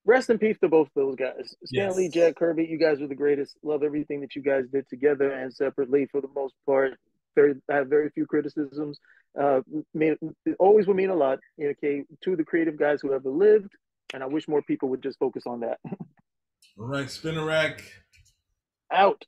rest 0.06 0.30
in 0.30 0.38
peace 0.38 0.60
to 0.60 0.70
both 0.70 0.88
those 0.96 1.16
guys. 1.16 1.56
Stan 1.66 1.96
Lee, 1.96 2.04
Yes. 2.04 2.14
Jack 2.14 2.36
Kirby, 2.36 2.68
you 2.70 2.78
guys 2.78 3.00
were 3.00 3.08
the 3.08 3.16
greatest. 3.16 3.58
Love 3.64 3.82
everything 3.82 4.22
that 4.22 4.36
you 4.36 4.44
guys 4.44 4.66
did 4.72 4.88
together 4.88 5.32
and 5.32 5.52
separately 5.52 6.06
for 6.12 6.22
the 6.22 6.30
most 6.36 6.54
part. 6.68 6.94
Very, 7.34 7.56
I 7.72 7.78
have 7.78 7.88
very 7.88 8.12
few 8.12 8.28
criticisms. 8.28 9.00
Uh, 9.36 9.62
mean, 9.96 10.16
it 10.46 10.56
always 10.60 10.86
will 10.86 10.94
mean 10.94 11.10
a 11.10 11.16
lot. 11.16 11.40
Okay, 11.60 12.04
to 12.24 12.36
the 12.36 12.44
creative 12.44 12.78
guys 12.78 13.02
who 13.02 13.14
ever 13.14 13.32
lived, 13.32 13.72
and 14.14 14.22
I 14.22 14.28
wish 14.28 14.48
more 14.48 14.62
people 14.62 14.90
would 14.90 15.02
just 15.02 15.18
focus 15.18 15.48
on 15.48 15.62
that. 15.62 15.80
All 16.80 16.86
right, 16.86 17.08
Spinnerack. 17.08 17.82
Out. 18.92 19.26